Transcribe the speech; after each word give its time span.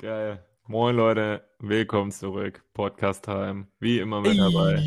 Geil. 0.00 0.42
Moin 0.66 0.96
Leute, 0.96 1.44
willkommen 1.58 2.10
zurück. 2.10 2.64
Podcast 2.72 3.22
Time. 3.22 3.66
Wie 3.80 3.98
immer 3.98 4.22
mit 4.22 4.38
dabei. 4.38 4.82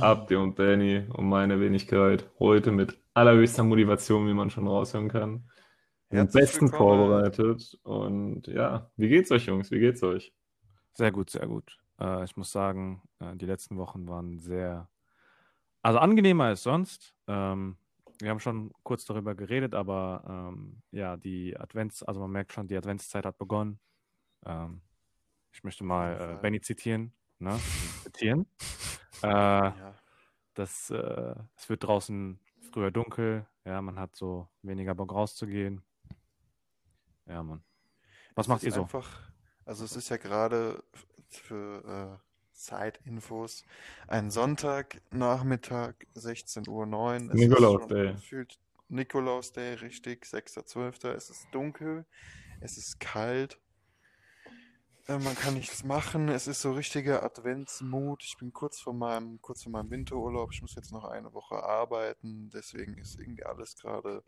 Abdi 0.00 0.36
und 0.36 0.54
Benny 0.54 1.04
und 1.12 1.28
meine 1.28 1.60
Wenigkeit. 1.60 2.30
Heute 2.38 2.72
mit 2.72 2.98
allerhöchster 3.12 3.62
Motivation, 3.62 4.26
wie 4.26 4.32
man 4.32 4.48
schon 4.48 4.66
raushören 4.66 5.10
kann. 5.10 5.50
Am 6.08 6.28
besten 6.28 6.72
willkommen. 6.72 6.98
vorbereitet. 6.98 7.78
Und 7.82 8.46
ja, 8.46 8.90
wie 8.96 9.10
geht's 9.10 9.30
euch, 9.32 9.44
Jungs? 9.44 9.70
Wie 9.70 9.80
geht's 9.80 10.02
euch? 10.02 10.32
Sehr 10.94 11.12
gut, 11.12 11.28
sehr 11.28 11.46
gut. 11.46 11.78
Äh, 12.00 12.24
ich 12.24 12.34
muss 12.38 12.50
sagen, 12.50 13.02
äh, 13.18 13.36
die 13.36 13.44
letzten 13.44 13.76
Wochen 13.76 14.08
waren 14.08 14.38
sehr, 14.38 14.88
also 15.82 15.98
angenehmer 15.98 16.44
als 16.44 16.62
sonst. 16.62 17.14
Ähm, 17.26 17.76
wir 18.18 18.30
haben 18.30 18.40
schon 18.40 18.72
kurz 18.82 19.04
darüber 19.04 19.34
geredet, 19.34 19.74
aber 19.74 20.24
ähm, 20.26 20.80
ja, 20.90 21.18
die 21.18 21.54
Advents, 21.54 22.02
also 22.02 22.18
man 22.18 22.30
merkt 22.30 22.54
schon, 22.54 22.66
die 22.66 22.78
Adventszeit 22.78 23.26
hat 23.26 23.36
begonnen. 23.36 23.78
Ähm, 24.46 24.80
ich 25.52 25.64
möchte 25.64 25.84
mal 25.84 26.36
äh. 26.38 26.42
Benny 26.42 26.60
zitieren. 26.60 27.12
Ne? 27.38 27.58
zitieren. 28.04 28.46
Äh, 29.22 29.28
Ja. 29.28 29.94
das, 30.54 30.90
äh, 30.90 31.34
es 31.56 31.68
wird 31.68 31.84
draußen 31.84 32.38
früher 32.72 32.90
dunkel. 32.90 33.46
Ja, 33.64 33.80
man 33.80 33.98
hat 33.98 34.14
so 34.16 34.48
weniger 34.62 34.94
Bock 34.94 35.12
rauszugehen. 35.12 35.82
Ja, 37.26 37.42
Mann. 37.42 37.62
Was 38.34 38.44
Es 38.44 38.48
macht 38.48 38.62
ihr 38.64 38.72
so? 38.72 38.82
Einfach, 38.82 39.32
also 39.64 39.84
es 39.84 39.96
ist 39.96 40.08
ja 40.08 40.16
gerade 40.16 40.82
für 41.28 42.18
äh, 42.20 42.24
Zeitinfos 42.52 43.64
ein 44.06 44.30
Sonntagnachmittag, 44.30 45.94
16.09 46.14 46.68
Uhr. 46.68 46.86
Nikolaus 47.34 47.86
Day. 47.86 48.12
gefühlt 48.12 48.58
Nikolaus 48.88 49.52
Day, 49.52 49.74
richtig, 49.74 50.24
6.12. 50.24 51.08
Es 51.10 51.30
ist 51.30 51.46
dunkel, 51.52 52.04
es 52.60 52.76
ist 52.76 53.00
kalt. 53.00 53.58
Äh, 55.06 55.18
Man 55.18 55.34
kann 55.34 55.52
nichts 55.54 55.84
machen. 55.84 56.28
Es 56.28 56.46
ist 56.46 56.62
so 56.62 56.72
richtiger 56.72 57.22
Adventsmut. 57.22 58.22
Ich 58.24 58.36
bin 58.38 58.52
kurz 58.52 58.80
vor 58.80 58.94
meinem, 58.94 59.40
kurz 59.42 59.62
vor 59.64 59.72
meinem 59.72 59.90
Winterurlaub. 59.90 60.50
Ich 60.52 60.62
muss 60.62 60.74
jetzt 60.74 60.92
noch 60.92 61.04
eine 61.04 61.32
Woche 61.34 61.62
arbeiten. 61.62 62.50
Deswegen 62.50 62.96
ist 62.98 63.18
irgendwie 63.18 63.44
alles 63.44 63.76
gerade 63.76 64.24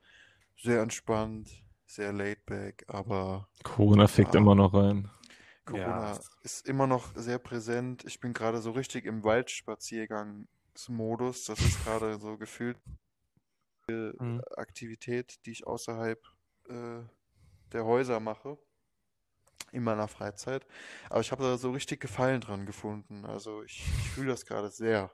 sehr 0.56 0.82
entspannt, 0.82 1.48
sehr 1.86 2.12
laid 2.12 2.44
back. 2.46 2.84
Aber 2.88 3.48
Corona 3.62 4.06
fickt 4.06 4.34
Ja. 4.34 4.40
immer 4.40 4.54
noch 4.54 4.74
rein. 4.74 5.10
Corona 5.64 6.12
Ja. 6.12 6.20
ist 6.42 6.68
immer 6.68 6.86
noch 6.86 7.14
sehr 7.16 7.38
präsent. 7.38 8.04
Ich 8.04 8.20
bin 8.20 8.34
gerade 8.34 8.60
so 8.60 8.72
richtig 8.72 9.06
im 9.06 9.24
Waldspaziergangsmodus. 9.24 11.44
Das 11.46 11.58
ist 11.60 11.82
gerade 11.84 12.18
so 12.18 12.36
gefühlt 12.36 12.78
Mhm. 13.88 14.42
Aktivität, 14.56 15.38
die 15.46 15.52
ich 15.52 15.64
außerhalb 15.66 16.20
äh, 16.68 17.02
der 17.72 17.84
Häuser 17.84 18.18
mache. 18.18 18.58
In 19.76 19.82
meiner 19.84 20.08
Freizeit. 20.08 20.66
Aber 21.10 21.20
ich 21.20 21.30
habe 21.32 21.42
da 21.42 21.58
so 21.58 21.70
richtig 21.70 22.00
Gefallen 22.00 22.40
dran 22.40 22.64
gefunden. 22.64 23.26
Also 23.26 23.62
ich, 23.62 23.84
ich 23.86 24.10
fühle 24.10 24.28
das 24.30 24.46
gerade 24.46 24.70
sehr. 24.70 25.12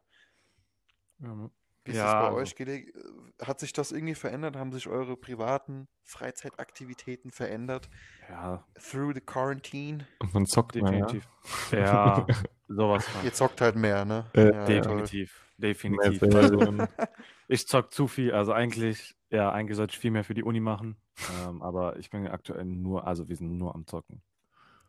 Ja, 1.19 1.35
Mann. 1.35 1.51
Wie 1.85 1.91
ist 1.91 1.97
Ja, 1.97 2.05
das 2.05 2.13
bei 2.13 2.27
also- 2.29 2.37
euch 2.39 2.55
gelegt? 2.55 2.97
Hat 3.45 3.59
sich 3.59 3.73
das 3.73 3.91
irgendwie 3.91 4.15
verändert? 4.15 4.55
Haben 4.55 4.71
sich 4.71 4.87
eure 4.87 5.17
privaten 5.17 5.89
Freizeitaktivitäten 6.05 7.33
verändert? 7.33 7.91
ja 8.29 8.65
Through 8.79 9.15
the 9.15 9.21
quarantine? 9.21 10.07
Und 10.21 10.33
man 10.33 10.47
zockt 10.47 10.77
mehr, 10.77 10.85
ja? 10.85 11.07
definitiv. 11.07 11.29
Ja, 11.73 12.25
sowas 12.69 13.05
von. 13.09 13.25
Ihr 13.25 13.33
zockt 13.33 13.61
halt 13.61 13.75
mehr, 13.75 14.05
ne? 14.05 14.31
Äh, 14.37 14.45
Ja, 14.45 14.65
toll. 14.65 15.03
Definitiv, 15.03 15.45
Mehr 15.59 15.73
definitiv. 15.75 16.23
Also, 16.37 16.59
ich 17.49 17.67
zock 17.67 17.93
zu 17.93 18.07
viel. 18.07 18.33
Also 18.33 18.53
eigentlich, 18.53 19.17
ja, 19.31 19.51
eigentlich 19.51 19.77
sollte 19.77 19.95
ich 19.95 19.99
viel 19.99 20.13
mehr 20.13 20.23
für 20.23 20.35
die 20.35 20.45
Uni 20.45 20.61
machen. 20.61 20.97
Ähm, 21.45 21.63
aber 21.63 21.97
ich 21.99 22.11
bin 22.11 22.27
aktuell 22.29 22.65
nur, 22.65 23.07
also 23.07 23.29
wir 23.29 23.37
sind 23.37 23.59
nur 23.59 23.75
am 23.75 23.87
Zocken. 23.89 24.23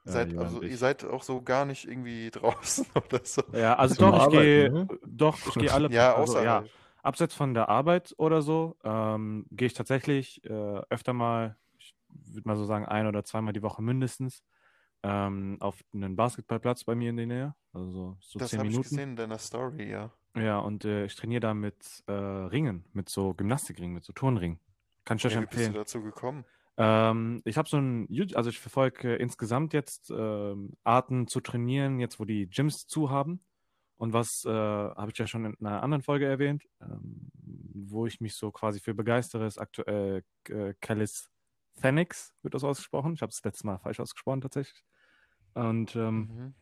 Äh, 0.06 0.12
Seid, 0.12 0.28
Julian 0.28 0.38
also 0.38 0.62
ihr 0.64 0.78
seid 0.78 1.04
auch 1.06 1.24
so 1.24 1.42
gar 1.42 1.66
nicht 1.66 1.86
irgendwie 1.88 2.30
draußen 2.32 2.88
oder 2.96 3.22
so. 3.24 3.42
Ja, 3.52 3.76
also 3.76 3.96
Zum 3.96 3.96
doch, 3.96 4.16
ich 4.16 4.30
gehe, 4.30 4.72
ne? 4.72 4.92
doch, 5.06 5.42
ich 5.46 5.58
gehe 5.58 5.72
alle, 5.72 5.90
Ja, 5.94 6.16
also, 6.16 6.38
ja, 6.40 6.64
außerhalb. 6.64 6.72
abseits 7.04 7.36
von 7.36 7.54
der 7.54 7.70
Arbeit 7.70 8.14
oder 8.18 8.42
so, 8.42 8.78
ähm, 8.84 9.46
gehe 9.52 9.68
ich 9.68 9.74
tatsächlich 9.74 10.44
äh, 10.46 10.50
öfter 10.90 11.14
mal, 11.14 11.58
ich 11.78 11.96
würde 12.10 12.48
mal 12.48 12.56
so 12.58 12.66
sagen, 12.66 12.86
ein 12.86 13.06
oder 13.08 13.24
zweimal 13.24 13.54
die 13.54 13.62
Woche 13.62 13.82
mindestens, 13.84 14.44
ähm, 15.04 15.58
auf 15.62 15.84
einen 15.94 16.16
Basketballplatz 16.16 16.84
bei 16.86 16.96
mir 16.96 17.10
in 17.12 17.18
der 17.18 17.28
Nähe. 17.28 17.56
Also 17.74 18.18
so, 18.22 18.40
Das 18.40 18.50
zehn 18.50 18.60
habe 18.60 18.70
ich 18.70 18.76
Minuten. 18.76 18.80
gesehen 18.80 19.10
in 19.12 19.16
deiner 19.16 19.40
Story, 19.40 19.90
ja. 19.90 20.12
Ja, 20.36 20.60
und 20.60 20.84
äh, 20.86 21.06
ich 21.06 21.16
trainiere 21.16 21.42
da 21.42 21.54
mit 21.54 22.04
äh, 22.08 22.12
Ringen, 22.14 22.86
mit 22.94 23.10
so 23.10 23.34
Gymnastikringen, 23.36 23.94
mit 23.94 24.04
so 24.04 24.14
Turnringen. 24.14 24.60
Kann 25.06 25.18
ich 25.18 25.26
euch 25.26 25.34
Ja, 25.34 25.40
wie 25.40 25.46
bist 25.46 25.68
du 25.68 25.74
empfehlen. 25.74 25.74
dazu 25.74 26.02
gekommen? 26.02 26.46
Ähm, 26.78 27.42
ich 27.46 27.58
habe 27.58 27.70
so 27.70 27.78
ein 27.78 28.08
also 28.36 28.50
ich 28.50 28.60
verfolge 28.60 29.16
insgesamt 29.16 29.74
jetzt 29.74 30.10
ähm, 30.10 30.74
Arten 30.84 31.28
zu 31.28 31.40
trainieren, 31.42 32.00
jetzt 32.00 32.20
wo 32.20 32.26
die 32.26 32.50
Gyms 32.50 32.88
zu 32.88 33.10
haben. 33.10 33.44
Und 33.98 34.12
was 34.12 34.44
äh, 34.46 34.50
habe 34.52 35.12
ich 35.12 35.18
ja 35.18 35.28
schon 35.28 35.46
in 35.46 35.66
einer 35.66 35.84
anderen 35.84 36.02
Folge 36.02 36.26
erwähnt, 36.26 36.64
ähm, 36.82 37.30
wo 37.74 38.06
ich 38.06 38.20
mich 38.20 38.36
so 38.36 38.52
quasi 38.52 38.80
für 38.80 38.94
begeistere, 38.94 39.46
ist 39.46 39.60
aktuell 39.60 40.24
äh, 40.50 40.74
Calisthenics, 40.82 42.34
wird 42.42 42.54
das 42.54 42.64
ausgesprochen. 42.64 43.14
Ich 43.14 43.22
habe 43.22 43.30
es 43.30 43.44
letztes 43.44 43.64
Mal 43.64 43.78
falsch 43.78 44.00
ausgesprochen 44.00 44.42
tatsächlich. 44.42 44.84
Und 45.54 45.96
ähm, 45.96 46.18
Mhm. 46.18 46.54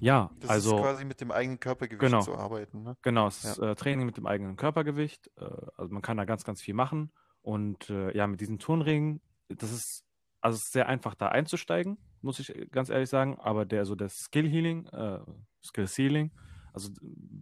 ja, 0.00 0.30
Das 0.40 0.50
also 0.50 0.76
ist 0.76 0.82
quasi 0.82 1.04
mit 1.04 1.20
dem 1.20 1.30
eigenen 1.30 1.58
Körpergewicht 1.58 2.00
Genau. 2.00 2.22
zu 2.22 2.36
arbeiten, 2.36 2.82
ne? 2.82 2.96
Genau, 3.02 3.26
es 3.26 3.42
ist 3.44 3.58
äh, 3.58 3.74
Training 3.74 4.06
mit 4.06 4.18
dem 4.18 4.26
eigenen 4.26 4.56
Körpergewicht. 4.56 5.30
Äh, 5.38 5.44
also 5.76 5.92
man 5.92 6.02
kann 6.02 6.18
da 6.18 6.24
ganz, 6.24 6.44
ganz 6.44 6.60
viel 6.60 6.74
machen. 6.74 7.10
Und 7.42 7.88
äh, 7.88 8.14
ja, 8.14 8.26
mit 8.26 8.40
diesen 8.42 8.58
Turnringen, 8.58 9.22
das 9.56 9.72
ist, 9.72 10.04
also 10.40 10.56
es 10.56 10.64
ist 10.64 10.72
sehr 10.72 10.88
einfach 10.88 11.14
da 11.14 11.28
einzusteigen, 11.28 11.98
muss 12.22 12.38
ich 12.38 12.54
äh, 12.54 12.66
ganz 12.66 12.88
ehrlich 12.88 13.08
sagen. 13.08 13.38
Aber 13.38 13.64
der 13.64 13.84
so 13.84 13.94
das 13.94 14.16
Skill 14.16 14.48
Healing, 14.48 14.86
äh, 14.86 15.20
Skill 15.62 15.86
Ceiling, 15.86 16.30
also 16.72 16.90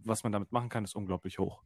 was 0.04 0.22
man 0.22 0.32
damit 0.32 0.52
machen 0.52 0.68
kann, 0.68 0.84
ist 0.84 0.94
unglaublich 0.94 1.38
hoch. 1.38 1.62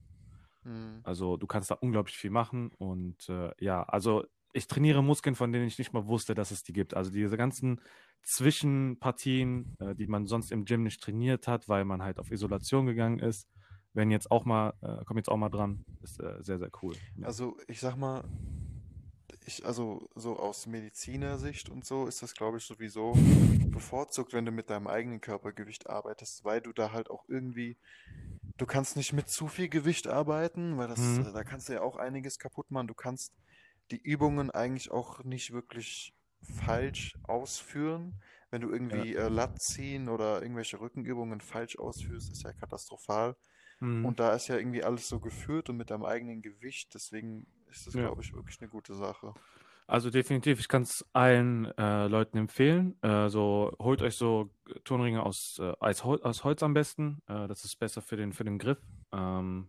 Mhm. 0.64 1.00
Also 1.04 1.36
du 1.36 1.46
kannst 1.46 1.70
da 1.70 1.74
unglaublich 1.74 2.16
viel 2.16 2.30
machen. 2.30 2.70
Und 2.78 3.28
äh, 3.28 3.52
ja, 3.58 3.82
also 3.82 4.24
ich 4.52 4.66
trainiere 4.66 5.02
Muskeln, 5.02 5.34
von 5.34 5.52
denen 5.52 5.66
ich 5.66 5.78
nicht 5.78 5.92
mal 5.92 6.06
wusste, 6.06 6.34
dass 6.34 6.50
es 6.50 6.62
die 6.62 6.72
gibt. 6.72 6.94
Also 6.94 7.10
diese 7.10 7.36
ganzen 7.36 7.80
Zwischenpartien, 8.22 9.76
äh, 9.80 9.94
die 9.94 10.06
man 10.06 10.26
sonst 10.26 10.52
im 10.52 10.64
Gym 10.64 10.82
nicht 10.82 11.02
trainiert 11.02 11.48
hat, 11.48 11.68
weil 11.68 11.84
man 11.84 12.02
halt 12.02 12.18
auf 12.18 12.30
Isolation 12.30 12.86
gegangen 12.86 13.18
ist, 13.18 13.48
werden 13.94 14.10
jetzt 14.10 14.30
auch 14.30 14.44
mal, 14.44 14.74
äh, 14.80 15.04
kommen 15.04 15.18
jetzt 15.18 15.28
auch 15.28 15.36
mal 15.36 15.50
dran. 15.50 15.84
Ist 16.02 16.20
äh, 16.20 16.36
sehr, 16.40 16.58
sehr 16.58 16.70
cool. 16.82 16.94
Ja. 17.16 17.26
Also 17.26 17.56
ich 17.66 17.80
sag 17.80 17.96
mal, 17.96 18.24
ich, 19.46 19.64
also 19.64 20.08
so 20.14 20.38
aus 20.38 20.66
Medizinersicht 20.66 21.68
und 21.68 21.84
so 21.84 22.06
ist 22.06 22.22
das, 22.22 22.34
glaube 22.34 22.58
ich, 22.58 22.64
sowieso 22.64 23.14
bevorzugt, 23.72 24.32
wenn 24.32 24.44
du 24.46 24.52
mit 24.52 24.70
deinem 24.70 24.86
eigenen 24.86 25.20
Körpergewicht 25.20 25.88
arbeitest, 25.88 26.44
weil 26.44 26.60
du 26.60 26.72
da 26.72 26.92
halt 26.92 27.10
auch 27.10 27.24
irgendwie, 27.28 27.76
du 28.58 28.66
kannst 28.66 28.96
nicht 28.96 29.12
mit 29.12 29.28
zu 29.28 29.48
viel 29.48 29.68
Gewicht 29.68 30.06
arbeiten, 30.08 30.78
weil 30.78 30.88
das, 30.88 31.00
Mhm. 31.00 31.32
da 31.32 31.44
kannst 31.44 31.68
du 31.68 31.74
ja 31.74 31.82
auch 31.82 31.96
einiges 31.96 32.38
kaputt 32.38 32.70
machen. 32.70 32.88
Du 32.88 32.94
kannst 32.94 33.32
die 33.90 34.00
Übungen 34.00 34.50
eigentlich 34.50 34.90
auch 34.90 35.24
nicht 35.24 35.52
wirklich 35.52 36.14
falsch 36.40 37.16
ausführen. 37.24 38.14
Wenn 38.50 38.60
du 38.62 38.70
irgendwie 38.70 39.14
äh, 39.14 39.28
Lat 39.28 39.60
ziehen 39.62 40.08
oder 40.08 40.42
irgendwelche 40.42 40.80
Rückenübungen 40.80 41.40
falsch 41.40 41.78
ausführst, 41.78 42.30
ist 42.30 42.42
ja 42.44 42.52
katastrophal. 42.52 43.36
Mhm. 43.80 44.04
Und 44.04 44.20
da 44.20 44.34
ist 44.34 44.48
ja 44.48 44.56
irgendwie 44.56 44.84
alles 44.84 45.08
so 45.08 45.20
geführt 45.20 45.70
und 45.70 45.76
mit 45.76 45.90
deinem 45.90 46.04
eigenen 46.04 46.42
Gewicht, 46.42 46.94
deswegen 46.94 47.46
ist 47.72 47.86
das, 47.86 47.94
Ja. 47.94 48.02
glaube 48.06 48.22
ich, 48.22 48.32
wirklich 48.34 48.60
eine 48.60 48.68
gute 48.70 48.94
Sache. 48.94 49.34
Also 49.88 50.10
definitiv, 50.10 50.60
ich 50.60 50.68
kann 50.68 50.82
es 50.82 51.04
allen 51.12 51.66
äh, 51.76 52.06
Leuten 52.06 52.38
empfehlen. 52.38 52.96
Äh, 53.02 53.28
so 53.28 53.74
holt 53.78 54.00
euch 54.00 54.16
so 54.16 54.48
Turnringe 54.84 55.22
aus, 55.24 55.58
äh, 55.60 55.72
aus, 55.80 56.04
Hol 56.04 56.22
aus 56.22 56.44
Holz 56.44 56.62
am 56.62 56.72
besten. 56.72 57.20
Äh, 57.26 57.48
das 57.48 57.64
ist 57.64 57.78
besser 57.78 58.00
für 58.00 58.16
den, 58.16 58.32
für 58.32 58.44
den 58.44 58.58
Griff. 58.58 58.78
Ähm, 59.12 59.68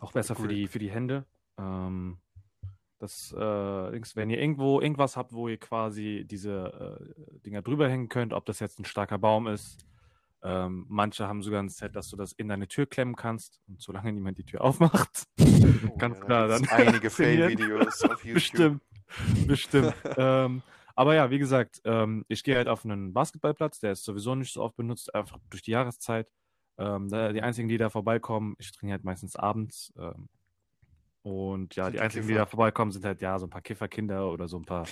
auch 0.00 0.12
besser 0.12 0.36
für 0.36 0.48
die, 0.48 0.68
für 0.68 0.78
die 0.78 0.90
Hände. 0.90 1.26
Ähm, 1.58 2.18
das, 3.00 3.32
äh, 3.32 3.38
wenn 4.14 4.30
ihr 4.30 4.40
irgendwo 4.40 4.80
irgendwas 4.80 5.16
habt, 5.16 5.32
wo 5.32 5.48
ihr 5.48 5.58
quasi 5.58 6.24
diese 6.28 7.00
äh, 7.36 7.40
Dinger 7.40 7.62
drüber 7.62 7.88
hängen 7.88 8.08
könnt, 8.08 8.32
ob 8.32 8.44
das 8.46 8.60
jetzt 8.60 8.78
ein 8.78 8.84
starker 8.84 9.18
Baum 9.18 9.46
ist. 9.46 9.84
Ähm, 10.42 10.86
manche 10.88 11.26
haben 11.26 11.42
sogar 11.42 11.60
ein 11.62 11.68
Set, 11.68 11.96
dass 11.96 12.08
du 12.08 12.16
das 12.16 12.32
in 12.32 12.48
deine 12.48 12.68
Tür 12.68 12.86
klemmen 12.86 13.16
kannst 13.16 13.60
und 13.66 13.80
solange 13.80 14.12
niemand 14.14 14.38
die 14.38 14.44
Tür 14.44 14.62
aufmacht. 14.62 15.24
Oh, 15.40 15.96
Ganz 15.98 16.18
ja, 16.18 16.24
klar, 16.24 16.48
dann 16.48 16.68
einige. 16.68 17.10
Fail-Videos 17.10 18.04
auf 18.04 18.24
YouTube. 18.24 18.34
Bestimmt, 18.34 18.82
bestimmt. 19.46 19.94
ähm, 20.16 20.62
aber 20.94 21.14
ja, 21.14 21.30
wie 21.30 21.38
gesagt, 21.38 21.80
ähm, 21.84 22.24
ich 22.28 22.42
gehe 22.42 22.56
halt 22.56 22.68
auf 22.68 22.84
einen 22.84 23.12
Basketballplatz, 23.12 23.80
der 23.80 23.92
ist 23.92 24.04
sowieso 24.04 24.34
nicht 24.34 24.52
so 24.52 24.62
oft 24.62 24.76
benutzt, 24.76 25.14
einfach 25.14 25.38
durch 25.50 25.62
die 25.62 25.72
Jahreszeit. 25.72 26.30
Ähm, 26.76 27.08
die 27.08 27.42
einzigen, 27.42 27.68
die 27.68 27.78
da 27.78 27.90
vorbeikommen, 27.90 28.54
ich 28.58 28.70
trainiere 28.70 28.98
halt 28.98 29.04
meistens 29.04 29.34
abends. 29.34 29.92
Ähm, 29.98 30.28
und 31.22 31.74
ja, 31.74 31.86
die 31.86 31.96
die 31.96 32.00
einzigen, 32.00 32.26
die 32.26 32.34
Kiffer. 32.34 32.44
da 32.44 32.50
vorbeikommen, 32.50 32.92
sind 32.92 33.04
halt 33.04 33.20
ja 33.20 33.38
so 33.38 33.46
ein 33.46 33.50
paar 33.50 33.60
Kifferkinder 33.60 34.30
oder 34.30 34.48
so 34.48 34.56
ein 34.56 34.64
paar 34.64 34.86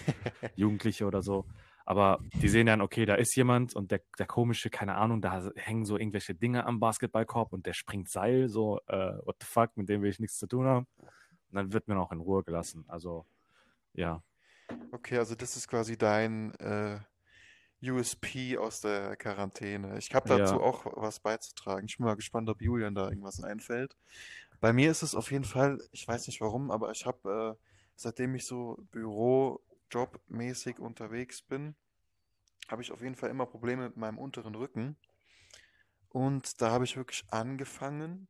Jugendliche 0.56 1.06
oder 1.06 1.22
so. 1.22 1.44
Aber 1.86 2.18
die 2.42 2.48
sehen 2.48 2.66
dann, 2.66 2.80
okay, 2.80 3.06
da 3.06 3.14
ist 3.14 3.36
jemand 3.36 3.74
und 3.76 3.92
der, 3.92 4.00
der 4.18 4.26
komische, 4.26 4.70
keine 4.70 4.96
Ahnung, 4.96 5.22
da 5.22 5.50
hängen 5.54 5.84
so 5.84 5.96
irgendwelche 5.96 6.34
Dinge 6.34 6.66
am 6.66 6.80
Basketballkorb 6.80 7.52
und 7.52 7.64
der 7.64 7.74
springt 7.74 8.10
Seil, 8.10 8.48
so, 8.48 8.80
äh, 8.88 9.16
what 9.24 9.36
the 9.40 9.46
fuck, 9.46 9.76
mit 9.76 9.88
dem 9.88 10.02
will 10.02 10.10
ich 10.10 10.18
nichts 10.18 10.36
zu 10.38 10.48
tun 10.48 10.66
haben. 10.66 10.86
Und 10.98 11.52
dann 11.52 11.72
wird 11.72 11.86
mir 11.86 11.96
auch 11.98 12.10
in 12.10 12.18
Ruhe 12.20 12.42
gelassen. 12.42 12.84
Also, 12.88 13.24
ja. 13.94 14.20
Okay, 14.90 15.18
also 15.18 15.36
das 15.36 15.56
ist 15.56 15.68
quasi 15.68 15.96
dein, 15.96 16.52
äh, 16.56 16.98
USP 17.82 18.58
aus 18.58 18.80
der 18.80 19.16
Quarantäne. 19.16 19.98
Ich 19.98 20.12
habe 20.14 20.28
dazu 20.28 20.56
Ja. 20.56 20.60
auch 20.60 20.86
was 20.96 21.20
beizutragen. 21.20 21.86
Ich 21.88 21.98
bin 21.98 22.06
mal 22.06 22.16
gespannt, 22.16 22.48
ob 22.48 22.60
Julian 22.60 22.94
da 22.94 23.08
irgendwas 23.08 23.42
einfällt. 23.42 23.96
Bei 24.60 24.72
mir 24.72 24.90
ist 24.90 25.02
es 25.02 25.14
auf 25.14 25.30
jeden 25.30 25.44
Fall, 25.44 25.78
ich 25.92 26.08
weiß 26.08 26.26
nicht 26.26 26.40
warum, 26.40 26.70
aber 26.70 26.90
ich 26.90 27.06
habe, 27.06 27.56
äh, 27.58 27.64
seitdem 27.94 28.34
ich 28.34 28.46
so 28.46 28.78
Bürojobmäßig 29.88 30.78
unterwegs 30.78 31.42
bin, 31.42 31.74
habe 32.68 32.82
ich 32.82 32.92
auf 32.92 33.02
jeden 33.02 33.14
Fall 33.14 33.30
immer 33.30 33.46
Probleme 33.46 33.84
mit 33.84 33.96
meinem 33.96 34.18
unteren 34.18 34.54
Rücken. 34.54 34.96
Und 36.08 36.60
da 36.60 36.70
habe 36.70 36.84
ich 36.84 36.96
wirklich 36.96 37.24
angefangen, 37.30 38.28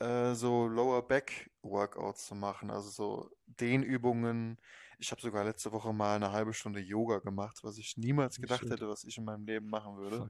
äh, 0.00 0.34
so 0.34 0.66
Lower 0.66 1.06
Back 1.06 1.50
Workouts 1.62 2.26
zu 2.26 2.34
machen, 2.34 2.70
also 2.70 2.90
so 2.90 3.30
Dehnübungen. 3.46 4.58
Ich 4.98 5.10
habe 5.10 5.20
sogar 5.20 5.44
letzte 5.44 5.72
Woche 5.72 5.92
mal 5.92 6.16
eine 6.16 6.32
halbe 6.32 6.52
Stunde 6.52 6.80
Yoga 6.80 7.18
gemacht, 7.18 7.60
was 7.62 7.78
ich 7.78 7.96
niemals 7.96 8.40
gedacht 8.40 8.60
Shit. 8.60 8.70
hätte, 8.70 8.88
was 8.88 9.04
ich 9.04 9.18
in 9.18 9.24
meinem 9.24 9.44
Leben 9.44 9.68
machen 9.68 9.96
würde. 9.96 10.28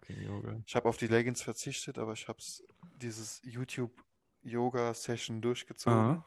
Ich 0.66 0.74
habe 0.74 0.88
auf 0.88 0.96
die 0.96 1.06
Leggings 1.06 1.42
verzichtet, 1.42 1.98
aber 1.98 2.12
ich 2.12 2.28
habe 2.28 2.38
dieses 2.96 3.40
YouTube 3.44 3.92
Yoga 4.42 4.94
Session 4.94 5.40
durchgezogen. 5.40 5.98
Aha. 5.98 6.26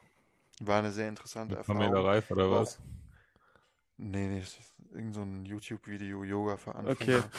War 0.60 0.80
eine 0.80 0.92
sehr 0.92 1.07
interessante 1.07 1.56
Mit 1.56 1.66
Pamela 1.66 1.86
Erfahrung. 1.86 2.06
Reif 2.06 2.31
oder 2.31 2.51
was? 2.51 2.80
Nee, 3.97 4.27
nee, 4.27 4.39
es 4.39 4.57
ist 4.59 4.73
irgend 4.91 5.15
so 5.15 5.21
ein 5.21 5.45
YouTube-Video 5.45 6.23
Yoga 6.23 6.57
für 6.57 6.75
Okay. 6.75 6.75
Anfänger. 6.79 7.29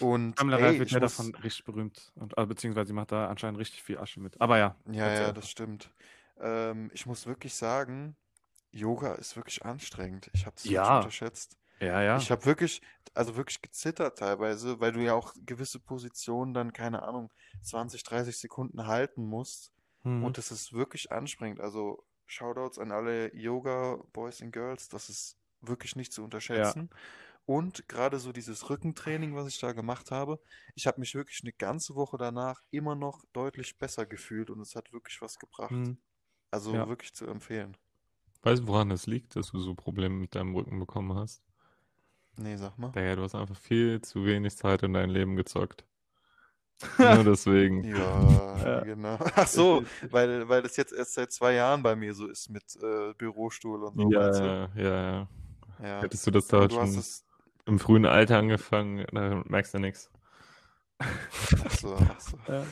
Und 0.00 0.36
Pamela 0.36 0.58
ey, 0.58 0.78
wird 0.78 0.90
ja 0.90 1.00
muss, 1.00 1.12
davon 1.18 1.34
richtig 1.42 1.64
berühmt. 1.64 2.12
Und, 2.14 2.38
also, 2.38 2.48
beziehungsweise 2.48 2.88
sie 2.88 2.92
macht 2.92 3.10
da 3.12 3.28
anscheinend 3.28 3.58
richtig 3.58 3.82
viel 3.82 3.98
Asche 3.98 4.20
mit. 4.20 4.40
Aber 4.40 4.58
ja, 4.58 4.76
ja, 4.86 5.10
ja, 5.12 5.32
das 5.32 5.50
stimmt. 5.50 5.90
Ähm, 6.40 6.90
ich 6.94 7.06
muss 7.06 7.26
wirklich 7.26 7.54
sagen, 7.54 8.16
Yoga 8.70 9.14
ist 9.14 9.36
wirklich 9.36 9.64
anstrengend. 9.64 10.30
Ich 10.34 10.46
habe 10.46 10.56
das 10.56 10.64
wirklich 10.66 10.74
Ja, 10.74 11.00
unterschätzt. 11.00 11.56
ja, 11.80 12.02
ja. 12.02 12.16
Ich 12.18 12.30
habe 12.30 12.44
wirklich, 12.44 12.82
also 13.14 13.36
wirklich 13.36 13.62
gezittert 13.62 14.18
teilweise, 14.18 14.80
weil 14.80 14.92
du 14.92 15.00
ja 15.00 15.14
auch 15.14 15.34
gewisse 15.46 15.80
Positionen 15.80 16.54
dann, 16.54 16.72
keine 16.72 17.02
Ahnung, 17.02 17.32
20, 17.62 18.02
30 18.04 18.38
Sekunden 18.38 18.86
halten 18.86 19.24
musst. 19.24 19.72
Mhm. 20.04 20.24
Und 20.24 20.38
das 20.38 20.50
ist 20.52 20.72
wirklich 20.72 21.12
anstrengend. 21.12 21.60
Also 21.60 22.04
Shoutouts 22.26 22.78
an 22.78 22.92
alle 22.92 23.34
Yoga-Boys 23.34 24.42
and 24.42 24.52
Girls, 24.52 24.88
das 24.88 25.08
ist 25.08 25.37
wirklich 25.60 25.96
nicht 25.96 26.12
zu 26.12 26.24
Ja. 26.48 26.74
unterschätzen. 26.74 26.90
Und 27.46 27.88
gerade 27.88 28.18
so 28.20 28.32
dieses 28.32 28.70
Rückentraining, 28.70 29.34
was 29.36 29.48
ich 29.48 29.58
da 29.60 29.72
gemacht 29.72 30.10
habe, 30.12 30.40
ich 30.76 30.86
habe 30.86 31.00
mich 31.00 31.14
wirklich 31.14 31.40
eine 31.42 31.52
ganze 31.54 31.94
Woche 31.96 32.18
danach 32.18 32.62
immer 32.70 32.94
noch 32.96 33.24
deutlich 33.32 33.78
besser 33.78 34.06
gefühlt 34.06 34.50
und 34.50 34.60
es 34.60 34.74
hat 34.76 34.92
wirklich 34.92 35.20
was 35.22 35.38
gebracht. 35.38 35.80
Mhm. 35.80 35.98
Also 36.52 36.72
Ja. 36.74 36.86
wirklich 36.86 37.14
zu 37.14 37.26
empfehlen. 37.26 37.76
Weißt 38.42 38.62
du, 38.62 38.66
woran 38.66 38.88
das 38.88 39.06
liegt, 39.06 39.36
dass 39.36 39.52
du 39.52 39.60
so 39.60 39.76
Probleme 39.76 40.16
mit 40.16 40.34
deinem 40.34 40.52
Rücken 40.56 40.80
bekommen 40.80 41.14
hast? 41.14 41.40
Nee, 42.36 42.56
sag 42.56 42.78
mal. 42.78 42.94
Digga, 42.94 43.16
du 43.16 43.22
hast 43.22 43.34
einfach 43.34 43.56
viel 43.56 44.02
zu 44.02 44.26
wenig 44.26 44.54
Zeit 44.58 44.82
in 44.82 44.92
dein 44.92 45.08
Leben 45.08 45.36
gezockt. 45.36 45.86
Nur 46.98 47.24
deswegen. 47.24 47.86
Ja, 47.92 48.64
Ja. 48.64 48.82
genau. 48.82 49.18
Ach 49.36 49.46
so, 49.46 49.82
weil, 50.10 50.48
weil 50.48 50.62
das 50.62 50.76
jetzt 50.76 50.92
erst 50.92 51.14
seit 51.14 51.32
zwei 51.32 51.54
Jahren 51.54 51.82
bei 51.82 51.96
mir 51.96 52.14
so 52.14 52.26
ist 52.28 52.48
mit 52.50 52.76
äh, 52.82 53.14
Bürostuhl 53.14 53.84
und 53.84 53.98
so, 53.98 54.12
Ja, 54.12 54.28
ja, 54.44 54.68
ja, 54.76 55.02
ja. 55.12 55.28
Ja. 55.82 56.02
Hättest 56.02 56.26
du 56.26 56.30
das 56.30 56.48
da 56.48 56.66
du 56.66 56.74
schon 56.74 56.88
es. 56.88 57.24
im 57.66 57.78
frühen 57.78 58.06
Alter 58.06 58.38
angefangen, 58.38 59.06
dann 59.12 59.44
merkst 59.46 59.74
du 59.74 59.78
nichts. 59.78 60.10
Ach 61.00 61.70
so, 61.70 61.94
ach 61.94 62.20
so. 62.20 62.36
Ja. 62.48 62.64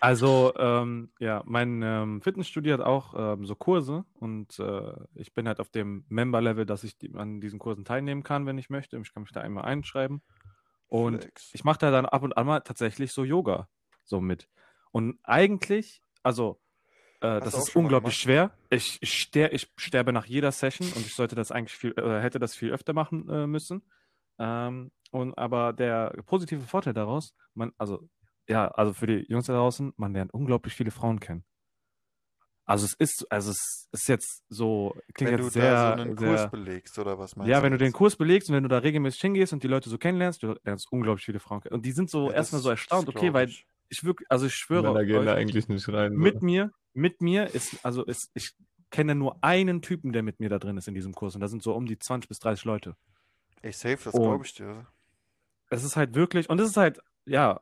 Also, 0.00 0.52
ähm, 0.58 1.12
ja, 1.20 1.42
mein 1.46 1.80
ähm, 1.82 2.20
Fitnessstudio 2.20 2.74
hat 2.74 2.80
auch 2.80 3.14
ähm, 3.16 3.46
so 3.46 3.54
Kurse 3.54 4.04
und 4.14 4.58
äh, 4.58 4.94
ich 5.14 5.32
bin 5.32 5.46
halt 5.46 5.60
auf 5.60 5.70
dem 5.70 6.04
Member-Level, 6.08 6.66
dass 6.66 6.82
ich 6.82 6.98
die, 6.98 7.14
an 7.14 7.40
diesen 7.40 7.60
Kursen 7.60 7.84
teilnehmen 7.84 8.24
kann, 8.24 8.46
wenn 8.46 8.58
ich 8.58 8.68
möchte. 8.68 8.98
Ich 8.98 9.14
kann 9.14 9.22
mich 9.22 9.32
da 9.32 9.40
einmal 9.42 9.64
einschreiben. 9.64 10.22
Und 10.88 11.22
Flex. 11.22 11.50
ich 11.52 11.64
mache 11.64 11.78
da 11.78 11.90
dann 11.90 12.06
ab 12.06 12.22
und 12.22 12.36
an 12.36 12.46
mal 12.46 12.60
tatsächlich 12.60 13.12
so 13.12 13.24
Yoga 13.24 13.68
so 14.02 14.20
mit. 14.20 14.48
Und 14.90 15.18
eigentlich, 15.22 16.02
also, 16.22 16.60
äh, 17.24 17.40
das 17.40 17.54
du 17.54 17.58
ist 17.58 17.76
unglaublich 17.76 18.16
schwer. 18.16 18.50
Ich, 18.70 18.98
ich, 19.00 19.12
ster 19.22 19.52
ich 19.52 19.72
sterbe 19.76 20.12
nach 20.12 20.26
jeder 20.26 20.52
Session 20.52 20.86
und 20.92 21.06
ich 21.06 21.14
sollte 21.14 21.34
das 21.34 21.50
eigentlich 21.52 21.76
viel, 21.76 21.92
äh, 21.96 22.20
hätte 22.20 22.38
das 22.38 22.54
viel 22.54 22.70
öfter 22.72 22.92
machen 22.92 23.28
äh, 23.28 23.46
müssen. 23.46 23.82
Ähm, 24.38 24.90
und 25.10 25.36
aber 25.38 25.72
der 25.72 26.12
positive 26.26 26.62
Vorteil 26.62 26.92
daraus, 26.94 27.34
man, 27.54 27.72
also, 27.78 28.08
ja, 28.48 28.68
also 28.68 28.92
für 28.92 29.06
die 29.06 29.24
Jungs 29.28 29.46
da 29.46 29.54
draußen, 29.54 29.92
man 29.96 30.12
lernt 30.12 30.34
unglaublich 30.34 30.74
viele 30.74 30.90
Frauen 30.90 31.20
kennen. 31.20 31.44
Also 32.66 32.86
es 32.86 32.94
ist, 32.94 33.30
also 33.30 33.50
es 33.50 33.88
ist 33.92 34.08
jetzt 34.08 34.42
so, 34.48 34.96
klingt 35.14 35.30
Wenn 35.30 35.36
du 35.36 35.42
jetzt 35.44 35.54
da 35.58 35.76
sehr, 35.76 35.76
so 35.76 35.92
einen 35.92 36.16
sehr, 36.16 36.28
Kurs 36.28 36.50
belegst, 36.50 36.98
oder 36.98 37.18
was 37.18 37.36
meinst 37.36 37.50
ja, 37.50 37.58
du 37.58 37.62
wenn 37.62 37.72
du 37.72 37.78
den? 37.78 37.92
Kurs 37.92 38.16
belegst 38.16 38.48
und 38.48 38.56
wenn 38.56 38.62
du 38.62 38.68
da 38.70 38.78
regelmäßig 38.78 39.20
hingehst 39.20 39.52
und 39.52 39.62
die 39.62 39.68
Leute 39.68 39.90
so 39.90 39.98
kennenlernst, 39.98 40.42
du 40.42 40.56
lernst 40.64 40.90
unglaublich 40.90 41.24
viele 41.26 41.40
Frauen 41.40 41.60
kennen. 41.60 41.74
Und 41.74 41.84
die 41.84 41.92
sind 41.92 42.10
so 42.10 42.28
Ja, 42.28 42.36
erstmal 42.36 42.62
so 42.62 42.70
erstaunt, 42.70 43.08
okay, 43.08 43.32
weil 43.34 43.48
ich. 43.48 43.66
ich 43.90 44.02
wirklich, 44.04 44.30
also 44.30 44.46
ich 44.46 44.54
schwöre 44.54 44.82
Männer 44.82 45.04
gehen 45.04 45.24
da 45.26 45.32
euch, 45.32 45.38
eigentlich 45.38 45.68
nicht 45.68 45.88
rein. 45.88 46.12
mit 46.16 46.34
So. 46.34 46.40
mir, 46.42 46.72
mit 46.94 47.20
mir 47.20 47.54
ist, 47.54 47.84
also 47.84 48.04
ist, 48.04 48.30
ich 48.34 48.54
kenne 48.90 49.14
nur 49.14 49.42
einen 49.42 49.82
Typen, 49.82 50.12
der 50.12 50.22
mit 50.22 50.40
mir 50.40 50.48
da 50.48 50.58
drin 50.58 50.76
ist 50.76 50.88
in 50.88 50.94
diesem 50.94 51.14
Kurs 51.14 51.34
und 51.34 51.40
da 51.40 51.48
sind 51.48 51.62
so 51.62 51.74
um 51.74 51.86
die 51.86 51.98
20 51.98 52.28
bis 52.28 52.38
30 52.38 52.64
Leute. 52.64 52.96
Ey, 53.62 53.72
safe, 53.72 53.98
das 54.04 54.14
glaube 54.14 54.44
ich 54.44 54.54
dir. 54.54 54.86
es 55.70 55.84
ist 55.84 55.96
halt 55.96 56.14
wirklich, 56.14 56.48
und 56.48 56.60
es 56.60 56.70
ist 56.70 56.76
halt, 56.76 57.00
ja, 57.26 57.60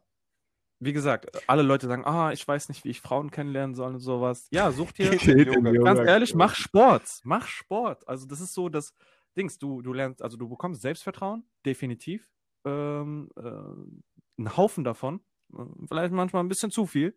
wie 0.80 0.92
gesagt, 0.92 1.30
alle 1.48 1.62
Leute 1.62 1.86
sagen, 1.86 2.04
ah, 2.04 2.32
ich 2.32 2.46
weiß 2.46 2.68
nicht, 2.68 2.84
wie 2.84 2.90
ich 2.90 3.00
Frauen 3.00 3.30
kennenlernen 3.30 3.76
soll 3.76 3.94
und 3.94 4.00
sowas. 4.00 4.48
Ja, 4.50 4.72
such 4.72 4.90
dir, 4.92 5.10
ganz 5.84 6.00
ehrlich, 6.00 6.34
mach 6.34 6.56
Sport. 6.56 7.20
Mach 7.22 7.46
Sport. 7.46 8.06
Also 8.08 8.26
das 8.26 8.40
ist 8.40 8.52
so 8.52 8.68
das 8.68 8.92
Dings, 9.36 9.58
du, 9.58 9.80
du 9.80 9.92
lernst, 9.92 10.22
also 10.22 10.36
du 10.36 10.48
bekommst 10.48 10.82
Selbstvertrauen, 10.82 11.44
definitiv. 11.64 12.28
Ähm, 12.64 13.30
äh, 13.36 13.40
einen 13.42 14.56
Haufen 14.56 14.82
davon. 14.82 15.20
Vielleicht 15.88 16.12
manchmal 16.12 16.42
ein 16.42 16.48
bisschen 16.48 16.70
zu 16.70 16.86
viel. 16.86 17.16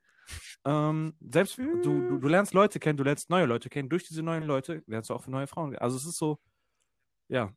Ähm, 0.65 1.13
selbst 1.19 1.57
du, 1.57 1.81
du, 1.81 2.17
du 2.17 2.27
lernst 2.27 2.53
Leute 2.53 2.79
kennen, 2.79 2.97
du 2.97 3.03
lernst 3.03 3.29
neue 3.29 3.45
Leute 3.45 3.69
kennen. 3.69 3.89
Durch 3.89 4.07
diese 4.07 4.23
neuen 4.23 4.43
Leute 4.43 4.83
lernst 4.87 5.09
du 5.09 5.13
auch 5.13 5.27
neue 5.27 5.47
Frauen 5.47 5.71
kennen. 5.71 5.81
Also 5.81 5.97
es 5.97 6.05
ist 6.05 6.17
so, 6.17 6.39
ja. 7.27 7.51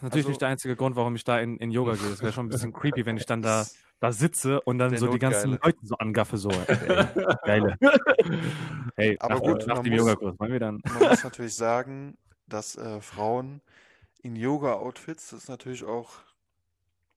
Natürlich 0.00 0.24
Also 0.24 0.28
nicht 0.30 0.40
der 0.40 0.48
einzige 0.48 0.76
Grund, 0.76 0.96
warum 0.96 1.14
ich 1.14 1.24
da 1.24 1.38
in, 1.38 1.56
in 1.58 1.70
Yoga 1.70 1.94
gehe. 1.94 2.10
Das 2.10 2.20
wäre 2.20 2.32
schon 2.32 2.46
ein 2.46 2.50
bisschen 2.50 2.72
creepy, 2.72 3.06
wenn 3.06 3.16
ich 3.16 3.26
dann 3.26 3.42
da, 3.42 3.64
da 4.00 4.12
sitze 4.12 4.60
und 4.62 4.78
dann 4.78 4.96
so 4.96 5.06
die 5.06 5.20
ganzen. 5.20 5.52
Leute 5.52 5.78
so 5.82 5.94
angaffe, 5.96 6.36
so. 6.36 6.50
Ey, 6.50 7.06
geile. 7.44 7.78
Hey, 8.96 9.16
Aber 9.18 9.34
nach, 9.34 9.40
gut, 9.42 9.66
nach 9.66 9.78
dem 9.80 9.92
Yogakurs 9.92 10.38
wollen 10.38 10.52
wir 10.52 10.60
dann. 10.60 10.80
man 10.84 11.10
muss 11.10 11.24
natürlich 11.24 11.54
sagen, 11.54 12.16
dass 12.46 12.76
äh, 12.76 13.00
Frauen 13.00 13.60
in 14.22 14.36
Yoga-Outfits, 14.36 15.30
das 15.30 15.44
ist 15.44 15.48
natürlich 15.48 15.84
auch 15.84 16.10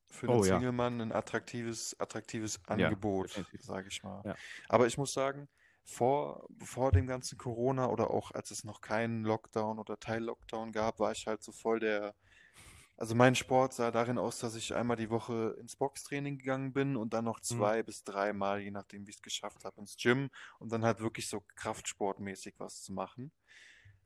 für 0.10 0.28
den 0.30 0.42
Oh 0.42 0.46
ja. 0.46 0.64
Single-Mann 0.64 1.02
ein 1.02 1.12
attraktives, 1.12 2.00
attraktives 2.00 2.60
Ja, 2.72 2.94
Angebot, 2.94 3.22
definitiv. 3.22 3.62
sage 3.62 3.88
ich 3.90 4.04
mal. 4.04 4.26
Ja. 4.26 4.38
Aber 4.70 4.88
ich 4.88 4.98
muss 4.98 5.14
sagen, 5.14 5.50
vor, 5.84 6.48
vor 6.64 6.92
dem 6.92 7.08
ganzen 7.08 7.38
Corona 7.38 7.88
oder 7.90 8.12
auch 8.12 8.32
als 8.32 8.52
es 8.52 8.64
noch 8.64 8.82
keinen 8.82 9.24
Lockdown 9.24 9.80
oder 9.80 10.00
Teil-Lockdown 10.00 10.72
gab, 10.72 11.00
war 11.00 11.12
ich 11.12 11.28
halt 11.28 11.44
so 11.44 11.52
voll 11.52 11.80
der. 11.80 12.16
Also 12.98 13.14
mein 13.16 13.36
Sport 13.36 13.74
sah 13.74 13.92
darin 13.92 14.18
aus, 14.18 14.40
dass 14.40 14.56
ich 14.56 14.74
einmal 14.76 14.98
die 14.98 15.10
Woche 15.12 15.56
ins 15.60 15.76
Boxtraining 15.76 16.38
gegangen 16.40 16.74
bin 16.74 16.96
und 16.98 17.14
dann 17.14 17.26
noch 17.26 17.40
Mhm. 17.50 17.70
zwei 17.70 17.84
bis 17.84 18.04
dreimal, 18.04 18.60
je 18.62 18.72
nachdem, 18.72 19.06
wie 19.06 19.12
ich 19.12 19.18
es 19.18 19.22
geschafft 19.22 19.66
habe, 19.66 19.80
ins 19.82 19.98
Gym 19.98 20.30
und 20.60 20.72
dann 20.72 20.84
halt 20.84 21.00
wirklich 21.00 21.28
so 21.30 21.42
kraftsportmäßig 21.56 22.56
was 22.60 22.82
zu 22.82 22.94
machen. 22.94 23.32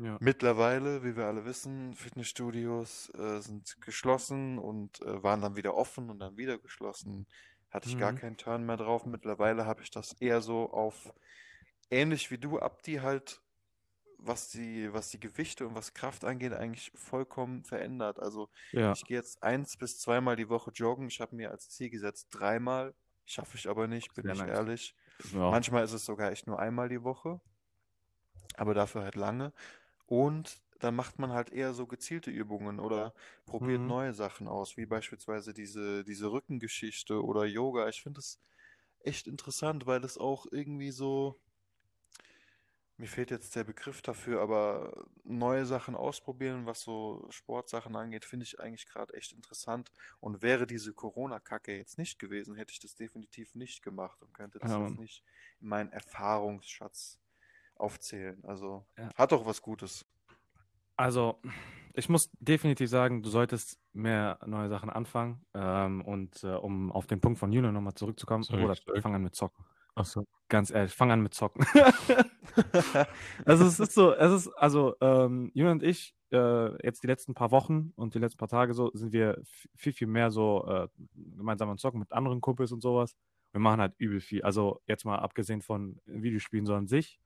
Ja. 0.04 0.18
Mittlerweile, 0.20 1.04
wie 1.04 1.16
wir 1.16 1.26
alle 1.26 1.46
wissen, 1.46 1.94
Fitnessstudios 1.96 3.10
äh, 3.14 3.40
sind 3.42 3.80
geschlossen 3.82 4.58
und 4.58 5.02
äh, 5.02 5.22
waren 5.22 5.42
dann 5.42 5.56
wieder 5.56 5.76
offen 5.76 6.10
und 6.10 6.20
dann 6.20 6.38
wieder 6.38 6.58
geschlossen. 6.58 7.28
Hatte 7.70 7.88
ich 7.88 7.98
gar 7.98 8.12
Mhm. 8.12 8.18
keinen 8.18 8.38
Turn 8.38 8.66
mehr 8.66 8.78
drauf. 8.78 9.06
Mittlerweile 9.06 9.66
habe 9.66 9.84
ich 9.84 9.92
das 9.92 10.14
eher 10.14 10.42
so 10.42 10.72
auf 10.72 11.14
ähnlich 11.90 12.32
wie 12.32 12.38
du, 12.38 12.60
Abdi, 12.60 12.96
halt, 12.96 13.42
was 14.18 14.50
die, 14.50 14.92
was 14.94 15.10
die 15.10 15.20
Gewichte 15.20 15.68
und 15.68 15.76
was 15.76 15.94
Kraft 15.94 16.24
angeht, 16.26 16.54
eigentlich 16.54 16.92
vollkommen 16.96 17.64
verändert. 17.64 18.20
Also 18.20 18.50
Ja. 18.72 18.92
ich 18.94 19.04
gehe 19.06 19.18
jetzt 19.18 19.44
eins 19.44 19.78
bis 19.78 20.00
zweimal 20.00 20.36
die 20.36 20.50
Woche 20.50 20.72
joggen. 20.72 21.08
Ich 21.08 21.22
habe 21.22 21.36
mir 21.36 21.52
als 21.52 21.70
Ziel 21.70 21.90
gesetzt 21.90 22.28
dreimal. 22.32 22.94
Schaffe 23.26 23.58
ich 23.58 23.68
aber 23.70 23.88
nicht, 23.88 24.14
bin 24.16 24.24
Sehr 24.26 24.34
ich 24.34 24.40
nice. 24.40 24.50
ehrlich. 24.50 24.96
ja. 25.34 25.50
Manchmal 25.52 25.84
ist 25.84 25.94
es 25.94 26.06
sogar 26.06 26.32
echt 26.32 26.48
nur 26.48 26.60
einmal 26.60 26.90
die 26.90 27.04
Woche, 27.04 27.40
aber 28.56 28.74
dafür 28.74 29.04
halt 29.04 29.16
lange. 29.16 29.54
Und 30.12 30.62
dann 30.80 30.96
macht 30.96 31.20
man 31.20 31.32
halt 31.32 31.52
eher 31.52 31.74
so 31.74 31.88
gezielte 31.88 32.32
Übungen 32.32 32.80
oder 32.82 33.14
probiert 33.46 33.86
Mhm. 33.86 33.88
neue 33.88 34.14
Sachen 34.14 34.48
aus, 34.48 34.76
wie 34.78 34.86
beispielsweise 34.86 35.54
diese, 35.54 36.04
diese 36.04 36.32
Rückengeschichte 36.32 37.24
oder 37.24 37.46
Yoga. 37.46 37.88
Ich 37.88 38.02
finde 38.04 38.20
es 38.20 38.42
echt 39.00 39.28
interessant, 39.28 39.86
weil 39.88 40.04
es 40.06 40.18
auch 40.18 40.46
irgendwie 40.52 40.92
so, 40.92 41.42
mir 42.98 43.08
fehlt 43.08 43.32
jetzt 43.32 43.56
der 43.56 43.64
Begriff 43.64 44.02
dafür, 44.02 44.42
aber 44.42 45.08
neue 45.24 45.66
Sachen 45.66 45.96
ausprobieren, 45.96 46.66
was 46.68 46.82
so 46.82 47.26
Sportsachen 47.32 47.96
angeht, 47.96 48.26
finde 48.26 48.44
ich 48.46 48.60
eigentlich 48.60 48.86
gerade 48.88 49.14
echt 49.16 49.34
interessant. 49.34 49.92
Und 50.20 50.42
wäre 50.44 50.68
diese 50.68 50.94
Corona-Kacke 50.94 51.76
jetzt 51.76 51.98
nicht 51.98 52.20
gewesen, 52.20 52.56
hätte 52.56 52.74
ich 52.74 52.80
das 52.80 52.94
definitiv 52.96 53.56
nicht 53.56 53.82
gemacht 53.82 54.22
und 54.22 54.34
könnte 54.34 54.60
das 54.60 54.76
Ja, 54.76 54.78
jetzt 54.78 54.98
nicht 55.00 55.24
in 55.60 55.68
meinen 55.70 55.92
Erfahrungsschatz 55.92 57.20
aufzählen. 57.82 58.44
Also 58.46 58.86
Ja. 58.98 59.10
hat 59.16 59.32
doch 59.32 59.46
was 59.46 59.62
Gutes. 59.62 60.06
Also, 60.96 61.42
ich 61.94 62.08
muss 62.10 62.30
definitiv 62.40 62.90
sagen, 62.90 63.24
du 63.24 63.30
solltest 63.30 63.80
mehr 63.94 64.38
neue 64.46 64.70
Sachen 64.70 64.90
anfangen. 64.90 65.46
Ähm, 65.54 66.02
und 66.06 66.44
äh, 66.44 66.54
um 66.56 66.92
auf 66.92 67.08
den 67.08 67.20
Punkt 67.22 67.40
von 67.40 67.52
Julian 67.52 67.74
nochmal 67.74 67.96
zurückzukommen, 67.96 68.44
Sorry, 68.44 68.64
oder 68.64 68.76
sorry. 68.76 69.02
fang 69.02 69.16
an 69.16 69.24
mit 69.24 69.36
Zocken. 69.36 69.66
Achso. 69.96 70.26
Ganz 70.48 70.70
ehrlich, 70.72 70.94
fang 70.94 71.12
an 71.12 71.22
mit 71.22 71.34
Zocken. 71.34 71.66
also 73.46 73.66
es 73.66 73.80
ist 73.80 73.94
so, 73.94 74.14
es 74.14 74.32
ist, 74.32 74.48
also 74.58 74.96
ähm, 75.02 75.52
Julian 75.54 75.80
und 75.80 75.84
ich, 75.84 76.16
äh, 76.32 76.86
jetzt 76.86 77.04
die 77.04 77.08
letzten 77.08 77.34
paar 77.34 77.52
Wochen 77.52 77.92
und 77.96 78.14
die 78.16 78.20
letzten 78.20 78.38
paar 78.38 78.48
Tage 78.48 78.74
so, 78.74 78.92
sind 78.94 79.12
wir 79.14 79.42
viel, 79.76 79.94
viel 79.94 80.08
mehr 80.08 80.32
so 80.32 80.66
äh, 80.68 80.88
gemeinsam 81.16 81.70
am 81.70 81.78
Zocken 81.78 82.00
mit 82.00 82.12
anderen 82.12 82.42
Kumpels 82.42 82.72
und 82.72 82.82
sowas. 82.82 83.16
Wir 83.52 83.60
machen 83.60 83.82
halt 83.82 83.96
übel 83.98 84.22
viel. 84.22 84.42
Also 84.44 84.82
jetzt 84.88 85.04
mal 85.04 85.20
abgesehen 85.20 85.62
von 85.62 86.00
Videospielen 86.06 86.66
so 86.66 86.74
an 86.74 86.88
sich, 86.88 87.20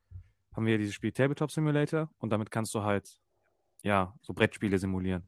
haben 0.55 0.65
wir 0.65 0.77
dieses 0.77 0.93
Spiel 0.93 1.12
Tabletop 1.12 1.51
Simulator 1.51 2.09
und 2.17 2.29
damit 2.31 2.51
kannst 2.51 2.74
du 2.75 2.83
halt, 2.83 3.19
ja, 3.83 4.13
so 4.21 4.33
Brettspiele 4.33 4.77
simulieren. 4.77 5.27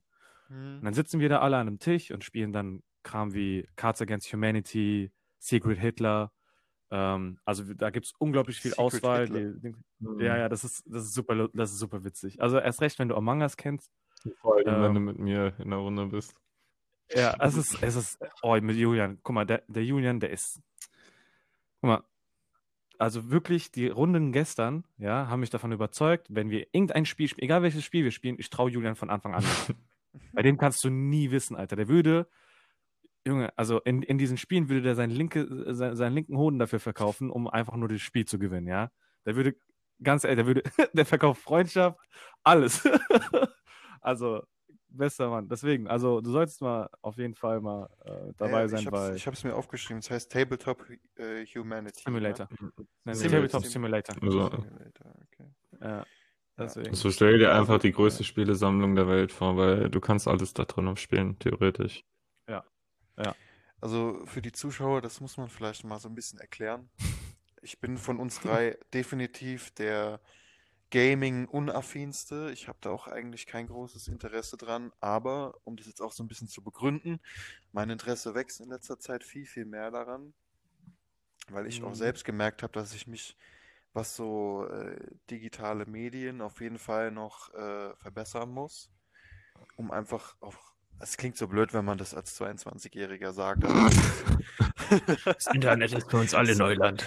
Und 0.50 0.56
Hm. 0.56 0.82
dann 0.84 0.94
sitzen 0.94 1.20
wir 1.20 1.30
da 1.30 1.40
alle 1.40 1.58
an 1.58 1.68
einem 1.68 1.80
Tisch 1.80 2.12
und 2.12 2.24
spielen 2.24 2.54
dann 2.54 2.82
Kram 3.04 3.34
wie 3.34 3.68
Cards 3.76 4.02
Against 4.02 4.32
Humanity, 4.32 5.12
Secret 5.40 5.78
Hitler. 5.78 6.32
Ähm, 6.90 7.40
also 7.44 7.74
da 7.74 7.90
gibt 7.90 8.06
es 8.06 8.14
unglaublich 8.18 8.60
viel 8.62 8.72
Secret 8.72 8.86
Auswahl. 8.86 9.28
Die, 9.28 9.60
die, 10.00 10.24
ja, 10.24 10.38
ja, 10.38 10.50
das 10.50 10.64
ist, 10.64 10.84
das 10.88 11.04
ist 11.04 11.14
super, 11.14 11.50
das 11.54 11.72
ist 11.72 11.80
super 11.80 12.04
witzig. 12.04 12.42
Also 12.42 12.60
erst 12.60 12.82
recht, 12.82 12.98
wenn 13.00 13.10
du 13.10 13.16
Among 13.16 13.42
Us 13.42 13.58
kennst. 13.58 13.92
Vor 14.40 14.56
allem, 14.56 14.66
wenn 14.66 14.94
du 14.94 15.00
Ähm, 15.00 15.06
mit 15.06 15.20
mir 15.20 15.54
in 15.60 15.70
der 15.70 15.80
Runde 15.80 16.06
bist. 16.08 16.34
Ja, 17.14 17.36
es 17.40 17.56
ist, 17.56 17.82
es 17.82 17.96
ist, 17.96 18.20
oh, 18.42 18.58
mit 18.60 18.76
Julian, 18.76 19.20
guck 19.24 19.34
mal, 19.36 19.46
der, 19.46 19.64
der 19.68 19.84
Julian, 19.86 20.20
der 20.20 20.30
ist, 20.32 20.62
guck 21.82 21.90
mal, 21.90 22.04
also 23.00 23.30
wirklich, 23.30 23.72
die 23.72 23.88
Runden 23.88 24.32
gestern, 24.32 24.84
ja, 24.98 25.28
haben 25.28 25.40
mich 25.40 25.50
davon 25.50 25.72
überzeugt, 25.72 26.28
wenn 26.30 26.50
wir 26.50 26.68
irgendein 26.72 27.06
Spiel 27.06 27.28
spielen, 27.28 27.46
egal 27.46 27.62
welches 27.62 27.84
Spiel 27.84 28.04
wir 28.04 28.12
spielen, 28.12 28.38
ich 28.40 28.50
traue 28.50 28.70
Julian 28.70 28.96
von 28.96 29.10
Anfang 29.10 29.34
an. 29.34 29.44
Bei 30.34 30.42
dem 30.42 30.58
kannst 30.58 30.84
du 30.84 30.90
nie 30.90 31.32
wissen, 31.32 31.56
Alter. 31.56 31.76
Der 31.76 31.88
würde, 31.88 32.28
Junge, 33.26 33.56
also 33.58 33.80
in, 33.82 34.02
in 34.02 34.18
diesen 34.18 34.38
Spielen 34.38 34.70
würde 34.70 34.82
der 34.82 34.96
seinen, 34.96 35.12
linke, 35.12 35.48
sein, 35.74 35.96
seinen 35.96 36.14
linken 36.14 36.38
Hoden 36.38 36.60
dafür 36.60 36.80
verkaufen, 36.80 37.30
um 37.30 37.48
einfach 37.48 37.76
nur 37.76 37.88
das 37.88 38.02
Spiel 38.02 38.26
zu 38.26 38.40
gewinnen, 38.40 38.68
ja. 38.68 38.92
Der 39.26 39.36
würde, 39.36 39.56
ganz 40.02 40.24
ehrlich, 40.24 40.38
der 40.38 40.48
würde, 40.48 40.64
der 40.94 41.06
verkauft 41.06 41.42
Freundschaft, 41.42 42.00
alles. 42.44 42.88
also, 44.02 44.44
bester 44.90 45.30
Mann. 45.30 45.48
Deswegen, 45.48 45.88
also 45.88 46.22
du 46.22 46.32
solltest 46.32 46.62
mal 46.62 46.90
auf 47.02 47.18
jeden 47.18 47.36
Fall 47.36 47.62
mal 47.62 47.90
äh, 48.06 48.34
dabei 48.38 48.62
Ja, 48.62 48.68
sein 48.68 48.86
bei 48.86 49.08
hab's, 49.10 49.18
ich 49.18 49.28
hab's 49.28 49.44
mir 49.44 49.56
aufgeschrieben. 49.56 50.00
Es 50.00 50.10
heißt 50.10 50.32
Tabletop 50.32 50.86
äh, 51.18 51.46
Humanity. 51.46 52.04
Simulator. 52.06 52.48
Ne? 52.60 52.72
Nein, 53.04 53.18
Tabletop 53.18 53.64
Sim- 53.64 53.72
Simulator. 53.72 54.16
Also, 54.22 54.50
Simulator, 54.50 55.14
okay. 55.26 55.50
Ja, 55.82 56.06
deswegen. 56.58 56.94
so 56.96 57.12
stell 57.12 57.38
dir 57.40 57.54
einfach 57.54 57.80
die 57.80 57.92
größte 57.92 58.24
Spielesammlung 58.24 58.96
der 58.96 59.08
Welt 59.08 59.32
vor, 59.32 59.58
weil 59.58 59.90
du 59.90 60.00
kannst 60.00 60.28
alles 60.28 60.54
da 60.54 60.66
drin 60.66 60.96
spielen, 60.98 61.38
theoretisch. 61.40 62.04
Also 63.80 64.26
für 64.26 64.42
die 64.42 64.52
Zuschauer, 64.52 65.02
das 65.02 65.22
muss 65.22 65.38
man 65.38 65.50
vielleicht 65.50 65.84
mal 65.84 66.00
so 66.00 66.10
ein 66.10 66.16
bisschen 66.16 66.40
erklären. 66.40 66.90
Ich 67.62 67.80
bin 67.80 67.98
von 67.98 68.20
uns 68.20 68.40
drei 68.40 68.78
definitiv 68.94 69.72
der 69.72 70.20
Gaming-unaffinste. 70.92 72.52
Ich 72.52 72.68
habe 72.68 72.78
da 72.82 72.92
auch 72.92 73.08
eigentlich 73.08 73.46
kein 73.46 73.68
großes 73.68 74.08
Interesse 74.08 74.58
dran, 74.58 74.92
aber 75.00 75.56
um 75.64 75.76
das 75.78 75.88
jetzt 75.88 76.02
auch 76.02 76.12
so 76.14 76.24
ein 76.24 76.28
bisschen 76.28 76.48
zu 76.48 76.64
begründen, 76.64 77.20
mein 77.74 77.90
Interesse 77.90 78.36
wächst 78.36 78.62
in 78.62 78.70
letzter 78.70 79.00
Zeit 79.00 79.24
viel, 79.24 79.46
viel 79.46 79.66
mehr 79.66 79.92
daran, 79.92 80.34
weil 81.50 81.68
ich 81.68 81.84
auch 81.84 81.94
Mhm. 81.94 81.96
selbst 81.96 82.26
gemerkt 82.26 82.64
habe, 82.64 82.74
dass 82.74 82.94
ich 82.94 83.08
mich, 83.08 83.38
was 83.94 84.16
so 84.16 84.68
äh, 84.68 84.98
digitale 85.32 85.86
Medien 85.86 86.42
auf 86.42 86.62
jeden 86.62 86.80
Fall 86.80 87.12
noch 87.12 87.54
äh, 87.54 87.96
verbessern 87.98 88.50
muss, 88.50 88.92
um 89.78 89.92
einfach 89.92 90.36
auch 90.42 90.58
es 91.00 91.18
klingt 91.18 91.38
so 91.38 91.48
blöd, 91.48 91.74
wenn 91.74 91.86
man 91.86 91.98
das 92.00 92.16
als 92.16 92.36
22-Jähriger 92.36 93.34
sagt, 93.34 93.66
aber 93.66 93.92
Das 95.26 95.48
Internet 95.48 95.94
ist 95.94 96.10
für 96.10 96.18
uns 96.18 96.34
alle 96.34 96.56
Neuland. 96.56 97.06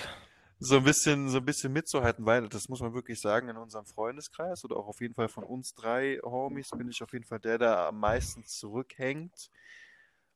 So 0.61 0.77
ein 0.77 0.85
bisschen, 0.85 1.29
so 1.31 1.39
ein 1.39 1.45
bisschen 1.45 1.73
mitzuhalten, 1.73 2.27
weil 2.27 2.49
das 2.49 2.69
muss 2.69 2.81
man 2.81 2.93
wirklich 2.95 3.21
sagen, 3.21 3.49
in 3.49 3.57
unserem 3.57 3.87
Freundeskreis 3.87 4.65
oder 4.65 4.77
auch 4.77 4.89
auf 4.89 5.01
jeden 5.01 5.15
Fall 5.15 5.29
von 5.29 5.43
uns 5.45 5.75
drei 5.75 6.19
Homies 6.23 6.71
bin 6.71 6.89
ich 6.89 7.03
auf 7.03 7.13
jeden 7.15 7.25
Fall 7.25 7.41
der, 7.41 7.59
der 7.59 7.79
am 7.89 7.99
meisten 7.99 8.45
zurückhängt. 8.45 9.51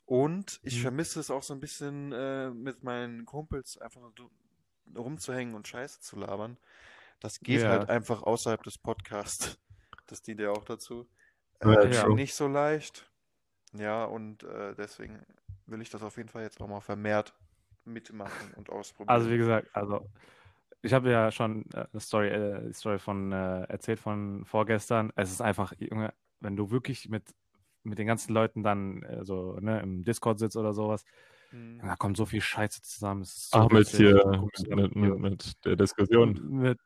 Und 0.07 0.61
ich 0.64 0.76
Mhm. 0.76 0.83
vermisse 0.83 1.21
es 1.21 1.31
auch 1.31 1.43
so 1.43 1.54
ein 1.54 1.61
bisschen 1.61 2.12
äh, 2.12 2.50
mit 2.50 2.83
meinen 2.83 3.25
Kumpels 3.26 3.78
einfach 3.78 4.00
nur 4.00 4.12
rumzuhängen 4.97 5.54
und 5.54 5.69
Scheiße 5.69 6.00
zu 6.00 6.16
labern. 6.16 6.59
Das 7.21 7.40
geht 7.40 7.62
Ja. 7.62 7.71
halt 7.71 7.88
einfach 7.88 8.23
außerhalb 8.23 8.62
des 8.62 8.78
Podcasts. 8.78 9.59
Das 10.07 10.21
dient 10.21 10.40
ja 10.40 10.50
auch 10.50 10.64
dazu. 10.64 11.09
Ja, 11.62 11.76
Äh, 11.76 11.88
true. 11.88 12.16
nicht 12.16 12.35
so 12.35 12.47
leicht. 12.47 13.11
Ja, 13.73 14.04
und 14.04 14.43
äh, 14.43 14.75
deswegen 14.75 15.25
will 15.66 15.81
ich 15.83 15.90
das 15.90 16.02
auf 16.02 16.19
jeden 16.19 16.28
Fall 16.28 16.43
jetzt 16.43 16.61
auch 16.61 16.69
mal 16.69 16.81
vermehrt 16.83 17.35
mitmachen 17.86 18.54
und 18.56 18.70
ausprobieren. 18.70 19.14
Also 19.14 19.30
wie 19.30 19.38
gesagt, 19.38 19.68
also 19.72 20.06
ich 20.82 20.92
habe 20.92 21.10
ja 21.10 21.30
schon 21.30 21.64
äh, 21.72 21.86
eine 21.92 22.00
Story, 22.00 22.28
äh, 22.28 22.72
Story 22.72 22.98
von 22.98 23.32
äh, 23.32 23.62
erzählt 23.64 24.00
von 24.00 24.44
vorgestern. 24.44 25.12
Es 25.16 25.30
ist 25.30 25.40
einfach, 25.40 25.72
Junge, 25.78 26.12
wenn 26.40 26.56
du 26.56 26.70
wirklich 26.70 27.08
mit 27.08 27.34
mit 27.84 27.98
den 27.98 28.06
ganzen 28.06 28.32
Leuten 28.32 28.62
dann 28.62 29.02
äh, 29.02 29.24
so 29.24 29.58
ne, 29.60 29.80
im 29.80 30.04
Discord 30.04 30.38
sitzt 30.38 30.56
oder 30.56 30.72
sowas, 30.72 31.04
Hm. 31.54 31.78
da 31.82 31.94
kommt 31.94 32.16
so 32.16 32.26
viel 32.26 32.40
Scheiße 32.40 32.82
zusammen. 32.82 33.23
Es 33.23 33.37
ist 33.37 33.50
so 33.52 33.58
Ach, 33.61 33.68
mit 33.70 33.87
hier, 33.88 34.42
mit, 34.70 34.96
mit, 34.96 35.18
mit 35.18 35.64
der 35.64 35.76
Diskussion. 35.76 36.32
mit, 36.50 36.78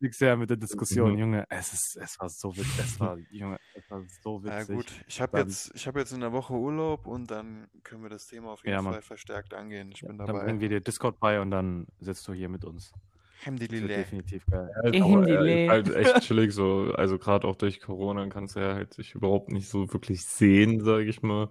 mit, 0.00 0.14
sehr 0.14 0.36
mit 0.36 0.48
der 0.48 0.56
Diskussion, 0.56 1.12
Mhm. 1.12 1.18
Junge. 1.18 1.46
Es 1.50 1.72
ist, 1.74 1.98
es 2.00 2.18
war 2.18 2.28
so 2.30 2.56
witzig, 2.56 2.78
es 2.78 2.98
war, 3.00 3.18
Junge, 3.30 3.58
es 3.74 3.90
war 3.90 4.02
so 4.22 4.40
Ja 4.44 4.60
witzig. 4.60 4.76
gut, 4.76 4.86
ich 5.06 5.20
habe 5.20 5.36
Dann- 5.38 5.48
jetzt, 5.48 5.72
ich 5.74 5.86
habe 5.86 5.98
jetzt 6.00 6.12
in 6.12 6.20
der 6.20 6.32
Woche 6.32 6.54
Urlaub 6.54 7.06
und 7.06 7.30
dann 7.30 7.68
können 7.82 8.02
wir 8.02 8.08
das 8.10 8.26
Thema 8.26 8.52
auf 8.52 8.64
jeden 8.64 8.74
Ja, 8.76 8.80
Mann. 8.82 8.94
Fall 8.94 9.02
verstärkt 9.02 9.52
angehen. 9.52 9.90
Ich 9.92 10.00
bin 10.00 10.16
Dann 10.16 10.26
dabei. 10.26 10.44
bringen 10.44 10.60
wir 10.60 10.70
dir 10.70 10.80
Discord 10.80 11.20
bei 11.20 11.38
und 11.40 11.50
dann 11.50 11.86
sitzt 12.00 12.26
du 12.26 12.32
hier 12.32 12.48
mit 12.48 12.64
uns. 12.64 12.92
Alhamdulillah. 13.40 13.88
definitiv 13.88 14.46
geil. 14.46 14.70
Halt, 14.82 14.94
Ich 14.94 15.02
aber 15.02 15.28
er 15.28 15.42
Lä- 15.42 15.68
halt 15.68 15.94
echt 15.94 16.20
chillig 16.22 16.52
so. 16.54 16.94
Also 16.94 17.18
gerade 17.18 17.46
auch 17.46 17.56
durch 17.56 17.78
Corona 17.80 18.26
kannst 18.28 18.56
du 18.56 18.60
ja 18.60 18.74
halt 18.74 18.94
sich 18.94 19.14
überhaupt 19.14 19.50
nicht 19.50 19.68
so 19.68 19.92
wirklich 19.92 20.24
sehen, 20.24 20.82
sage 20.82 21.04
ich 21.04 21.20
mal. 21.20 21.50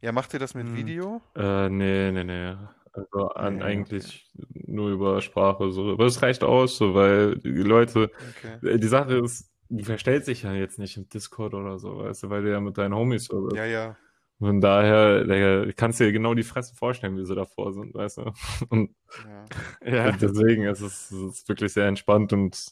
Ja, 0.00 0.12
macht 0.12 0.32
ihr 0.34 0.38
das 0.38 0.54
mit 0.54 0.66
Hm. 0.66 0.76
Video? 0.76 1.22
äh, 1.36 1.68
nee, 1.68 2.10
nee, 2.12 2.24
nee. 2.24 2.54
Also 2.92 3.28
an, 3.30 3.60
eigentlich 3.62 4.30
nur 4.52 4.90
über 4.90 5.20
Sprache 5.20 5.70
so. 5.72 5.90
Aber 5.92 6.06
es 6.06 6.22
reicht 6.22 6.44
aus, 6.44 6.76
so, 6.76 6.94
weil 6.94 7.36
die 7.38 7.48
Leute, 7.48 8.10
Okay. 8.38 8.68
äh, 8.68 8.78
die 8.78 8.86
Sache 8.86 9.16
ist, 9.16 9.50
du 9.68 9.82
verstellst 9.84 10.28
dich 10.28 10.42
ja 10.42 10.52
jetzt 10.54 10.78
nicht 10.78 10.96
im 10.96 11.08
Discord 11.08 11.54
oder 11.54 11.78
so, 11.78 11.98
weißt 11.98 12.22
du, 12.24 12.30
weil 12.30 12.42
du 12.42 12.50
ja 12.52 12.60
mit 12.60 12.78
deinen 12.78 12.94
Homies 12.94 13.24
so 13.24 13.42
bist. 13.42 13.56
Ja, 13.56 13.64
ja. 13.64 13.96
Von 14.38 14.60
daher, 14.60 15.24
Digga, 15.24 15.72
kannst 15.76 16.00
du 16.00 16.04
dir 16.04 16.12
genau 16.12 16.34
die 16.34 16.42
Fresse 16.42 16.74
vorstellen, 16.74 17.16
wie 17.16 17.24
sie 17.24 17.34
davor 17.34 17.72
sind, 17.72 17.94
weißt 17.94 18.18
du. 18.18 18.32
Und 18.68 18.94
ja. 19.24 19.44
Ja. 19.84 20.12
Deswegen 20.12 20.64
ist 20.64 20.80
es, 20.80 21.10
es 21.10 21.38
ist 21.40 21.48
wirklich 21.48 21.72
sehr 21.72 21.86
entspannt 21.86 22.32
und 22.32 22.66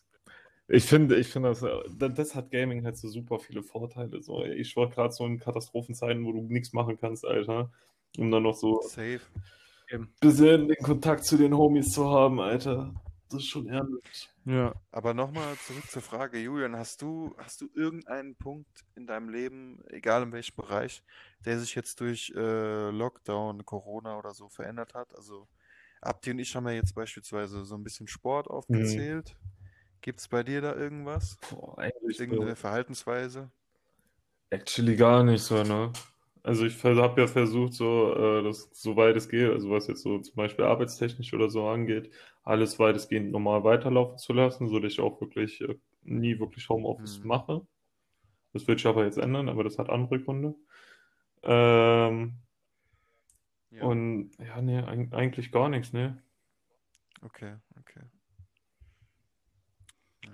ich 0.72 0.84
finde, 0.84 1.16
ich 1.16 1.28
finde, 1.28 1.50
das, 1.50 1.60
das 1.98 2.14
das 2.14 2.34
hat 2.34 2.50
Gaming 2.50 2.82
halt 2.84 2.96
so 2.96 3.06
super 3.06 3.38
viele 3.38 3.62
Vorteile. 3.62 4.22
So, 4.22 4.42
ich 4.42 4.74
war 4.74 4.88
gerade 4.88 5.12
so 5.12 5.26
in 5.26 5.38
Katastrophenzeiten, 5.38 6.24
wo 6.24 6.32
du 6.32 6.40
nichts 6.40 6.72
machen 6.72 6.96
kannst, 6.98 7.26
Alter. 7.26 7.70
Um 8.16 8.30
dann 8.30 8.42
noch 8.42 8.54
so 8.54 8.80
Safe. 8.80 9.20
bisschen 10.20 10.68
den 10.68 10.82
Kontakt 10.82 11.26
zu 11.26 11.36
den 11.36 11.54
Homies 11.54 11.90
zu 11.90 12.08
haben, 12.08 12.40
Alter. 12.40 12.94
Das 13.28 13.40
ist 13.40 13.48
schon 13.48 13.66
ehrlich. 13.66 14.30
ja. 14.46 14.74
Aber 14.90 15.12
nochmal 15.12 15.56
zurück 15.66 15.90
zur 15.90 16.00
Frage, 16.00 16.38
Julian, 16.38 16.76
hast 16.76 17.02
du, 17.02 17.34
hast 17.36 17.60
du 17.60 17.68
irgendeinen 17.74 18.34
Punkt 18.36 18.84
in 18.94 19.06
deinem 19.06 19.28
Leben, 19.28 19.82
egal 19.88 20.22
in 20.22 20.32
welchem 20.32 20.56
Bereich, 20.56 21.02
der 21.44 21.58
sich 21.58 21.74
jetzt 21.74 22.00
durch 22.00 22.32
äh, 22.34 22.90
Lockdown, 22.90 23.66
Corona 23.66 24.18
oder 24.18 24.32
so 24.32 24.48
verändert 24.48 24.94
hat? 24.94 25.14
Also 25.14 25.48
Abdi 26.00 26.30
und 26.30 26.38
ich 26.38 26.56
haben 26.56 26.66
ja 26.66 26.74
jetzt 26.74 26.94
beispielsweise 26.94 27.64
so 27.66 27.74
ein 27.74 27.84
bisschen 27.84 28.08
Sport 28.08 28.48
aufgezählt. 28.48 29.36
Gibt 30.02 30.20
es 30.20 30.28
bei 30.28 30.42
dir 30.42 30.60
da 30.60 30.74
irgendwas? 30.74 31.38
Boah, 31.50 31.78
eigentlich 31.78 32.18
Irgendeine 32.18 32.26
so, 32.28 32.56
Verhaltensweise? 32.56 33.50
actually 34.50 34.96
gar 34.96 35.22
nicht 35.24 35.42
so, 35.42 35.62
ne? 35.64 35.92
Also 36.44 36.64
ich 36.66 36.82
habe 36.84 37.20
ja 37.20 37.26
versucht, 37.28 37.72
so, 37.74 38.14
äh, 38.16 38.42
das, 38.42 38.68
soweit 38.72 39.16
es 39.16 39.28
geht, 39.28 39.48
also 39.50 39.70
was 39.70 39.86
jetzt 39.86 40.02
so 40.02 40.18
zum 40.18 40.34
Beispiel 40.34 40.64
arbeitstechnisch 40.64 41.32
oder 41.34 41.48
so 41.50 41.68
angeht, 41.68 42.12
alles 42.42 42.78
weitestgehend 42.80 43.30
normal 43.30 43.62
weiterlaufen 43.64 44.18
zu 44.18 44.32
lassen, 44.32 44.68
sodass 44.68 44.92
ich 44.94 45.00
auch 45.00 45.20
wirklich 45.20 45.60
äh, 45.60 45.76
nie 46.02 46.38
wirklich 46.40 46.68
Homeoffice 46.68 47.20
Mhm. 47.20 47.22
mache. 47.22 47.64
Das 48.54 48.68
wird 48.68 48.80
sich 48.80 48.88
aber 48.88 49.04
jetzt 49.04 49.18
ändern, 49.18 49.48
aber 49.48 49.64
das 49.64 49.78
hat 49.78 49.90
andere 49.90 50.20
Gründe. 50.20 50.54
Ähm, 51.44 52.38
Ja. 53.70 53.96
und 53.96 54.30
ja, 54.38 54.62
nee, 54.62 54.78
eig- 54.80 55.12
eigentlich 55.12 55.52
gar 55.52 55.68
nichts, 55.68 55.92
ne? 55.92 56.22
Okay, 57.24 57.54
okay. 57.80 58.02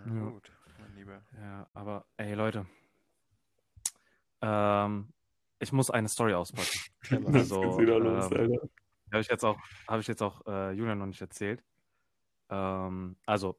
Na 0.05 0.15
Ja. 0.15 0.31
gut, 0.31 0.53
mein 0.81 0.95
Lieber. 0.95 1.23
Ja, 1.41 1.69
aber 1.75 2.07
ey 2.17 2.35
Leute, 2.35 2.67
ähm, 4.43 5.13
ich 5.59 5.73
muss 5.73 5.91
eine 5.91 6.09
Story 6.09 6.35
auspacken. 6.35 6.79
Das 7.11 7.35
Also, 7.35 7.61
geht's 7.61 7.79
wieder 7.79 7.99
los, 7.99 8.31
ähm. 8.33 8.59
Habe 9.11 9.23
ich 9.23 9.29
jetzt 9.29 9.45
auch, 9.45 9.59
habe 9.89 10.01
ich 10.03 10.07
jetzt 10.07 10.23
auch 10.23 10.47
äh, 10.47 10.73
Julian 10.73 10.99
noch 10.99 11.07
nicht 11.07 11.21
erzählt. 11.21 11.65
Ähm, 12.51 13.17
also, 13.25 13.59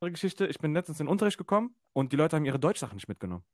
andere 0.00 0.12
Geschichte, 0.12 0.46
ich 0.46 0.58
bin 0.58 0.72
letztens 0.72 1.00
in 1.00 1.06
den 1.06 1.10
Unterricht 1.10 1.38
gekommen 1.38 1.74
und 1.92 2.12
die 2.12 2.16
Leute 2.16 2.36
haben 2.36 2.44
ihre 2.44 2.58
Deutschsachen 2.60 2.94
nicht 2.94 3.08
mitgenommen. 3.08 3.44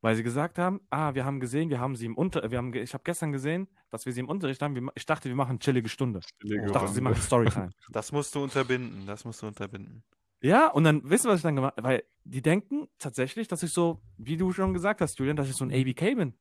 weil 0.00 0.14
sie 0.14 0.22
gesagt 0.22 0.58
haben, 0.58 0.80
ah, 0.90 1.14
wir 1.14 1.24
haben 1.24 1.40
gesehen, 1.40 1.70
wir 1.70 1.80
haben 1.80 1.96
sie 1.96 2.06
im 2.06 2.16
Unter, 2.16 2.50
wir 2.50 2.56
haben, 2.58 2.72
ich 2.72 2.94
habe 2.94 3.02
gestern 3.04 3.32
gesehen, 3.32 3.68
dass 3.90 4.06
wir 4.06 4.12
sie 4.12 4.20
im 4.20 4.28
Unterricht 4.28 4.62
haben. 4.62 4.74
Wir, 4.76 4.88
ich 4.94 5.04
dachte, 5.06 5.28
wir 5.28 5.34
machen 5.36 5.50
eine 5.50 5.58
chillige 5.58 5.88
Stunde. 5.88 6.20
Chillige 6.40 6.66
Ich 6.66 6.72
dachte, 6.72 6.88
sie 6.88 6.98
Runde. 7.00 7.10
machen 7.10 7.22
Storytime. 7.22 7.70
Das 7.90 8.12
musst 8.12 8.32
du 8.34 8.42
unterbinden. 8.44 9.06
Das 9.06 9.24
musst 9.24 9.42
du 9.42 9.48
unterbinden. 9.48 10.04
Ja, 10.40 10.68
und 10.68 10.84
dann, 10.84 11.02
wisst 11.08 11.26
ihr, 11.26 11.30
was 11.30 11.38
ich 11.38 11.42
dann 11.42 11.56
gemacht 11.56 11.76
habe? 11.76 11.88
Weil 11.88 12.04
die 12.24 12.42
denken 12.42 12.88
tatsächlich, 12.98 13.48
dass 13.48 13.62
ich 13.62 13.72
so, 13.72 14.00
wie 14.18 14.36
du 14.36 14.52
schon 14.52 14.72
gesagt 14.74 15.00
hast, 15.00 15.18
Julian, 15.18 15.36
dass 15.36 15.48
ich 15.48 15.56
so 15.56 15.64
ein 15.64 15.72
ABK 15.72 16.14
bin. 16.16 16.34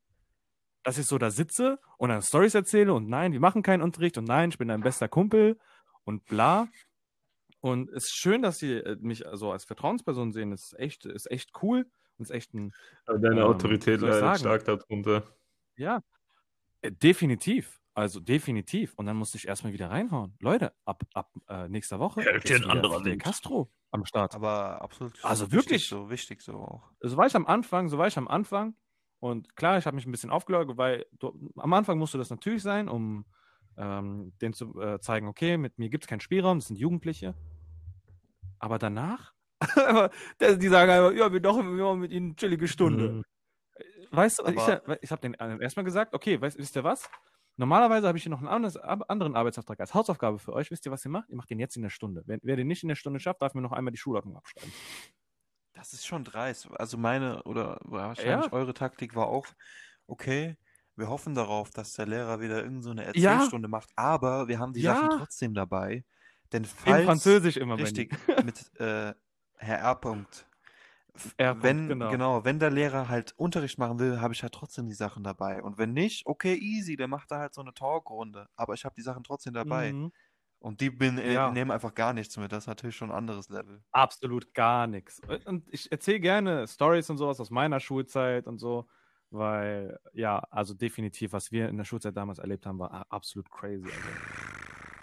Dass 0.84 0.98
ich 0.98 1.06
so 1.08 1.18
da 1.18 1.32
sitze 1.32 1.80
und 1.98 2.10
dann 2.10 2.22
Stories 2.22 2.54
erzähle 2.56 2.94
und 2.94 3.10
nein, 3.10 3.34
wir 3.34 3.39
machen 3.39 3.63
keinen 3.63 3.82
Unterricht 3.82 4.18
und 4.18 4.25
nein, 4.25 4.50
ich 4.50 4.58
bin 4.58 4.68
dein 4.68 4.82
bester 4.82 5.08
Kumpel 5.08 5.60
und 6.04 6.25
bla. 6.25 6.68
Und 7.60 7.89
es 7.89 8.06
ist 8.06 8.16
schön, 8.18 8.42
dass 8.44 8.60
sie 8.60 8.74
äh, 8.74 8.98
mich 9.00 9.24
so 9.34 9.51
als 9.51 9.66
Vertrauensperson 9.66 10.32
sehen. 10.32 10.51
Das 10.51 10.62
ist 10.72 10.80
echt, 10.80 11.06
ist 11.06 11.30
echt 11.32 11.51
cool 11.63 11.89
und 12.18 12.24
ist 12.24 12.32
echt 12.32 12.54
ein, 12.54 12.72
Aber 13.08 13.18
Deine 13.18 13.42
Ähm, 13.42 13.48
Autorität 13.48 14.00
leidet 14.01 14.39
stark 14.39 14.63
darunter. 14.66 15.24
ja, 15.75 16.04
äh, 16.82 16.92
definitiv. 16.92 17.82
Also 17.94 18.20
definitiv. 18.20 18.94
Und 18.96 19.08
dann 19.08 19.18
musste 19.18 19.38
ich 19.38 19.48
erstmal 19.48 19.74
wieder 19.74 19.89
reinhauen. 19.89 20.36
Leute, 20.39 20.74
ab, 20.86 21.04
ab 21.16 21.32
äh, 21.50 21.68
nächster 21.68 22.00
Woche 22.00 22.24
Ja, 22.24 22.32
ist 22.32 22.51
ein 22.51 22.70
anderer. 22.70 23.18
Castro 23.18 23.72
am 23.91 24.06
Start. 24.06 24.36
Aber 24.36 24.82
absolut. 24.82 25.13
Also 25.24 25.46
wichtig 25.51 25.56
wirklich? 25.65 25.88
So, 25.89 26.10
wichtig 26.10 26.41
so 26.41 26.53
auch. 26.53 26.91
so 27.01 27.17
war 27.17 27.27
ich 27.27 27.36
am 27.36 27.46
Anfang, 27.48 27.89
so 27.89 27.98
war 27.98 28.08
ich 28.08 28.17
am 28.17 28.27
Anfang. 28.27 28.75
Und 29.20 29.56
klar, 29.56 29.77
ich 29.77 29.86
habe 29.86 29.96
mich 29.96 30.06
ein 30.06 30.12
bisschen 30.12 30.29
aufgelagert, 30.29 30.77
weil 30.77 31.06
du, 31.20 31.51
am 31.58 31.74
Anfang 31.74 31.98
musste 31.98 32.17
das 32.17 32.29
natürlich 32.29 32.62
sein, 32.62 32.88
um 32.88 33.25
ähm, 33.77 34.34
denen 34.41 34.53
zu 34.53 34.79
äh, 34.79 35.00
zeigen, 35.00 35.27
okay, 35.27 35.58
mit 35.58 35.77
mir 35.79 35.89
gibt 35.89 36.03
es 36.03 36.08
keinen 36.08 36.20
Spielraum, 36.20 36.60
das 36.60 36.67
sind 36.67 36.77
Jugendliche. 36.77 37.34
Aber 38.60 38.77
danach, 38.77 39.34
die 40.41 40.67
sagen 40.67 40.91
einfach, 40.91 41.13
ja, 41.13 41.32
wir 41.32 41.39
doch, 41.39 41.58
wir 41.58 41.63
machen 41.63 42.00
mit 42.00 42.12
ihnen 42.12 42.27
eine 42.27 42.36
chillige 42.36 42.67
Stunde. 42.67 43.10
Mhm. 43.10 43.24
Weißt 44.12 44.39
du, 44.39 44.46
ich, 44.51 44.60
Aber- 44.60 45.03
ich 45.03 45.12
habe 45.12 45.22
den 45.22 45.34
äh, 45.36 45.58
erstmal 45.62 45.84
gesagt, 45.84 46.13
okay, 46.13 46.39
weißt, 46.39 46.58
wisst 46.58 46.75
ihr 46.75 46.84
was? 46.84 47.10
Normalerweise 47.58 48.08
habe 48.08 48.18
ich 48.18 48.24
hier 48.24 48.30
noch 48.30 48.40
einen 48.40 48.48
anderes, 48.48 48.78
anderen 48.78 49.36
Arbeitsauftrag 49.36 49.80
als 49.80 49.94
Hausaufgabe 49.94 50.38
für 50.40 50.54
euch. 50.54 50.70
Wisst 50.72 50.86
ihr, 50.86 50.92
was 50.92 51.04
ihr 51.06 51.10
macht? 51.12 51.30
Ihr 51.30 51.36
macht 51.36 51.50
den 51.50 51.60
jetzt 51.60 51.76
in 51.76 51.82
der 51.82 51.90
Stunde. 51.90 52.24
Wer, 52.26 52.38
wer 52.44 52.56
den 52.56 52.68
nicht 52.68 52.84
in 52.84 52.90
der 52.90 52.96
Stunde 52.96 53.20
schafft, 53.20 53.42
darf 53.42 53.54
mir 53.56 53.62
noch 53.62 53.72
einmal 53.72 53.92
die 53.92 53.98
Schulordnung 53.98 54.38
abschreiben. 54.38 54.72
Das 55.74 55.94
ist 55.94 56.06
schon 56.06 56.24
dreist. 56.24 56.70
Also 56.72 56.98
meine 56.98 57.44
oder 57.44 57.80
wahrscheinlich 57.84 58.48
Ja. 58.48 58.54
eure 58.54 58.74
Taktik 58.74 59.16
war 59.16 59.28
auch, 59.28 59.48
okay, 60.08 60.56
wir 60.96 61.10
hoffen 61.10 61.36
darauf, 61.36 61.70
dass 61.70 61.94
der 61.94 62.08
Lehrer 62.08 62.40
wieder 62.40 62.58
irgendeine 62.58 62.82
so 62.84 62.90
eine 62.92 63.02
Ja. 63.16 63.34
Erzählstunde 63.34 63.68
macht, 63.68 63.90
aber 63.96 64.48
wir 64.48 64.60
haben 64.60 64.74
die 64.74 64.82
Sachen 64.82 65.10
Ja. 65.12 65.18
trotzdem 65.18 65.54
dabei. 65.54 66.04
Denn 66.54 66.64
In 66.64 66.70
falls, 66.70 67.06
Französisch 67.06 67.58
immer, 67.58 67.78
richtig, 67.78 68.16
mit 68.44 68.72
äh, 68.80 69.14
Herr 69.58 69.78
R. 69.80 69.96
Punkt. 69.96 70.47
R. 71.38 71.52
Punkt, 71.54 71.64
wenn, 71.64 71.88
genau. 71.88 72.12
genau. 72.12 72.46
wenn 72.46 72.60
der 72.60 72.72
Lehrer 72.72 73.10
halt 73.10 73.34
Unterricht 73.38 73.78
machen 73.78 74.00
will, 74.00 74.22
habe 74.22 74.34
ich 74.34 74.44
halt 74.44 74.54
trotzdem 74.54 74.88
die 74.88 74.94
Sachen 74.94 75.24
dabei. 75.24 75.62
Und 75.64 75.78
wenn 75.78 75.94
nicht, 75.94 76.26
okay, 76.26 76.56
easy, 76.56 76.96
der 76.96 77.08
macht 77.08 77.32
da 77.32 77.40
halt 77.40 77.54
so 77.54 77.62
eine 77.62 77.74
Talkrunde. 77.74 78.48
Aber 78.56 78.74
ich 78.74 78.86
habe 78.86 78.96
die 78.96 79.02
Sachen 79.02 79.24
trotzdem 79.24 79.54
dabei. 79.54 79.94
Mhm. 79.94 80.12
Und 80.60 80.82
die 80.82 80.90
bin, 80.90 81.18
äh, 81.20 81.34
Ja. 81.34 81.52
nehmen 81.52 81.72
einfach 81.72 81.94
gar 81.94 82.14
nichts 82.14 82.36
mit. 82.38 82.52
Das 82.52 82.64
ist 82.64 82.68
natürlich 82.68 82.96
schon 82.96 83.12
ein 83.12 83.18
anderes 83.18 83.50
Level. 83.50 83.84
Absolut 83.92 84.54
gar 84.54 84.88
nichts. 84.88 85.22
Und 85.46 85.66
ich 85.72 85.92
erzähle 85.92 86.20
gerne 86.20 86.68
Stories 86.68 87.10
und 87.10 87.18
sowas 87.18 87.40
aus 87.40 87.52
meiner 87.52 87.80
Schulzeit 87.80 88.48
und 88.48 88.58
so, 88.58 88.88
weil, 89.30 90.00
ja, 90.14 90.40
also 90.50 90.74
definitiv, 90.74 91.34
was 91.34 91.52
wir 91.52 91.70
in 91.70 91.78
der 91.78 91.86
Schulzeit 91.86 92.18
damals 92.18 92.40
erlebt 92.40 92.66
haben, 92.66 92.80
war 92.80 93.06
absolut 93.10 93.52
crazy. 93.52 93.88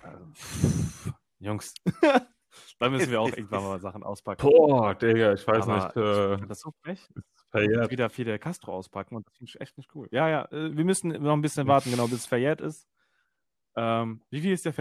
Also, 0.02 0.18
also, 0.22 1.14
Jungs, 1.38 1.74
da 2.78 2.90
müssen 2.90 3.10
wir 3.10 3.20
auch 3.20 3.28
irgendwann 3.36 3.62
mal 3.64 3.80
Sachen 3.80 4.02
auspacken. 4.02 4.42
Boah, 4.42 4.94
Digga, 4.94 5.32
ich 5.34 5.46
weiß 5.46 5.62
Aber 5.68 5.74
nicht. 5.76 5.96
ich 5.96 6.02
Äh, 6.02 6.34
finde 6.36 6.48
das 6.48 6.60
so 6.60 6.72
frech. 6.82 7.08
verjährt. 7.50 7.90
Wieder 7.90 8.10
Fidel 8.10 8.38
Castro 8.38 8.72
auspacken 8.74 9.16
und 9.16 9.26
das 9.26 9.36
finde 9.36 9.50
ich 9.54 9.60
echt 9.60 9.76
nicht 9.78 9.94
cool. 9.94 10.08
Ja, 10.10 10.28
ja, 10.28 10.44
äh, 10.50 10.76
wir 10.76 10.84
müssen 10.84 11.08
noch 11.10 11.32
ein 11.34 11.42
bisschen 11.42 11.66
warten, 11.66 11.90
genau, 11.90 12.04
bis 12.06 12.20
es 12.20 12.26
verjährt 12.26 12.60
ist. 12.60 12.86
Ähm, 13.76 14.22
wie 14.30 14.40
viel 14.40 14.52
ist 14.52 14.64
der 14.64 14.72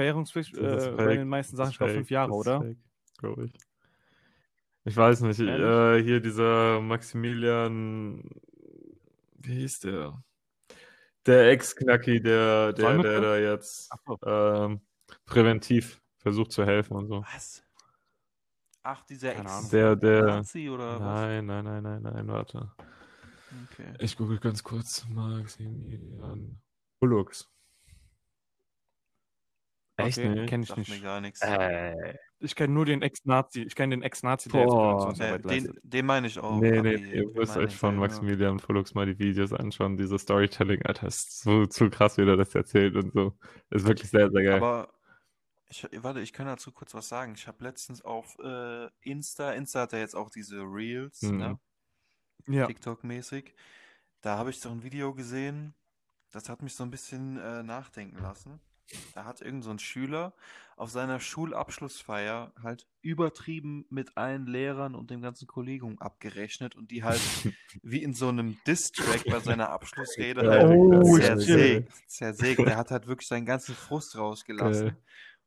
ist 0.78 0.88
äh, 0.88 0.92
bei 0.92 1.16
den 1.16 1.28
meisten 1.28 1.56
Sachen? 1.56 1.72
Ich 1.72 1.78
glaube 1.78 1.94
fünf 1.94 2.12
Jahre, 2.12 2.32
oder? 2.32 2.62
fake, 2.62 2.78
glaub 3.18 3.38
ich. 3.40 3.54
Ich 4.86 4.98
weiß 4.98 5.22
nicht. 5.22 5.40
Äh, 5.40 6.04
hier 6.04 6.20
dieser 6.20 6.82
Maximilian, 6.82 8.30
wie 9.36 9.56
hieß 9.56 9.80
der? 9.80 10.22
Der 11.26 11.50
Ex-Knacki, 11.52 12.22
der, 12.22 12.74
der, 12.74 12.98
der 12.98 13.22
da 13.22 13.38
jetzt 13.38 13.90
ähm, 14.26 14.82
präventiv 15.26 16.02
versucht 16.18 16.52
zu 16.52 16.66
helfen 16.66 16.98
und 16.98 17.08
so. 17.08 17.24
Was? 17.34 17.64
Ach, 18.84 19.04
dieser 19.06 19.34
Keine 19.34 19.50
Ahnung. 19.50 19.70
Der, 19.72 19.96
der. 19.96 20.20
Ex-Nazi 20.20 20.70
oder 20.70 20.94
was? 20.96 21.00
Nein, 21.02 21.46
nein, 21.46 21.64
nein, 21.64 21.84
nein, 21.84 22.02
nein, 22.04 22.28
warte. 22.28 22.72
Okay. 23.72 23.94
Ich 24.00 24.18
google 24.18 24.40
ganz 24.40 24.62
kurz. 24.64 25.06
Maximilian 25.10 26.60
Bullux. 27.00 27.50
Echt 29.96 30.18
Okay, 30.18 30.30
nicht? 30.30 30.50
Kenne 30.50 30.64
ich 30.64 30.76
mir 30.76 30.80
nicht. 30.80 31.04
gar 31.04 31.22
nichts. 31.22 31.42
Äh, 31.42 32.16
Ich 32.40 32.56
kenne 32.56 32.74
nur 32.74 32.86
den 32.86 33.02
Ex-Nazi. 33.04 33.62
Ich 33.62 33.76
kenne 33.76 33.96
den 33.96 34.02
Ex-Nazi, 34.02 34.50
der 34.50 34.64
jetzt. 34.66 35.20
Äh, 35.22 35.40
den, 35.40 35.80
den 35.84 36.06
meine 36.06 36.28
ich 36.28 36.40
auch. 36.40 36.60
Nee, 36.60 36.80
aber 36.80 36.90
nee, 36.90 36.96
ihr 37.20 37.30
müsst 37.30 37.56
euch 37.56 37.76
von. 37.76 37.96
Maximilian 37.96 38.58
Pollux 38.58 38.96
mal 38.96 39.06
die 39.06 39.18
Videos 39.20 39.54
anschauen. 39.54 39.96
Dieses 39.96 40.24
Storytelling, 40.24 40.82
Alter, 40.86 41.08
ist 41.08 41.42
so 41.44 41.68
zu 41.68 41.90
krass, 41.90 42.18
wie 42.18 42.24
er 42.24 42.36
das 42.36 42.54
erzählt 42.56 42.96
und 42.96 43.14
so. 43.14 43.38
Ist 43.70 43.86
wirklich 43.88 44.10
sehr, 44.10 44.30
sehr 44.32 44.44
geil. 44.44 44.56
Aber 44.56 44.90
ich, 45.74 46.04
warte, 46.04 46.20
ich 46.22 46.34
kann 46.34 46.46
dazu 46.46 46.72
kurz 46.72 46.94
was 46.94 47.10
sagen. 47.10 47.34
Ich 47.36 47.48
habe 47.48 47.64
letztens 47.64 48.02
auf 48.04 48.38
äh, 48.40 48.90
Insta, 49.02 49.52
Insta 49.54 49.82
hat 49.82 49.94
ja 49.94 50.00
jetzt 50.00 50.16
auch 50.16 50.30
diese 50.30 50.60
Reels, 50.62 51.22
Mhm. 51.24 51.38
ne? 51.38 51.60
Ja. 52.48 52.68
TikTok-mäßig. 52.68 53.56
Da 54.22 54.38
habe 54.38 54.50
ich 54.52 54.60
so 54.60 54.70
ein 54.70 54.84
Video 54.84 55.14
gesehen, 55.14 55.74
das 56.32 56.50
hat 56.50 56.62
mich 56.62 56.76
so 56.76 56.84
ein 56.84 56.92
bisschen 56.92 57.38
äh, 57.40 57.64
nachdenken 57.64 58.22
lassen. 58.22 58.60
Da 59.16 59.24
hat 59.24 59.42
irgend 59.42 59.64
so 59.64 59.72
ein 59.72 59.80
Schüler 59.80 60.34
auf 60.76 60.92
seiner 60.92 61.20
Schulabschlussfeier 61.22 62.54
halt 62.62 62.86
übertrieben 63.02 63.86
mit 63.90 64.18
allen 64.18 64.46
Lehrern 64.46 64.94
und 64.94 65.10
dem 65.10 65.22
ganzen 65.22 65.48
Kollegium 65.48 66.00
abgerechnet 66.00 66.76
und 66.76 66.92
die 66.92 67.04
halt 67.04 67.22
wie 67.82 68.04
in 68.04 68.14
so 68.14 68.28
einem 68.28 68.58
Diss-Track 68.68 69.24
bei 69.30 69.40
seiner 69.40 69.70
Abschlussrede 69.70 70.50
halt 70.50 70.66
Oh, 70.68 71.18
zersägt, 71.18 71.94
zersägt. 72.08 72.60
Der 72.60 72.76
hat 72.78 72.92
halt 72.92 73.08
wirklich 73.08 73.28
seinen 73.28 73.46
ganzen 73.46 73.74
Frust 73.74 74.18
rausgelassen. 74.18 74.98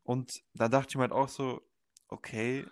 Und 0.07 0.43
da 0.55 0.69
dachte 0.69 0.91
ich 0.91 0.97
mir 0.97 1.03
halt 1.03 1.13
auch 1.13 1.29
so, 1.29 1.63
okay, 2.09 2.67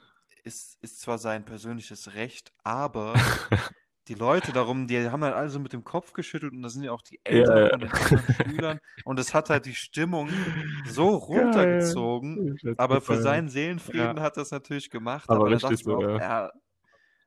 ist, 0.44 0.78
ist 0.82 1.00
zwar 1.00 1.18
sein 1.18 1.44
persönliches 1.44 2.14
Recht, 2.14 2.52
aber 2.64 3.14
die 4.08 4.14
Leute 4.14 4.52
darum, 4.52 4.86
die 4.86 5.08
haben 5.10 5.24
halt 5.24 5.34
alle 5.34 5.50
so 5.50 5.58
mit 5.60 5.72
dem 5.72 5.84
Kopf 5.84 6.12
geschüttelt 6.12 6.52
und 6.52 6.62
da 6.62 6.68
sind 6.70 6.84
ja 6.84 6.92
auch 6.92 7.02
die 7.02 7.20
Eltern 7.24 7.56
Ja, 7.56 7.68
ja. 7.68 7.70
von 7.70 7.80
den 7.80 7.92
Schülern 7.96 8.78
und 9.04 9.18
es 9.20 9.34
hat 9.34 9.50
halt 9.50 9.66
die 9.66 9.74
Stimmung 9.74 10.38
so 10.84 11.08
runtergezogen. 11.16 12.42
Geil. 12.62 12.76
Aber 12.76 13.00
für 13.00 13.16
seinen 13.18 13.48
Seelenfrieden 13.48 14.20
hat 14.20 14.36
das 14.36 14.50
natürlich 14.52 14.90
gemacht. 14.90 15.32
Aber 15.32 15.48
Aber, 15.50 15.50
richtig 15.50 15.80
so, 15.84 15.96
auch, 15.96 16.02
ja. 16.02 16.20
ja, 16.20 16.50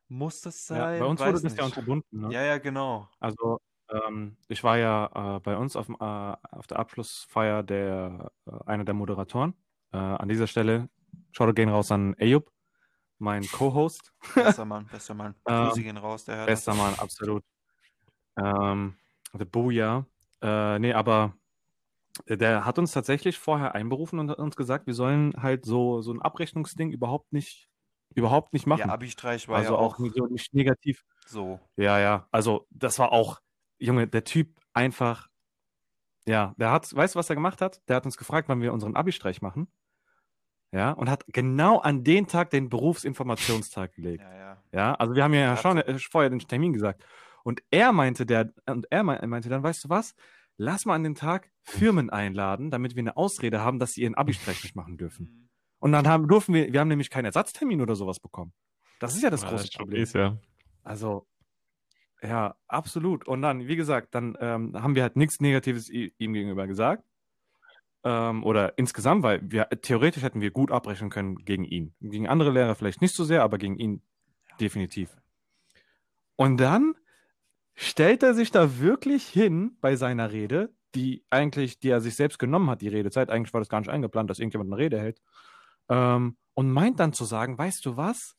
muss 0.09 0.41
das 0.41 0.67
Ja, 0.69 0.85
sein? 0.85 0.91
bei 0.95 1.05
uns 1.05 1.23
Weiß 1.23 1.25
wurde 1.25 1.41
das 1.41 1.55
ja 1.57 1.63
nicht. 1.63 1.65
unterbunden. 1.65 2.19
Ne? 2.21 2.33
Ja, 2.33 2.43
ja, 2.43 2.57
genau. 2.59 3.09
Also, 3.19 3.59
ähm, 3.89 4.37
ich 4.49 4.63
war 4.63 4.77
ja 4.77 5.37
äh, 5.37 5.39
bei 5.41 5.57
uns 5.57 5.75
auf, 5.75 5.89
äh, 5.89 5.93
auf 6.03 6.67
der 6.67 6.79
Abschlussfeier 6.79 7.63
der, 7.63 8.31
äh, 8.47 8.51
einer 8.65 8.85
der 8.85 8.93
Moderatoren. 8.95 9.55
Äh, 9.91 9.97
an 9.97 10.27
dieser 10.27 10.47
Stelle, 10.47 10.89
Shoutout 11.31 11.53
gehen 11.53 11.69
raus 11.69 11.91
an 11.91 12.15
Eyüp, 12.17 12.49
mein 13.19 13.41
Co-Host. 13.51 14.13
Bester 14.35 14.65
Mann, 14.65 14.87
bester 14.91 15.13
Mann. 15.13 15.35
Ähm, 15.47 15.67
Grüße 15.67 15.83
gehen 15.83 15.97
raus, 15.97 16.25
der 16.25 16.37
hört 16.37 16.47
Bester. 16.47 16.73
Mann, 16.73 16.93
absolut. 16.95 17.43
Ähm, 18.37 18.95
the 19.37 19.45
Booyah. 19.45 20.05
Äh, 20.41 20.79
nee, 20.79 20.93
aber 20.93 21.33
der 22.27 22.65
hat 22.65 22.79
uns 22.79 22.91
tatsächlich 22.91 23.37
vorher 23.37 23.75
einberufen 23.75 24.19
und 24.19 24.29
hat 24.29 24.39
uns 24.39 24.55
gesagt, 24.55 24.87
wir 24.87 24.93
sollen 24.93 25.33
halt 25.41 25.65
so, 25.65 26.01
so 26.01 26.11
ein 26.11 26.21
Abrechnungsding 26.21 26.91
überhaupt 26.91 27.31
nicht, 27.31 27.69
überhaupt 28.15 28.53
nicht 28.53 28.65
machen. 28.65 28.87
Ja, 28.87 28.89
Abi-Streich 28.89 29.47
war 29.47 29.57
also 29.57 29.73
ja 29.73 29.79
auch 29.79 29.95
auch 29.95 29.99
nicht, 29.99 30.15
so 30.15 30.25
nicht 30.27 30.53
negativ. 30.53 31.03
so. 31.25 31.59
Ja, 31.75 31.99
ja. 31.99 32.27
Also, 32.31 32.67
das 32.69 32.99
war 32.99 33.11
auch, 33.11 33.39
Junge, 33.79 34.07
der 34.07 34.23
Typ 34.23 34.59
einfach, 34.73 35.29
ja, 36.25 36.53
der 36.57 36.71
hat, 36.71 36.93
weißt 36.93 37.15
du, 37.15 37.19
was 37.19 37.29
er 37.29 37.35
gemacht 37.35 37.61
hat? 37.61 37.81
Der 37.87 37.95
hat 37.95 38.05
uns 38.05 38.17
gefragt, 38.17 38.49
wann 38.49 38.61
wir 38.61 38.73
unseren 38.73 38.95
Abi-Streich 38.95 39.41
machen. 39.41 39.67
Ja, 40.77 40.91
und 40.91 41.09
hat 41.09 41.25
genau 41.27 41.79
an 41.79 42.03
den 42.03 42.27
Tag 42.27 42.51
den 42.51 42.69
Berufsinformationstag 42.69 43.93
gelegt. 43.93 44.21
Ja, 44.23 44.37
ja. 44.37 44.63
Ja, 44.71 44.93
also 44.95 45.15
wir 45.15 45.23
haben 45.23 45.33
ja 45.33 45.57
schon 45.57 45.77
äh, 45.77 45.97
vorher 45.99 46.29
den 46.29 46.39
Termin 46.39 46.71
gesagt. 46.73 47.03
Und 47.43 47.63
er 47.71 47.91
meinte, 47.93 48.25
der, 48.25 48.53
und 48.67 48.85
er 48.91 49.03
mei- 49.03 49.25
meinte 49.25 49.49
dann, 49.49 49.63
weißt 49.63 49.85
du 49.85 49.89
was? 49.89 50.13
Lass 50.57 50.85
mal 50.85 50.95
an 50.95 51.03
den 51.03 51.15
Tag 51.15 51.49
Firmen 51.63 52.09
einladen, 52.09 52.69
damit 52.71 52.95
wir 52.95 53.01
eine 53.01 53.17
Ausrede 53.17 53.61
haben, 53.61 53.79
dass 53.79 53.93
sie 53.93 54.01
ihren 54.03 54.15
Abi-Streich 54.15 54.63
nicht 54.63 54.75
machen 54.75 54.97
dürfen. 54.97 55.25
Mhm. 55.25 55.49
Und 55.79 55.91
dann 55.93 56.07
haben, 56.07 56.27
durften 56.27 56.53
wir, 56.53 56.71
wir 56.71 56.79
haben 56.79 56.87
nämlich 56.87 57.09
keinen 57.09 57.25
Ersatztermin 57.25 57.81
oder 57.81 57.95
sowas 57.95 58.19
bekommen. 58.19 58.53
Das 58.99 59.15
ist 59.15 59.23
ja 59.23 59.29
das 59.29 59.43
Ja, 59.43 59.49
große 59.49 59.63
ist 59.65 59.77
Problem. 59.77 60.01
ist 60.03 60.13
ja. 60.13 60.37
Also, 60.83 61.27
ja, 62.21 62.55
absolut. 62.67 63.27
Und 63.27 63.41
dann, 63.41 63.67
wie 63.67 63.75
gesagt, 63.75 64.13
dann 64.15 64.37
ähm, 64.39 64.73
haben 64.75 64.95
wir 64.95 65.03
halt 65.03 65.15
nichts 65.15 65.39
Negatives 65.39 65.89
ihm 65.89 66.33
gegenüber 66.33 66.65
gesagt. 66.67 67.03
Ähm, 68.03 68.43
oder 68.43 68.77
insgesamt, 68.77 69.23
weil 69.23 69.41
wir 69.43 69.69
theoretisch 69.81 70.23
hätten 70.23 70.41
wir 70.41 70.51
gut 70.51 70.71
abrechnen 70.71 71.09
können 71.09 71.37
gegen 71.37 71.65
ihn. 71.65 71.93
Gegen 71.99 72.27
andere 72.27 72.51
Lehrer 72.51 72.75
vielleicht 72.75 73.01
nicht 73.01 73.15
so 73.15 73.23
sehr, 73.23 73.43
aber 73.43 73.57
gegen 73.57 73.77
ihn 73.77 74.01
definitiv. 74.59 75.15
Und 76.35 76.57
dann 76.57 76.95
stellt 77.73 78.23
er 78.23 78.33
sich 78.33 78.51
da 78.51 78.79
wirklich 78.79 79.27
hin 79.27 79.77
bei 79.81 79.95
seiner 79.95 80.31
Rede, 80.31 80.73
die 80.95 81.23
eigentlich, 81.29 81.79
die 81.79 81.89
er 81.89 82.01
sich 82.01 82.15
selbst 82.15 82.39
genommen 82.39 82.69
hat, 82.69 82.81
die 82.81 82.87
Redezeit, 82.87 83.29
eigentlich 83.29 83.53
war 83.53 83.61
das 83.61 83.69
gar 83.69 83.79
nicht 83.79 83.89
eingeplant, 83.89 84.29
dass 84.29 84.39
irgendjemand 84.39 84.71
eine 84.71 84.81
Rede 84.81 84.99
hält, 84.99 85.21
ähm, 85.89 86.37
und 86.53 86.71
meint 86.71 86.99
dann 86.99 87.13
zu 87.13 87.23
sagen, 87.25 87.57
weißt 87.57 87.85
du 87.85 87.97
was? 87.97 88.35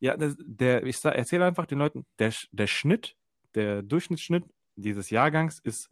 Ja, 0.00 0.16
der, 0.16 0.34
der 0.38 0.84
ich 0.84 1.04
erzähle 1.04 1.46
einfach 1.46 1.66
den 1.66 1.78
Leuten, 1.78 2.04
der, 2.18 2.32
der 2.50 2.66
Schnitt, 2.66 3.16
der 3.54 3.82
Durchschnittsschnitt 3.82 4.44
dieses 4.76 5.10
Jahrgangs 5.10 5.60
ist 5.60 5.90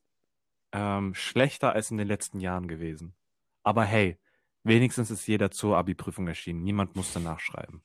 ähm, 0.73 1.15
schlechter 1.15 1.73
als 1.73 1.91
in 1.91 1.99
den 1.99 2.09
letzten 2.09 2.41
Jahren 2.41 2.69
gewesen. 2.69 3.15
Aber 3.63 3.85
hey, 3.85 4.19
wenigstens 4.65 5.11
ist 5.11 5.27
jeder 5.27 5.51
zur 5.51 5.77
Abi-Prüfung 5.77 6.27
erschienen. 6.29 6.63
Niemand 6.63 6.97
musste 6.97 7.21
nachschreiben. 7.21 7.83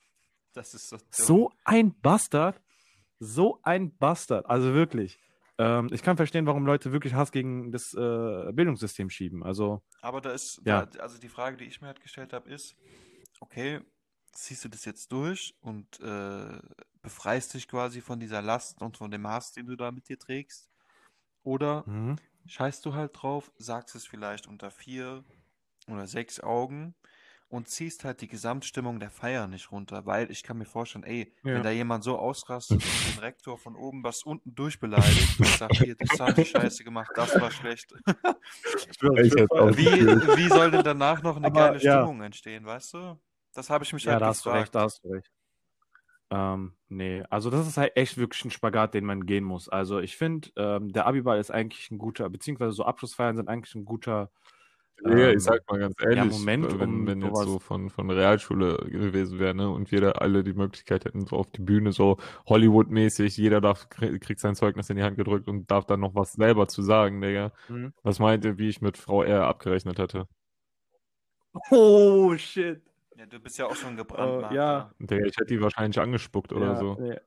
Das 0.52 0.74
ist 0.74 0.88
so 0.88 0.96
dumm. 0.96 1.06
So 1.10 1.52
ein 1.64 1.94
Bastard. 2.00 2.60
So 3.20 3.60
ein 3.62 3.96
Bastard. 3.96 4.46
Also 4.46 4.74
wirklich. 4.74 5.18
Ähm, 5.58 5.88
ich 5.92 6.02
kann 6.02 6.16
verstehen, 6.16 6.46
warum 6.46 6.66
Leute 6.66 6.92
wirklich 6.92 7.14
Hass 7.14 7.32
gegen 7.32 7.72
das 7.72 7.92
äh, 7.94 8.52
Bildungssystem 8.52 9.10
schieben. 9.10 9.42
Also, 9.42 9.82
Aber 10.00 10.20
da 10.20 10.30
ist, 10.32 10.60
Ja. 10.64 10.86
da, 10.86 11.00
also 11.00 11.18
die 11.18 11.28
Frage, 11.28 11.56
die 11.56 11.64
ich 11.64 11.80
mir 11.80 11.88
halt 11.88 12.00
gestellt 12.00 12.32
habe, 12.32 12.48
ist, 12.50 12.76
okay, 13.40 13.80
ziehst 14.32 14.64
du 14.64 14.68
das 14.68 14.84
jetzt 14.84 15.10
durch 15.10 15.54
und 15.60 16.00
äh, 16.00 16.60
befreist 17.02 17.54
dich 17.54 17.66
quasi 17.66 18.00
von 18.00 18.20
dieser 18.20 18.40
Last 18.40 18.80
und 18.80 18.96
von 18.96 19.10
dem 19.10 19.26
Hass, 19.26 19.52
den 19.52 19.66
du 19.66 19.76
da 19.76 19.90
mit 19.90 20.08
dir 20.08 20.18
trägst? 20.18 20.70
Oder 21.42 21.82
mhm. 21.86 22.16
Scheißt 22.48 22.84
du 22.86 22.94
halt 22.94 23.12
drauf, 23.22 23.52
sagst 23.58 23.94
es 23.94 24.06
vielleicht 24.06 24.46
unter 24.46 24.70
vier 24.70 25.24
oder 25.88 26.06
sechs 26.06 26.40
Augen 26.40 26.94
und 27.48 27.68
ziehst 27.68 28.04
halt 28.04 28.20
die 28.20 28.28
Gesamtstimmung 28.28 29.00
der 29.00 29.10
Feier 29.10 29.46
nicht 29.48 29.72
runter, 29.72 30.06
weil 30.06 30.30
ich 30.30 30.42
kann 30.42 30.58
mir 30.58 30.66
vorstellen, 30.66 31.04
ey, 31.04 31.34
Ja. 31.42 31.52
wenn 31.52 31.62
da 31.62 31.70
jemand 31.70 32.04
so 32.04 32.18
ausrastet 32.18 32.86
und 32.86 33.06
den 33.06 33.18
Rektor 33.18 33.58
von 33.58 33.76
oben 33.76 34.04
was 34.04 34.22
unten 34.22 34.54
durchbeleidigt 34.54 35.40
und 35.42 35.56
sagt, 35.56 35.78
hier, 35.78 35.96
das 35.96 36.20
haben 36.20 36.36
die 36.36 36.44
Scheiße 36.44 36.84
gemacht, 36.84 37.12
das 37.16 37.40
war 37.40 37.50
schlecht. 37.50 37.92
Wie, 39.76 40.06
wie 40.36 40.48
soll 40.50 40.70
denn 40.70 40.84
danach 40.84 41.22
noch 41.22 41.36
eine 41.36 41.50
Aber, 41.50 41.52
geile 41.52 41.80
ja. 41.82 42.08
Stimmung 42.08 42.22
entstehen, 42.22 42.64
weißt 42.66 42.94
du? 42.94 43.20
Das 43.54 43.70
habe 43.70 43.84
ich 43.84 43.92
mich 43.92 44.06
Ja, 44.06 44.08
halt 44.08 44.20
da 44.20 44.26
hast 44.28 44.44
du 44.44 44.50
gefragt. 44.50 44.50
recht, 44.50 44.74
da 44.74 44.82
hast 44.82 45.04
du 45.04 45.08
recht. 45.12 45.30
Ähm, 46.30 46.74
nee, 46.88 47.22
also 47.30 47.48
das 47.48 47.66
ist 47.66 47.78
halt 47.78 47.96
echt 47.96 48.18
wirklich 48.18 48.44
ein 48.44 48.50
Spagat, 48.50 48.92
den 48.94 49.04
man 49.04 49.24
gehen 49.24 49.44
muss. 49.44 49.68
Also 49.68 49.98
ich 49.98 50.16
finde, 50.16 50.50
ähm, 50.56 50.92
der 50.92 51.06
Abiball 51.06 51.38
ist 51.38 51.50
eigentlich 51.50 51.90
ein 51.90 51.98
guter, 51.98 52.28
beziehungsweise 52.28 52.72
so 52.72 52.84
Abschlussfeiern 52.84 53.36
sind 53.36 53.48
eigentlich 53.48 53.74
ein 53.74 53.84
guter. 53.86 54.30
Ja, 55.04 55.30
ähm, 55.30 55.36
ich 55.36 55.44
sag 55.44 55.60
mal 55.70 55.78
ganz 55.78 55.94
ehrlich, 56.02 56.32
Moment, 56.32 56.78
wenn, 56.78 56.90
um 56.90 57.06
wenn 57.06 57.22
jetzt 57.22 57.44
so 57.44 57.58
von, 57.60 57.88
von 57.88 58.10
Realschule 58.10 58.76
gewesen 58.90 59.38
wäre, 59.38 59.54
ne, 59.54 59.70
und 59.70 59.90
wir 59.92 60.00
da 60.00 60.10
alle 60.12 60.42
die 60.42 60.54
Möglichkeit 60.54 61.04
hätten, 61.04 61.24
so 61.24 61.36
auf 61.36 61.50
die 61.50 61.62
Bühne, 61.62 61.92
so 61.92 62.18
Hollywood-mäßig, 62.46 63.36
jeder 63.36 63.60
darf, 63.60 63.86
krie- 63.88 64.18
kriegt 64.18 64.40
sein 64.40 64.56
Zeugnis 64.56 64.90
in 64.90 64.96
die 64.96 65.04
Hand 65.04 65.16
gedrückt 65.16 65.48
und 65.48 65.70
darf 65.70 65.86
dann 65.86 66.00
noch 66.00 66.14
was 66.14 66.32
selber 66.32 66.66
zu 66.68 66.82
sagen, 66.82 67.20
Digga. 67.20 67.52
Mhm. 67.68 67.92
Was 68.02 68.18
meint 68.18 68.44
ihr, 68.44 68.58
wie 68.58 68.68
ich 68.68 68.80
mit 68.82 68.98
Frau 68.98 69.22
R 69.22 69.46
abgerechnet 69.46 69.98
hätte? 69.98 70.26
Oh, 71.70 72.36
shit. 72.36 72.82
Ja, 73.18 73.26
du 73.26 73.40
bist 73.40 73.58
ja 73.58 73.66
auch 73.66 73.74
schon 73.74 73.96
gebrannt, 73.96 74.44
Äh, 74.50 74.54
ja. 74.54 74.94
Digga, 75.00 75.26
ich 75.26 75.36
hätte 75.36 75.46
die 75.46 75.60
wahrscheinlich 75.60 75.98
angespuckt 75.98 76.52
oder 76.52 76.66
ja, 76.66 76.76
so. 76.76 76.96
Nee. 77.00 77.18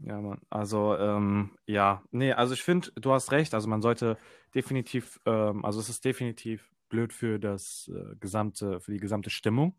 Ja, 0.00 0.20
Mann. 0.20 0.40
Also, 0.50 0.96
ähm, 0.96 1.56
ja, 1.66 2.02
nee, 2.10 2.32
also 2.32 2.54
ich 2.54 2.62
finde, 2.62 2.90
du 2.96 3.12
hast 3.12 3.30
recht. 3.30 3.54
Also 3.54 3.68
man 3.68 3.80
sollte 3.80 4.16
definitiv, 4.54 5.20
ähm, 5.24 5.64
also 5.64 5.78
es 5.78 5.88
ist 5.88 6.04
definitiv 6.04 6.72
blöd 6.88 7.12
für 7.12 7.38
das 7.38 7.88
äh, 7.94 8.16
gesamte, 8.16 8.80
für 8.80 8.92
die 8.92 8.98
gesamte 9.00 9.30
Stimmung. 9.30 9.76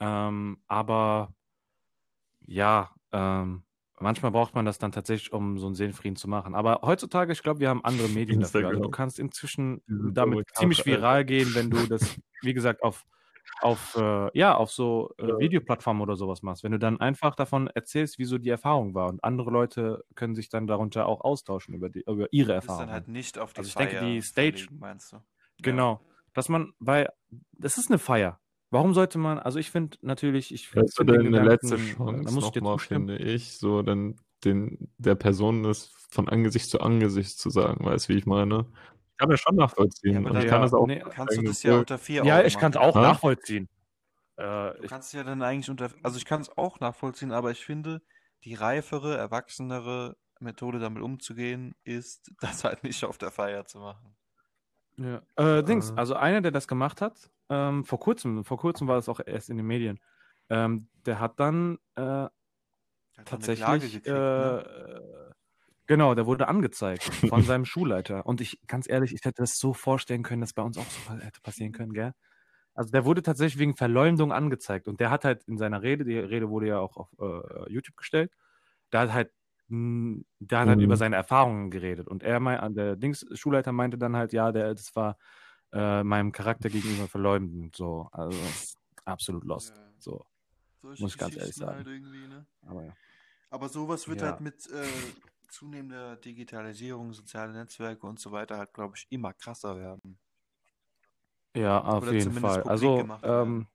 Ähm, 0.00 0.58
aber 0.66 1.34
ja, 2.40 2.94
ähm, 3.12 3.62
manchmal 4.00 4.30
braucht 4.32 4.54
man 4.54 4.64
das 4.64 4.78
dann 4.78 4.92
tatsächlich, 4.92 5.32
um 5.32 5.58
so 5.58 5.66
einen 5.66 5.74
Seelenfrieden 5.74 6.16
zu 6.16 6.28
machen. 6.28 6.54
Aber 6.54 6.80
heutzutage, 6.82 7.32
ich 7.32 7.42
glaube, 7.42 7.60
wir 7.60 7.68
haben 7.68 7.84
andere 7.84 8.08
Medien 8.08 8.40
dafür. 8.40 8.68
Also 8.68 8.82
du 8.82 8.90
kannst 8.90 9.18
inzwischen 9.18 9.82
damit 9.86 10.48
ziemlich 10.54 10.84
viral 10.86 11.24
gehen, 11.24 11.54
wenn 11.54 11.70
du 11.70 11.86
das, 11.86 12.16
wie 12.42 12.54
gesagt, 12.54 12.82
auf 12.82 13.04
auf, 13.62 13.96
äh, 13.96 14.38
ja, 14.38 14.54
auf 14.54 14.70
so 14.70 15.14
äh, 15.18 15.28
Ja. 15.28 15.38
Videoplattformen 15.38 16.02
oder 16.02 16.16
sowas 16.16 16.42
machst. 16.42 16.62
Wenn 16.62 16.72
du 16.72 16.78
dann 16.78 17.00
einfach 17.00 17.34
davon 17.36 17.68
erzählst, 17.68 18.18
wie 18.18 18.24
so 18.26 18.36
die 18.38 18.50
Erfahrung 18.50 18.92
war 18.94 19.08
und 19.08 19.22
andere 19.24 19.50
Leute 19.50 20.04
können 20.14 20.34
sich 20.34 20.50
dann 20.50 20.66
darunter 20.66 21.06
auch 21.06 21.22
austauschen 21.22 21.72
über, 21.74 21.88
die, 21.88 22.00
über 22.06 22.26
ihre 22.32 22.52
Das 22.54 22.64
ist 22.64 22.68
Erfahrungen. 22.68 22.86
dann 22.88 22.92
halt 22.94 23.08
nicht 23.08 23.38
auf 23.38 23.52
die 23.54 23.58
Also 23.58 23.68
ich 23.68 23.74
denke, 23.76 23.96
Feier 23.96 24.04
die 24.10 24.20
Stage- 24.20 24.52
verlegen, 24.58 24.78
meinst 24.78 25.12
du? 25.12 25.18
Genau. 25.62 26.00
Dass 26.34 26.48
man, 26.50 26.72
weil 26.80 27.08
das 27.52 27.78
ist 27.78 27.88
eine 27.88 27.98
Feier. 27.98 28.40
Warum 28.70 28.94
sollte 28.94 29.18
man, 29.18 29.38
also 29.38 29.58
ich 29.58 29.70
finde 29.70 29.96
natürlich, 30.02 30.52
ich 30.52 30.70
Das 30.72 30.86
ist 30.86 30.96
finde 30.96 31.14
dann 31.14 31.24
den 31.24 31.34
eine 31.34 31.44
Gedanken, 31.44 31.68
letzte 31.70 31.76
Chance 31.76 32.24
da 32.24 32.30
muss 32.32 32.44
ich 32.56 32.62
zustimmen. 32.62 33.08
finde 33.08 33.16
ich, 33.18 33.58
so 33.58 33.82
dann 33.82 34.16
den, 34.44 34.90
der 34.98 35.14
Person 35.14 35.62
das 35.62 35.86
von 36.10 36.28
Angesicht 36.28 36.68
zu 36.68 36.80
Angesicht 36.80 37.38
zu 37.38 37.50
sagen, 37.50 37.84
weißt 37.84 38.08
du, 38.08 38.12
wie 38.14 38.18
ich 38.18 38.26
meine? 38.26 38.66
Ich 39.12 39.16
kann 39.18 39.30
das 39.30 39.40
schon 39.40 39.56
nachvollziehen 39.56 40.24
Ja, 40.24 40.30
und 40.30 40.36
ich 40.36 40.40
dann- 40.40 40.48
kann 40.48 40.62
das 40.62 40.74
auch 40.74 40.86
nee, 40.86 41.00
Kannst 41.10 41.38
du 41.38 41.42
das 41.42 41.62
ja 41.62 41.78
unter 41.78 41.98
vier 41.98 42.24
Ja, 42.24 42.38
Augen 42.38 42.46
ich 42.48 42.58
kann 42.58 42.72
es 42.72 42.76
auch 42.76 42.94
Hä? 42.96 43.00
nachvollziehen. 43.02 43.68
Äh, 44.36 44.74
Du 44.76 44.82
ich, 44.84 44.90
kannst 44.90 45.12
ja 45.14 45.24
dann 45.24 45.42
eigentlich 45.42 45.70
unter, 45.70 45.90
also 46.02 46.18
ich 46.18 46.24
kann 46.24 46.40
es 46.42 46.50
auch 46.58 46.80
nachvollziehen, 46.80 47.32
aber 47.32 47.50
ich 47.52 47.64
finde, 47.64 48.02
die 48.44 48.54
reifere, 48.54 49.16
erwachsenere 49.16 50.16
Methode 50.40 50.78
damit 50.80 51.02
umzugehen, 51.02 51.74
ist, 51.84 52.30
das 52.40 52.64
halt 52.64 52.82
nicht 52.84 53.04
auf 53.04 53.16
der 53.18 53.30
Feier 53.30 53.64
zu 53.66 53.78
machen. 53.78 54.15
Ja. 54.98 55.22
Äh, 55.36 55.62
Dings, 55.62 55.90
Äh. 55.90 55.96
also 55.96 56.14
einer, 56.14 56.40
der 56.40 56.52
das 56.52 56.68
gemacht 56.68 57.00
hat, 57.00 57.30
ähm, 57.50 57.84
vor 57.84 58.00
kurzem, 58.00 58.44
vor 58.44 58.58
kurzem 58.58 58.88
war 58.88 58.96
das 58.96 59.08
auch 59.08 59.20
erst 59.24 59.50
in 59.50 59.56
den 59.58 59.66
Medien, 59.66 60.00
ähm, 60.48 60.88
der 61.04 61.20
hat 61.20 61.38
dann 61.40 61.78
äh, 61.96 62.28
hat 63.16 63.24
tatsächlich, 63.24 64.02
gekriegt, 64.02 64.06
ne? 64.36 64.54
äh, 64.60 65.34
genau, 65.86 66.14
der 66.14 66.26
wurde 66.26 66.48
angezeigt 66.48 67.04
von 67.28 67.44
seinem 67.44 67.64
Schulleiter. 67.66 68.26
Und 68.26 68.40
ich, 68.40 68.60
ganz 68.66 68.88
ehrlich, 68.88 69.12
ich 69.14 69.24
hätte 69.24 69.42
das 69.42 69.58
so 69.58 69.74
vorstellen 69.74 70.22
können, 70.22 70.40
dass 70.42 70.52
bei 70.54 70.62
uns 70.62 70.78
auch 70.78 70.90
so 70.90 71.12
hätte 71.18 71.40
passieren 71.42 71.72
können, 71.72 71.92
gell? 71.92 72.12
Also 72.74 72.90
der 72.92 73.04
wurde 73.06 73.22
tatsächlich 73.22 73.58
wegen 73.60 73.76
Verleumdung 73.76 74.32
angezeigt. 74.32 74.88
Und 74.88 75.00
der 75.00 75.10
hat 75.10 75.24
halt 75.24 75.44
in 75.44 75.58
seiner 75.58 75.82
Rede, 75.82 76.04
die 76.04 76.18
Rede 76.18 76.50
wurde 76.50 76.68
ja 76.68 76.78
auch 76.80 76.96
auf 76.98 77.08
äh, 77.20 77.72
YouTube 77.72 77.96
gestellt, 77.96 78.32
da 78.90 79.02
hat 79.02 79.12
halt, 79.14 79.32
der 79.68 80.60
hat 80.60 80.68
halt 80.68 80.78
Mhm. 80.78 80.84
über 80.84 80.96
seine 80.96 81.16
Erfahrungen 81.16 81.70
geredet. 81.70 82.08
Und 82.08 82.22
er 82.22 82.40
meint, 82.40 82.76
der 82.76 82.96
Dings, 82.96 83.26
Schulleiter 83.34 83.72
meinte 83.72 83.98
dann 83.98 84.16
halt, 84.16 84.32
ja, 84.32 84.52
der, 84.52 84.74
das 84.74 84.94
war 84.94 85.16
äh, 85.72 86.02
meinem 86.04 86.32
Charakter 86.32 86.68
gegenüber 86.70 87.08
verleumdend. 87.08 87.76
So, 87.76 88.08
also 88.12 88.36
absolut 89.04 89.44
lost. 89.44 89.74
Ja. 89.74 89.92
So, 89.98 90.24
Solche 90.82 91.02
muss 91.02 91.12
ich 91.12 91.18
ganz 91.18 91.36
ehrlich 91.36 91.56
sagen. 91.56 91.76
Halt 91.78 91.86
ne? 92.28 92.46
aber 92.66 92.84
ja. 92.84 92.96
Aber 93.50 93.68
sowas 93.68 94.08
wird 94.08 94.20
Ja. 94.20 94.30
halt 94.32 94.40
mit 94.40 94.66
äh, 94.70 94.86
zunehmender 95.48 96.16
Digitalisierung, 96.16 97.12
soziale 97.12 97.52
Netzwerke 97.52 98.06
und 98.06 98.18
so 98.18 98.32
weiter 98.32 98.58
halt, 98.58 98.72
glaube 98.74 98.96
ich, 98.96 99.06
immer 99.10 99.32
krasser 99.32 99.76
werden. 99.76 100.18
Ja, 101.56 101.80
auf 101.82 102.02
Oder 102.02 102.12
jeden 102.12 102.24
zumindest 102.24 102.56
Fall. 102.56 102.62
Also, 102.64 102.98
gemacht 102.98 103.22
werden. 103.22 103.42
ähm, 103.60 103.66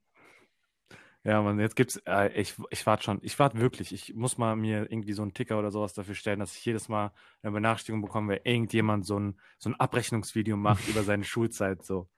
ja, 1.24 1.40
man, 1.40 1.60
jetzt 1.60 1.76
gibt's, 1.76 2.02
äh, 2.06 2.32
ich, 2.40 2.54
ich 2.70 2.84
warte 2.84 3.04
schon, 3.04 3.18
ich 3.22 3.38
warte 3.38 3.58
wirklich. 3.60 3.92
Ich 3.92 4.14
muss 4.14 4.38
mal 4.38 4.56
mir 4.56 4.90
irgendwie 4.90 5.12
so 5.12 5.22
einen 5.22 5.34
Ticker 5.34 5.58
oder 5.58 5.70
sowas 5.70 5.94
dafür 5.94 6.16
stellen, 6.16 6.40
dass 6.40 6.56
ich 6.56 6.64
jedes 6.64 6.88
Mal 6.88 7.12
eine 7.42 7.52
Benachrichtigung 7.52 8.02
bekomme, 8.02 8.34
wenn 8.34 8.40
irgendjemand 8.52 9.06
so 9.06 9.18
ein, 9.18 9.38
so 9.58 9.70
ein 9.70 9.78
Abrechnungsvideo 9.78 10.56
macht 10.56 10.88
über 10.88 11.04
seine 11.04 11.24
Schulzeit, 11.24 11.84
so. 11.84 12.08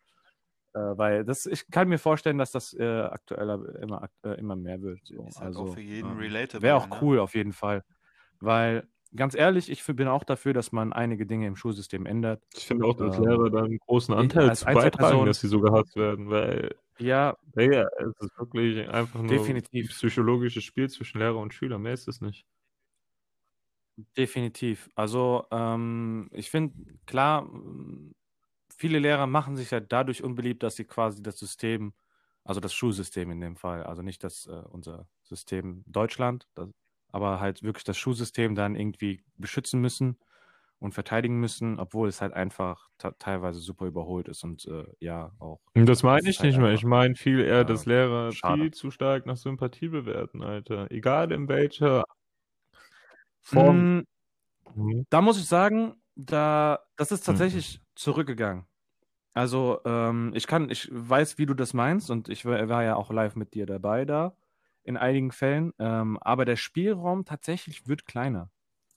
Äh, 0.72 0.78
weil 0.96 1.24
das, 1.24 1.44
ich 1.46 1.70
kann 1.70 1.88
mir 1.88 1.98
vorstellen, 1.98 2.38
dass 2.38 2.50
das 2.50 2.72
äh, 2.74 3.02
aktuell 3.02 3.76
immer, 3.82 4.08
äh, 4.24 4.38
immer 4.40 4.56
mehr 4.56 4.80
wird. 4.80 5.00
So. 5.04 5.26
Ist 5.28 5.38
halt 5.38 5.48
also, 5.48 5.60
auch 5.64 5.74
für 5.74 5.82
jeden 5.82 6.12
ähm, 6.12 6.18
relatable. 6.18 6.62
Wäre 6.62 6.76
auch 6.76 6.88
ne? 6.88 6.96
cool 7.02 7.18
auf 7.20 7.34
jeden 7.34 7.52
Fall. 7.52 7.84
Weil, 8.40 8.88
ganz 9.14 9.34
ehrlich, 9.34 9.70
ich 9.70 9.84
bin 9.84 10.08
auch 10.08 10.24
dafür, 10.24 10.54
dass 10.54 10.72
man 10.72 10.92
einige 10.92 11.26
Dinge 11.26 11.46
im 11.46 11.56
Schulsystem 11.56 12.06
ändert. 12.06 12.42
Ich 12.54 12.66
finde 12.66 12.86
auch, 12.86 12.96
dass 12.96 13.18
Ähm, 13.18 13.24
Lehrer 13.24 13.50
da 13.50 13.64
einen 13.64 13.78
großen 13.78 14.14
Anteil 14.14 14.56
zu 14.56 14.64
beitragen, 14.64 15.26
dass 15.26 15.40
sie 15.40 15.48
so 15.48 15.60
gehasst 15.60 15.94
werden, 15.94 16.30
weil, 16.30 16.74
Ja, 16.98 17.36
Digga, 17.56 17.88
es 17.98 18.12
ist 18.20 18.38
wirklich 18.38 18.88
einfach 18.88 19.20
nur 19.20 19.28
Definitiv. 19.28 19.86
ein 19.86 19.88
psychologisches 19.88 20.64
Spiel 20.64 20.88
zwischen 20.88 21.18
Lehrer 21.18 21.38
und 21.38 21.52
Schüler, 21.52 21.78
mehr 21.78 21.94
ist 21.94 22.08
es 22.08 22.20
nicht. 22.20 22.46
Definitiv. 24.16 24.90
Also 24.94 25.46
ähm, 25.50 26.28
ich 26.32 26.50
finde, 26.50 26.74
klar, 27.06 27.48
viele 28.76 28.98
Lehrer 28.98 29.26
machen 29.26 29.56
sich 29.56 29.70
ja 29.70 29.80
dadurch 29.80 30.22
unbeliebt, 30.22 30.62
dass 30.62 30.76
sie 30.76 30.84
quasi 30.84 31.22
das 31.22 31.38
System, 31.38 31.94
also 32.44 32.60
das 32.60 32.74
Schulsystem 32.74 33.30
in 33.30 33.40
dem 33.40 33.56
Fall, 33.56 33.84
also 33.84 34.02
nicht 34.02 34.24
das 34.24 34.46
äh, 34.46 34.62
unser 34.70 35.08
System 35.22 35.84
Deutschland, 35.86 36.48
das, 36.54 36.70
aber 37.12 37.40
halt 37.40 37.62
wirklich 37.62 37.84
das 37.84 37.96
Schulsystem 37.96 38.54
dann 38.54 38.74
irgendwie 38.74 39.24
beschützen 39.36 39.80
müssen 39.80 40.18
und 40.84 40.92
verteidigen 40.92 41.40
müssen, 41.40 41.80
obwohl 41.80 42.08
es 42.08 42.20
halt 42.20 42.34
einfach 42.34 42.90
teilweise 43.18 43.58
super 43.58 43.86
überholt 43.86 44.28
ist 44.28 44.44
und 44.44 44.66
äh, 44.66 44.84
ja 45.00 45.32
auch. 45.38 45.60
Und 45.74 45.86
das 45.86 46.02
meine 46.02 46.28
ich 46.28 46.38
halt 46.38 46.50
nicht 46.50 46.60
mehr. 46.60 46.72
Ich 46.72 46.84
meine 46.84 47.14
viel 47.14 47.40
eher, 47.40 47.58
Ja, 47.58 47.64
dass 47.64 47.86
Lehrer 47.86 48.32
schade. 48.32 48.62
viel 48.62 48.70
zu 48.72 48.90
stark 48.90 49.26
nach 49.26 49.36
Sympathie 49.36 49.88
bewerten, 49.88 50.42
Alter. 50.42 50.90
Egal 50.90 51.32
in 51.32 51.48
welcher 51.48 52.04
Form. 53.40 53.98
Mm, 53.98 54.04
Mhm. 54.76 55.06
Da 55.10 55.20
muss 55.20 55.38
ich 55.38 55.46
sagen, 55.46 55.94
da, 56.16 56.80
das 56.96 57.12
ist 57.12 57.24
tatsächlich 57.26 57.80
zurückgegangen. 57.94 58.66
Also, 59.34 59.80
ähm, 59.84 60.32
ich 60.34 60.46
kann, 60.46 60.70
ich 60.70 60.88
weiß, 60.92 61.38
wie 61.38 61.46
du 61.46 61.54
das 61.54 61.74
meinst, 61.74 62.10
und 62.10 62.28
ich 62.28 62.44
war, 62.46 62.68
war 62.68 62.84
ja 62.84 62.96
auch 62.96 63.10
live 63.10 63.36
mit 63.36 63.54
dir 63.54 63.66
dabei 63.66 64.04
da 64.04 64.36
in 64.84 64.96
einigen 64.96 65.32
Fällen. 65.32 65.72
Ähm, 65.78 66.18
aber 66.20 66.44
der 66.44 66.56
Spielraum 66.56 67.24
tatsächlich 67.24 67.88
wird 67.88 68.06
kleiner. 68.06 68.50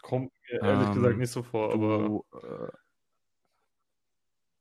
Kommt 0.08 0.32
mir 0.50 0.64
ehrlich 0.64 0.92
Ähm, 0.92 0.92
gesagt 0.92 1.18
nicht 1.20 1.32
so 1.32 1.44
vor, 1.44 1.72
aber 1.74 2.10
Du, 2.10 2.26
äh, 2.34 2.70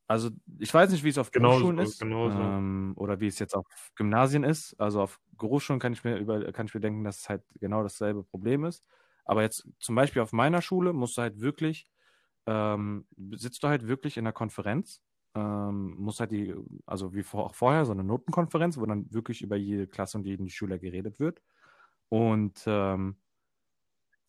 also 0.09 0.31
ich 0.59 0.73
weiß 0.73 0.91
nicht, 0.93 1.03
wie 1.05 1.09
es 1.09 1.19
auf 1.19 1.33
Genau 1.33 1.63
Berufsschulen 1.63 1.79
so, 1.79 1.93
ist 1.93 2.01
genau 2.01 2.31
so. 2.31 2.53
ähm, 2.55 2.95
oder 2.97 3.21
wie 3.21 3.27
es 3.27 3.39
jetzt 3.41 3.55
auf 3.55 3.67
Gymnasien 3.97 4.45
ist. 4.45 4.75
Also 4.81 5.03
auf 5.03 5.21
Berufsschulen 5.33 5.81
kann 5.81 5.93
ich 5.93 6.05
mir 6.05 6.17
über, 6.19 6.53
kann 6.53 6.67
ich 6.67 6.75
mir 6.75 6.81
denken, 6.81 7.03
dass 7.05 7.19
es 7.21 7.29
halt 7.29 7.43
genau 7.61 7.83
dasselbe 7.83 8.23
Problem 8.25 8.65
ist. 8.65 8.85
Aber 9.25 9.43
jetzt 9.43 9.69
zum 9.81 9.97
Beispiel 9.97 10.23
auf 10.23 10.33
meiner 10.33 10.63
Schule 10.63 10.93
musst 10.93 11.19
du 11.19 11.23
halt 11.23 11.41
wirklich, 11.41 11.89
ähm, 12.47 13.07
sitzt 13.33 13.63
du 13.65 13.69
halt 13.69 13.89
wirklich 13.89 14.17
in 14.17 14.25
der 14.25 14.33
Konferenz, 14.33 15.03
ähm, 15.35 15.97
musst 15.99 16.21
halt 16.21 16.31
die, 16.33 16.55
also 16.87 17.13
wie 17.15 17.23
vor, 17.25 17.47
auch 17.47 17.55
vorher, 17.57 17.85
so 17.85 17.93
eine 17.93 18.05
Notenkonferenz, 18.05 18.79
wo 18.79 18.87
dann 18.87 19.13
wirklich 19.13 19.43
über 19.43 19.57
jede 19.57 19.89
Klasse 19.89 20.19
und 20.19 20.27
jeden 20.27 20.49
Schüler 20.49 20.79
geredet 20.79 21.19
wird. 21.21 21.43
Und 22.09 22.63
ähm, 22.67 23.17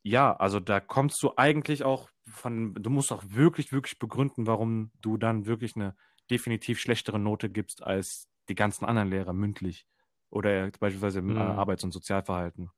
ja, 0.10 0.36
also 0.36 0.60
da 0.60 0.80
kommst 0.80 1.22
du 1.24 1.34
eigentlich 1.38 1.84
auch 1.84 2.10
von, 2.28 2.74
du 2.76 2.89
musst 2.89 3.12
auch 3.12 3.24
wirklich, 3.28 3.72
wirklich 3.72 4.00
begründen, 4.00 4.48
warum 4.48 4.91
du 5.02 5.17
dann 5.17 5.46
wirklich 5.46 5.76
eine 5.76 5.96
definitiv 6.30 6.80
schlechtere 6.80 7.20
Note 7.20 7.50
gibst 7.50 7.84
als 7.84 8.30
die 8.50 8.56
ganzen 8.56 8.86
anderen 8.86 9.10
Lehrer 9.10 9.34
mündlich 9.34 9.88
oder 10.30 10.70
beispielsweise 10.72 11.20
im 11.20 11.36
äh, 11.36 11.38
Mhm. 11.38 11.38
Arbeits- 11.39 11.84
und 11.84 11.91
Sozialverhalten. 11.91 12.72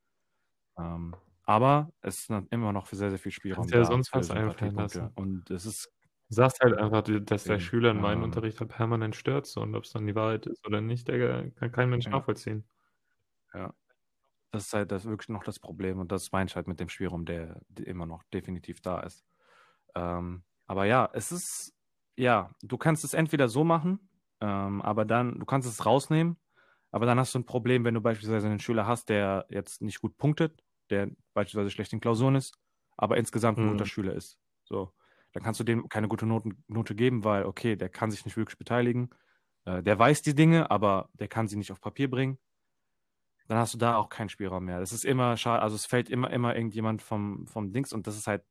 Ähm, 0.77 1.15
aber 1.45 1.93
es 2.01 2.21
ist 2.29 2.31
immer 2.51 2.73
noch 2.73 2.87
sehr, 2.87 3.09
sehr 3.11 3.19
viel 3.19 3.31
Spielraum 3.33 3.71
Kannst 3.71 3.73
ja 3.73 3.83
da 3.83 3.85
sonst 3.85 4.09
für 4.09 4.19
was 4.19 4.31
einfallen 4.31 4.75
lassen. 4.77 5.09
Und 5.15 5.49
es 5.51 5.65
ist, 5.65 5.91
Du 6.29 6.35
sagst 6.35 6.59
halt 6.61 6.75
einfach, 6.77 7.03
dass 7.23 7.45
der 7.45 7.59
Deswegen, 7.59 7.59
Schüler 7.59 7.91
in 7.91 7.99
meinem 7.99 8.23
ähm, 8.23 8.23
Unterricht 8.23 8.59
halt 8.59 8.69
permanent 8.71 9.15
stört 9.15 9.45
so, 9.47 9.61
und 9.61 9.75
ob 9.75 9.83
es 9.83 9.91
dann 9.91 10.05
die 10.07 10.15
Wahrheit 10.15 10.45
ist 10.47 10.65
oder 10.67 10.81
nicht, 10.81 11.07
der 11.07 11.51
kann 11.51 11.71
kein 11.71 11.89
Mensch 11.89 12.05
Ja. 12.05 12.11
nachvollziehen. 12.11 12.67
Das 14.51 14.67
ist 14.67 14.73
halt 14.73 14.91
das 14.91 15.05
wirklich 15.05 15.29
noch 15.29 15.43
das 15.43 15.59
Problem 15.59 15.99
und 15.99 16.11
das 16.11 16.31
meine 16.31 16.47
ich 16.47 16.55
halt 16.55 16.67
mit 16.67 16.79
dem 16.79 16.89
Spielraum, 16.89 17.25
der, 17.25 17.61
der 17.69 17.87
immer 17.87 18.05
noch 18.05 18.23
definitiv 18.33 18.81
da 18.81 18.99
ist. 19.01 19.25
Ähm, 19.95 20.43
aber 20.67 20.85
ja, 20.85 21.09
es 21.13 21.31
ist, 21.31 21.75
ja, 22.17 22.51
du 22.61 22.77
kannst 22.77 23.03
es 23.03 23.13
entweder 23.13 23.49
so 23.49 23.63
machen, 23.63 24.09
ähm, 24.41 24.81
aber 24.81 25.05
dann, 25.05 25.39
du 25.39 25.45
kannst 25.45 25.67
es 25.67 25.85
rausnehmen, 25.85 26.37
aber 26.91 27.05
dann 27.05 27.19
hast 27.19 27.33
du 27.35 27.39
ein 27.39 27.45
Problem, 27.45 27.85
wenn 27.85 27.93
du 27.93 28.01
beispielsweise 28.01 28.47
einen 28.47 28.59
Schüler 28.59 28.87
hast, 28.87 29.09
der 29.09 29.45
jetzt 29.49 29.81
nicht 29.81 30.01
gut 30.01 30.17
punktet, 30.17 30.63
der 30.89 31.09
beispielsweise 31.33 31.71
schlecht 31.71 31.93
in 31.93 32.01
Klausuren 32.01 32.35
ist, 32.35 32.55
aber 32.97 33.17
insgesamt 33.17 33.61
ein 33.63 33.65
Mhm. 33.65 33.67
guter 33.67 33.85
Schüler 33.85 34.13
ist. 34.13 34.39
So, 34.63 34.93
dann 35.33 35.43
kannst 35.43 35.59
du 35.59 35.63
dem 35.63 35.89
keine 35.89 36.07
gute 36.07 36.25
Noten, 36.25 36.63
Note 36.67 36.95
geben, 36.95 37.23
weil, 37.23 37.45
okay, 37.45 37.75
der 37.75 37.89
kann 37.89 38.11
sich 38.11 38.25
nicht 38.25 38.37
wirklich 38.37 38.57
beteiligen, 38.57 39.09
äh, 39.65 39.83
der 39.83 39.97
weiß 39.99 40.21
die 40.21 40.35
Dinge, 40.35 40.71
aber 40.71 41.09
der 41.13 41.27
kann 41.27 41.47
sie 41.47 41.57
nicht 41.57 41.71
auf 41.71 41.81
Papier 41.81 42.09
bringen 42.09 42.39
dann 43.49 43.57
hast 43.57 43.73
du 43.73 43.79
da 43.79 43.95
auch 43.95 44.09
keinen 44.09 44.29
Spielraum 44.29 44.65
mehr. 44.65 44.79
Das 44.79 44.93
ist 44.93 45.03
immer 45.03 45.35
schade, 45.35 45.63
also 45.63 45.75
es 45.75 45.87
fällt 45.87 46.11
immer, 46.11 46.29
immer 46.29 46.55
irgendjemand 46.55 47.01
vom, 47.01 47.47
vom 47.47 47.73
Dings 47.73 47.91
und 47.93 48.05
das 48.05 48.15
ist 48.15 48.27
halt, 48.27 48.43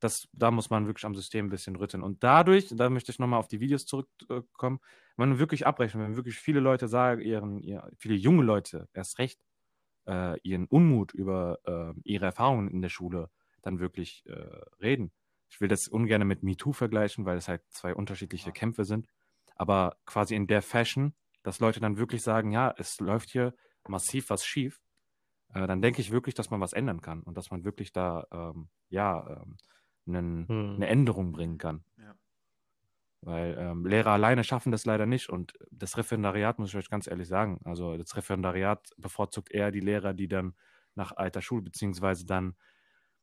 das, 0.00 0.28
da 0.32 0.50
muss 0.50 0.70
man 0.70 0.88
wirklich 0.88 1.04
am 1.04 1.14
System 1.14 1.46
ein 1.46 1.50
bisschen 1.50 1.76
rütteln. 1.76 2.02
Und 2.02 2.24
dadurch, 2.24 2.66
da 2.74 2.90
möchte 2.90 3.12
ich 3.12 3.20
nochmal 3.20 3.38
auf 3.38 3.46
die 3.46 3.60
Videos 3.60 3.86
zurückkommen, 3.86 4.80
wenn 5.16 5.28
man 5.28 5.38
wirklich 5.38 5.68
abrechnet, 5.68 6.02
wenn 6.02 6.16
wirklich 6.16 6.36
viele 6.36 6.58
Leute 6.58 6.88
sagen, 6.88 7.20
ihren, 7.20 7.62
ihr, 7.62 7.88
viele 7.96 8.16
junge 8.16 8.42
Leute 8.42 8.88
erst 8.92 9.20
recht, 9.20 9.40
äh, 10.08 10.36
ihren 10.40 10.66
Unmut 10.66 11.12
über 11.14 11.60
äh, 11.64 12.00
ihre 12.02 12.24
Erfahrungen 12.24 12.68
in 12.72 12.82
der 12.82 12.88
Schule 12.88 13.30
dann 13.62 13.78
wirklich 13.78 14.24
äh, 14.26 14.32
reden. 14.82 15.12
Ich 15.48 15.60
will 15.60 15.68
das 15.68 15.86
ungern 15.86 16.26
mit 16.26 16.42
MeToo 16.42 16.72
vergleichen, 16.72 17.24
weil 17.24 17.36
es 17.36 17.46
halt 17.46 17.62
zwei 17.68 17.94
unterschiedliche 17.94 18.50
Kämpfe 18.50 18.84
sind. 18.84 19.06
Aber 19.54 19.96
quasi 20.06 20.34
in 20.34 20.48
der 20.48 20.62
Fashion, 20.62 21.14
dass 21.44 21.60
Leute 21.60 21.78
dann 21.78 21.98
wirklich 21.98 22.22
sagen, 22.22 22.50
ja, 22.50 22.74
es 22.76 22.98
läuft 22.98 23.30
hier 23.30 23.54
massiv 23.88 24.30
was 24.30 24.44
schief, 24.44 24.82
äh, 25.54 25.66
dann 25.66 25.82
denke 25.82 26.00
ich 26.00 26.10
wirklich, 26.10 26.34
dass 26.34 26.50
man 26.50 26.60
was 26.60 26.72
ändern 26.72 27.00
kann 27.00 27.22
und 27.22 27.36
dass 27.36 27.50
man 27.50 27.64
wirklich 27.64 27.92
da 27.92 28.26
ähm, 28.32 28.68
ja 28.88 29.42
ähm, 29.42 29.56
nen, 30.06 30.48
Hm. 30.48 30.74
eine 30.76 30.88
Änderung 30.88 31.32
bringen 31.32 31.58
kann. 31.58 31.84
Ja. 31.98 32.14
Weil 33.22 33.56
ähm, 33.58 33.84
Lehrer 33.84 34.12
alleine 34.12 34.44
schaffen 34.44 34.72
das 34.72 34.86
leider 34.86 35.04
nicht 35.06 35.28
und 35.28 35.52
das 35.70 35.98
Referendariat, 35.98 36.58
muss 36.58 36.70
ich 36.70 36.76
euch 36.76 36.88
ganz 36.88 37.06
ehrlich 37.06 37.28
sagen, 37.28 37.60
also 37.64 37.96
das 37.96 38.16
Referendariat 38.16 38.90
bevorzugt 38.96 39.50
eher 39.50 39.70
die 39.70 39.80
Lehrer, 39.80 40.14
die 40.14 40.28
dann 40.28 40.54
nach 40.94 41.12
alter 41.12 41.42
Schule 41.42 41.62
beziehungsweise 41.62 42.24
dann 42.24 42.56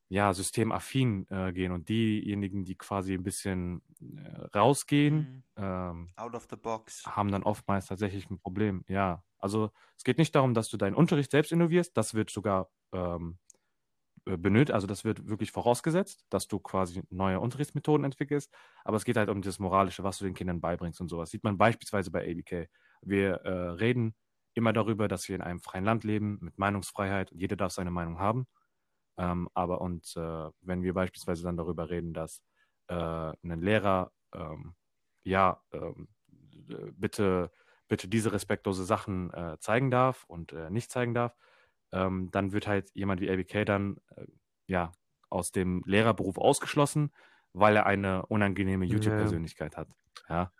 ja 0.10 0.34
systemaffin 0.34 1.28
äh, 1.30 1.52
gehen 1.54 1.72
und 1.72 1.89
diejenigen, 1.89 2.63
die 2.65 2.76
quasi 2.78 3.13
ein 3.13 3.24
bisschen 3.24 3.82
äh, 4.02 4.58
rausgehen, 4.58 5.15
Mhm. 5.17 5.43
ähm, 5.58 6.10
Out 6.15 6.36
of 6.36 6.48
the 6.50 6.56
box. 6.56 7.06
haben 7.06 7.32
dann 7.32 7.43
oftmals 7.43 7.88
tatsächlich 7.88 8.30
ein 8.30 8.39
Problem. 8.39 8.84
Ja, 8.88 9.24
also 9.39 9.72
es 9.98 10.04
geht 10.04 10.17
nicht 10.17 10.34
darum, 10.36 10.54
dass 10.54 10.70
du 10.70 10.78
deinen 10.78 10.96
Unterricht 10.96 11.32
selbst 11.32 11.52
innovierst, 11.52 11.96
das 11.98 12.13
wird 12.13 12.30
sogar 12.30 12.70
ähm, 12.93 13.38
äh, 14.26 14.38
benötigt, 14.38 14.72
also 14.74 14.88
das 14.88 15.04
wird 15.06 15.28
wirklich 15.28 15.52
vorausgesetzt, 15.52 16.26
dass 16.30 16.48
du 16.48 16.60
quasi 16.60 17.04
neue 17.10 17.39
Unterrichtsmethoden 17.39 18.04
entwickelst, 18.06 18.54
aber 18.84 18.98
es 18.98 19.06
geht 19.06 19.17
halt 19.17 19.30
um 19.30 19.41
das 19.41 19.60
Moralische, 19.60 20.04
was 20.04 20.17
du 20.20 20.26
den 20.26 20.34
Kindern 20.34 20.62
beibringst 20.62 21.02
und 21.02 21.08
sowas. 21.10 21.30
Sieht 21.32 21.43
man 21.43 21.58
beispielsweise 21.58 22.12
bei 22.12 22.22
ABK. 22.30 22.70
Wir 23.02 23.36
äh, 23.43 23.50
reden 23.72 24.15
immer 24.54 24.74
darüber, 24.74 25.08
dass 25.08 25.28
wir 25.30 25.36
in 25.36 25.41
einem 25.41 25.60
freien 25.60 25.86
Land 25.86 26.04
leben, 26.04 26.39
mit 26.41 26.58
Meinungsfreiheit 26.58 27.32
und 27.32 27.39
jeder 27.39 27.56
darf 27.56 27.72
seine 27.74 27.91
Meinung 27.91 28.20
haben. 28.20 28.48
Ähm, 29.18 29.50
aber 29.54 29.82
und 29.82 30.16
äh, 30.18 30.50
wenn 30.62 30.84
wir 30.84 30.94
beispielsweise 30.94 31.44
dann 31.44 31.58
darüber 31.58 31.90
reden, 31.90 32.14
dass 32.14 32.42
äh, 32.88 32.94
ein 32.96 33.62
Lehrer 33.62 34.12
ähm, 34.34 34.76
ja 35.24 35.64
ähm, 35.72 36.10
äh, 36.70 36.92
bitte 36.92 37.52
bitte 37.88 38.08
diese 38.10 38.34
respektlose 38.34 38.84
Sachen 38.86 39.34
äh, 39.34 39.58
zeigen 39.60 39.92
darf 39.92 40.26
und 40.26 40.52
äh, 40.54 40.70
nicht 40.70 40.92
zeigen 40.92 41.14
darf, 41.14 41.38
ähm, 41.94 42.30
dann 42.32 42.52
wird 42.54 42.68
halt 42.68 42.92
jemand 42.96 43.22
wie 43.22 43.30
ABK 43.32 43.64
dann 43.66 43.98
äh, 44.16 44.26
ja 44.68 44.92
aus 45.30 45.52
dem 45.52 45.84
Lehrerberuf 45.86 46.38
ausgeschlossen, 46.38 47.14
weil 47.54 47.76
er 47.78 47.86
eine 47.86 48.26
unangenehme 48.28 48.86
Ja. 48.86 49.38
YouTube-Persönlichkeit 49.38 49.78
hat. 49.78 49.90
Ja. 50.30 50.52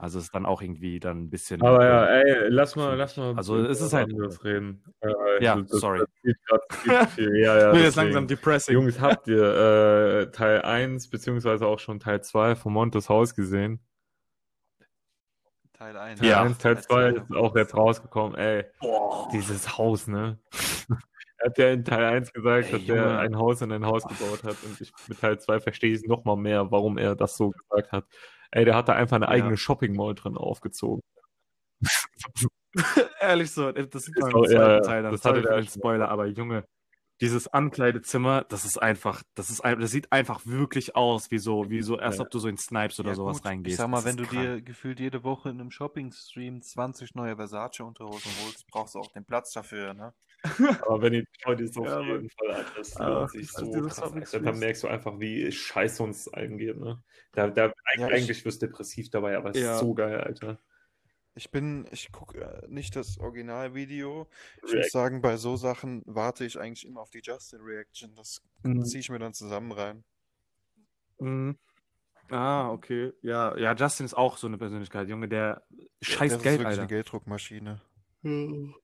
Also 0.00 0.18
es 0.18 0.24
ist 0.26 0.34
dann 0.34 0.46
auch 0.46 0.62
irgendwie 0.62 0.98
dann 0.98 1.24
ein 1.24 1.30
bisschen. 1.30 1.60
Aber 1.62 1.84
ja, 1.84 2.06
äh, 2.06 2.22
ey, 2.44 2.48
lass 2.48 2.74
mal, 2.74 2.96
lass 2.96 3.16
mal 3.18 3.34
Also, 3.36 3.58
es 3.58 3.80
ist 3.82 3.92
halt- 3.92 4.10
reden. 4.44 4.82
Äh, 5.00 5.12
Ja, 5.44 5.56
das- 5.56 5.68
sorry. 5.80 6.02
das 6.48 7.12
viel. 7.14 7.36
Ja, 7.36 7.56
ja, 7.58 7.66
ich 7.68 7.74
bin 7.74 7.82
jetzt 7.84 7.96
langsam 7.96 8.26
depressing. 8.26 8.74
Jungs, 8.74 8.98
habt 9.00 9.28
ihr 9.28 9.42
äh, 9.42 10.30
Teil 10.30 10.62
1 10.62 11.08
beziehungsweise 11.10 11.66
auch 11.66 11.78
schon 11.78 12.00
Teil 12.00 12.22
2 12.22 12.56
von 12.56 12.72
Montes 12.72 13.08
Haus 13.10 13.34
gesehen? 13.34 13.80
Teil 15.74 15.96
1. 15.96 16.20
Teil 16.20 16.28
Ja. 16.28 16.42
1, 16.42 16.58
Teil 16.58 16.80
2 16.82 17.08
ist 17.10 17.34
auch 17.34 17.54
jetzt 17.56 17.76
rausgekommen. 17.76 18.36
Ey, 18.38 18.64
dieses 19.32 19.76
Haus, 19.78 20.06
ne? 20.06 20.38
er 21.38 21.46
hat 21.50 21.58
ja 21.58 21.68
in 21.70 21.84
Teil 21.84 22.04
1 22.04 22.32
gesagt, 22.32 22.66
Ey, 22.66 22.72
dass 22.72 22.80
er 22.82 22.96
Junge. 22.96 23.18
ein 23.18 23.36
Haus 23.36 23.62
in 23.62 23.72
ein 23.72 23.86
Haus 23.86 24.02
gebaut 24.04 24.44
hat. 24.44 24.56
Und 24.64 24.80
ich 24.80 24.92
mit 25.08 25.20
Teil 25.20 25.38
2 25.38 25.60
verstehe 25.60 25.92
ich 25.94 26.02
noch 26.06 26.24
mal 26.24 26.36
mehr, 26.36 26.70
warum 26.70 26.98
er 26.98 27.14
das 27.16 27.36
so 27.36 27.50
gesagt 27.50 27.92
hat. 27.92 28.04
Ey, 28.52 28.64
der 28.64 28.74
hat 28.74 28.88
da 28.88 28.94
einfach 28.94 29.16
eine 29.16 29.26
Ja. 29.26 29.30
eigene 29.32 29.56
Shopping 29.56 29.94
Mall 29.94 30.14
drin 30.14 30.36
aufgezogen. 30.36 31.02
Ehrlich 33.20 33.50
so, 33.50 33.72
das 33.72 34.04
sieht 34.04 34.18
man 34.18 34.28
Ist 34.30 34.34
auch- 34.34 34.44
im 34.44 34.50
ja, 34.52 34.58
zweiten 34.58 34.86
Teil 34.86 35.02
dann. 35.02 35.12
das 35.12 35.24
hatte 35.24 35.42
der 35.42 35.62
Spoiler, 35.64 36.08
aber 36.08 36.26
Junge, 36.26 36.64
dieses 37.20 37.48
Ankleidezimmer, 37.48 38.44
das 38.48 38.64
ist 38.64 38.80
einfach, 38.80 39.22
das 39.34 39.50
ist 39.50 39.60
ein, 39.60 39.78
das 39.80 39.90
sieht 39.90 40.10
einfach 40.12 40.40
wirklich 40.46 40.96
aus, 40.96 41.30
wie 41.30 41.38
so, 41.38 41.68
wie 41.68 41.82
so, 41.82 41.96
als 41.98 42.16
Ja. 42.16 42.22
ob 42.22 42.30
du 42.30 42.38
so 42.38 42.48
in 42.48 42.56
Snipes 42.56 42.98
oder 43.00 43.10
Ja, 43.10 43.14
sowas 43.14 43.38
gut. 43.38 43.46
reingehst. 43.46 43.72
Ich 43.74 43.76
sag 43.78 43.88
mal, 43.88 43.98
Das 43.98 44.04
wenn 44.06 44.16
du 44.16 44.24
krank. 44.24 44.40
dir 44.42 44.62
gefühlt 44.62 45.00
jede 45.00 45.22
Woche 45.24 45.50
in 45.50 45.60
einem 45.60 45.70
Shopping-Stream 45.70 46.62
20 46.62 47.14
neue 47.14 47.36
Versace-Unterhosen 47.36 48.30
holst, 48.44 48.66
brauchst 48.70 48.94
du 48.94 49.00
auch 49.00 49.12
den 49.12 49.24
Platz 49.26 49.52
dafür, 49.52 49.92
ne? 49.94 50.14
Aber 50.88 51.02
wenn 51.02 51.14
ich 51.14 51.26
schau 51.42 51.54
dir 51.54 51.68
so 51.68 51.84
Ja, 51.84 52.00
auf 52.00 52.06
jeden 52.06 52.30
Fall 52.30 52.50
an, 52.52 52.64
das 52.76 52.96
Ah, 52.96 53.08
lohnt 53.08 53.30
sich 53.30 53.54
also 53.54 53.66
so 53.66 53.72
diese 53.72 53.86
krass. 53.88 53.96
Shopping 53.98 54.18
Alter. 54.20 54.38
Da 54.38 54.42
Streets. 54.44 54.58
merkst 54.60 54.82
du 54.84 54.88
einfach, 54.88 55.20
wie 55.20 55.52
scheiße 55.52 56.02
uns 56.02 56.28
allen 56.28 56.56
geht, 56.58 56.78
ne? 56.78 57.02
Da, 57.32 57.48
da, 57.48 57.66
Ja, 57.66 57.72
ich- 58.08 58.14
eigentlich 58.14 58.44
wirst 58.44 58.62
du 58.62 58.66
depressiv 58.66 59.10
dabei, 59.10 59.36
aber 59.36 59.50
es 59.50 59.58
Ja. 59.58 59.74
ist 59.74 59.80
so 59.80 59.94
geil, 59.94 60.20
Alter. 60.20 60.58
Ich 61.34 61.50
bin, 61.50 61.86
ich 61.92 62.10
gucke 62.10 62.40
äh, 62.40 62.66
nicht 62.68 62.96
das 62.96 63.18
Originalvideo. 63.18 64.28
Ich 64.66 64.74
muss 64.74 64.90
sagen, 64.90 65.22
bei 65.22 65.36
so 65.36 65.56
Sachen 65.56 66.02
warte 66.06 66.44
ich 66.44 66.58
eigentlich 66.58 66.84
immer 66.86 67.00
auf 67.02 67.10
die 67.10 67.20
Justin-Reaction. 67.22 68.14
Das 68.16 68.42
Mhm. 68.64 68.84
ziehe 68.84 69.00
ich 69.00 69.10
mir 69.10 69.18
dann 69.20 69.32
zusammen 69.32 69.72
rein. 69.72 70.04
Mhm. 71.18 71.56
Ah, 72.30 72.70
okay. 72.70 73.12
Ja, 73.22 73.56
ja, 73.56 73.74
Justin 73.74 74.06
ist 74.06 74.14
auch 74.14 74.36
so 74.36 74.46
eine 74.46 74.56
Persönlichkeit, 74.58 75.08
Junge, 75.08 75.28
der 75.28 75.64
scheißt 76.00 76.32
das 76.34 76.38
ist 76.38 76.42
Geld, 76.44 76.58
wirklich 76.58 76.66
Alter. 76.68 76.80
eine 76.82 76.88
Gelddruckmaschine. 76.88 77.80
Junge, 78.22 78.74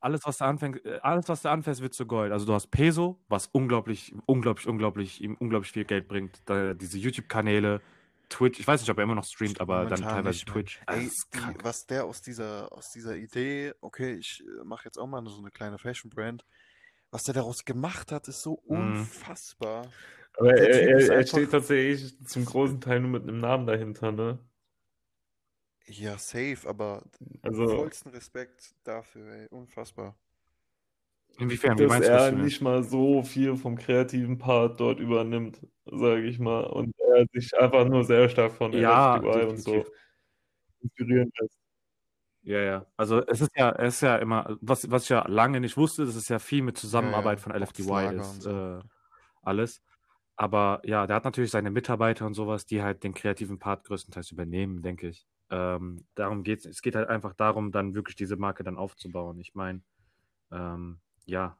alles, 0.00 0.20
was 0.24 0.38
da 0.38 0.46
anfängt, 0.46 0.84
äh, 0.84 0.98
alles, 1.02 1.28
was 1.28 1.42
da 1.42 1.52
anfasst, 1.52 1.80
wird 1.82 1.94
zu 1.94 2.06
Gold. 2.06 2.32
Also 2.32 2.46
du 2.46 2.52
hast 2.52 2.68
Peso, 2.68 3.20
was 3.28 3.46
unglaublich, 3.48 4.14
unglaublich, 4.26 4.66
unglaublich, 4.66 5.22
ihm 5.22 5.36
unglaublich 5.38 5.72
viel 5.72 5.84
Geld 5.84 6.08
bringt. 6.08 6.42
Da, 6.46 6.74
diese 6.74 6.98
YouTube-Kanäle, 6.98 7.80
Twitch, 8.28 8.60
ich 8.60 8.66
weiß 8.66 8.80
nicht, 8.80 8.90
ob 8.90 8.98
er 8.98 9.04
immer 9.04 9.14
noch 9.14 9.24
streamt, 9.24 9.60
aber 9.60 9.86
dann 9.86 10.00
Momentan 10.00 10.08
teilweise 10.08 10.30
nicht 10.38 10.46
mehr. 10.46 10.54
Twitch. 10.54 10.80
Ey, 10.86 11.10
die, 11.34 11.40
was 11.62 11.86
der 11.86 12.04
aus 12.04 12.22
dieser, 12.22 12.72
aus 12.72 12.90
dieser 12.90 13.16
Idee, 13.16 13.72
okay, 13.80 14.14
ich 14.14 14.42
äh, 14.42 14.64
mache 14.64 14.84
jetzt 14.86 14.98
auch 14.98 15.06
mal 15.06 15.24
so 15.26 15.38
eine 15.38 15.50
kleine 15.50 15.78
Fashion-Brand, 15.78 16.44
was 17.10 17.24
der 17.24 17.34
daraus 17.34 17.64
gemacht 17.64 18.12
hat, 18.12 18.28
ist 18.28 18.42
so 18.42 18.54
Mhm. 18.68 18.98
unfassbar. 18.98 19.94
Aber 20.36 20.54
er, 20.56 20.88
er, 20.88 21.12
er 21.18 21.26
steht 21.26 21.50
tatsächlich 21.52 22.18
zum 22.26 22.44
großen 22.44 22.80
Teil 22.80 23.00
nur 23.00 23.10
mit 23.10 23.22
einem 23.22 23.38
Namen 23.38 23.66
dahinter, 23.66 24.10
ne? 24.12 24.38
Ja, 25.86 26.16
safe, 26.18 26.66
aber 26.66 27.02
Also, 27.42 27.68
vollsten 27.68 28.10
Respekt 28.12 28.74
dafür, 28.84 29.32
ey, 29.32 29.46
unfassbar. 29.50 30.16
Inwiefern? 31.38 31.78
Wie 31.78 31.82
dass 31.82 31.90
meinst 31.90 32.08
du 32.08 32.12
er? 32.12 32.30
Julian? 32.30 32.44
nicht 32.44 32.60
mal 32.62 32.82
so 32.84 33.22
viel 33.22 33.56
vom 33.56 33.76
kreativen 33.76 34.38
Part 34.38 34.80
dort 34.80 35.00
übernimmt, 35.00 35.66
sage 35.84 36.22
ich 36.26 36.38
mal. 36.38 36.64
Und 36.64 36.94
er 36.98 37.26
sich 37.32 37.52
einfach 37.58 37.86
nur 37.86 38.04
sehr 38.04 38.28
stark 38.28 38.52
von 38.54 38.72
Ja, 38.72 39.16
LFDY 39.16 39.44
und 39.50 39.58
so 39.58 39.84
inspirieren 40.82 41.30
lässt. 41.40 41.58
Ja, 42.42 42.58
ja. 42.60 42.86
Also 42.96 43.26
es 43.26 43.40
ist 43.40 43.50
ja, 43.56 43.72
es 43.72 43.94
ist 43.96 44.00
ja 44.02 44.16
immer, 44.16 44.56
was, 44.60 44.90
was 44.90 45.04
ich 45.04 45.08
ja 45.08 45.26
lange 45.28 45.60
nicht 45.60 45.76
wusste, 45.76 46.04
das 46.04 46.14
ist 46.14 46.28
ja 46.28 46.38
viel 46.38 46.62
mit 46.62 46.76
Zusammenarbeit 46.76 47.38
Ja, 47.38 47.40
ja, 47.40 47.42
von 47.42 47.52
LFDY 47.52 48.16
ist 48.16 48.34
und 48.34 48.40
so. 48.42 48.50
äh, 48.50 48.82
alles. 49.42 49.82
Aber 50.36 50.80
ja, 50.84 51.06
der 51.06 51.16
hat 51.16 51.24
natürlich 51.24 51.50
seine 51.52 51.70
Mitarbeiter 51.70 52.26
und 52.26 52.34
sowas, 52.34 52.66
die 52.66 52.82
halt 52.82 53.02
den 53.04 53.14
kreativen 53.14 53.58
Part 53.58 53.84
größtenteils 53.86 54.30
übernehmen, 54.32 54.82
denke 54.82 55.08
ich. 55.08 55.26
Ähm, 55.56 56.04
darum 56.16 56.42
geht's. 56.42 56.64
Es 56.64 56.82
geht 56.82 56.96
halt 56.96 57.08
einfach 57.08 57.32
darum, 57.34 57.70
dann 57.70 57.94
wirklich 57.94 58.16
diese 58.16 58.36
Marke 58.36 58.64
dann 58.64 58.76
aufzubauen. 58.76 59.38
Ich 59.38 59.54
meine, 59.54 59.82
ähm, 60.50 60.98
ja, 61.26 61.56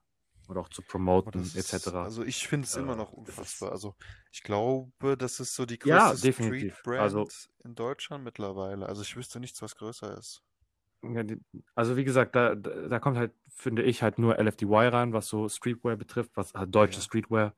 oder 0.49 0.61
auch 0.63 0.69
zu 0.69 0.83
promoten, 0.83 1.41
ist, 1.43 1.55
etc. 1.57 1.89
also 1.95 2.23
ich 2.25 2.49
finde 2.49 2.67
es 2.67 2.75
immer 2.77 2.95
Äh, 2.95 2.97
noch 2.97 3.11
das 3.13 3.19
ist- 3.21 3.29
unfassbar. 3.39 3.73
Also 3.73 3.95
ich 4.33 4.43
glaube, 4.43 5.17
das 5.17 5.39
ist 5.39 5.55
so 5.55 5.65
die 5.65 5.79
Ja, 5.85 6.09
größte 6.11 6.27
definitiv. 6.27 6.73
Street-Brand 6.79 7.01
Also- 7.01 7.29
in 7.65 7.75
Deutschland 7.75 8.25
mittlerweile. 8.25 8.87
Also 8.87 9.03
ich 9.03 9.17
wüsste 9.17 9.39
nichts, 9.39 9.63
was 9.63 9.77
größer 9.77 10.19
ist. 10.19 10.43
Ja, 11.03 11.23
also 11.75 11.97
wie 11.97 12.05
gesagt, 12.05 12.35
da, 12.35 12.55
da, 12.55 12.99
kommt 12.99 13.17
halt, 13.19 13.33
finde 13.55 13.83
ich, 13.83 14.03
halt 14.03 14.19
nur 14.19 14.39
LFDY 14.39 14.89
rein, 14.89 15.13
was 15.13 15.29
so 15.29 15.49
Streetwear 15.49 15.97
betrifft, 15.97 16.33
was 16.35 16.53
halt 16.55 16.75
deutsche 16.75 16.97
Ja. 16.99 17.03
Streetwear. 17.05 17.55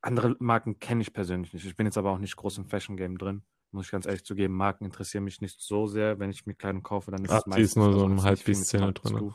Andere 0.00 0.36
Marken 0.38 0.78
kenne 0.78 1.02
ich 1.02 1.12
persönlich 1.12 1.52
nicht. 1.52 1.64
Ich 1.66 1.76
bin 1.76 1.86
jetzt 1.86 1.98
aber 1.98 2.10
auch 2.10 2.18
nicht 2.18 2.36
groß 2.36 2.58
im 2.58 2.66
Fashion-Game 2.66 3.18
drin, 3.18 3.42
muss 3.72 3.86
ich 3.86 3.90
ganz 3.90 4.06
ehrlich 4.06 4.24
zugeben. 4.24 4.54
Marken 4.54 4.84
interessieren 4.84 5.24
mich 5.24 5.40
nicht 5.40 5.60
so 5.60 5.86
sehr. 5.86 6.18
Wenn 6.18 6.30
ich 6.30 6.46
mir 6.46 6.54
Kleidung 6.54 6.82
kaufe, 6.82 7.10
dann 7.10 7.24
ist 7.24 7.30
Ach, 7.30 7.38
es 7.38 7.46
meistens 7.46 7.68
ist 7.70 7.76
nur 7.76 7.92
so 7.92 8.08
Marken 8.08 8.54
zu 8.64 8.78
drin. 8.78 8.94
tun. 8.94 9.34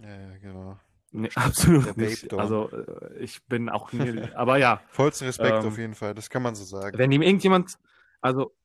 Ja, 0.00 0.08
ja, 0.08 0.38
genau. 0.38 0.78
Nee, 1.16 1.30
absolut 1.36 1.96
nicht. 1.96 2.34
Also 2.34 2.70
äh, 2.70 3.18
ich 3.18 3.44
bin 3.46 3.68
auch 3.68 3.92
nie, 3.92 4.20
aber 4.34 4.56
ja, 4.56 4.82
Vollsten 4.88 5.26
Respekt 5.26 5.62
Ähm, 5.62 5.68
auf 5.68 5.78
jeden 5.78 5.94
Fall, 5.94 6.12
das 6.14 6.28
kann 6.28 6.42
man 6.42 6.56
so 6.56 6.64
sagen. 6.64 6.98
wenn 6.98 7.12
ihm 7.12 7.22
irgendjemand, 7.22 7.78
also 8.20 8.56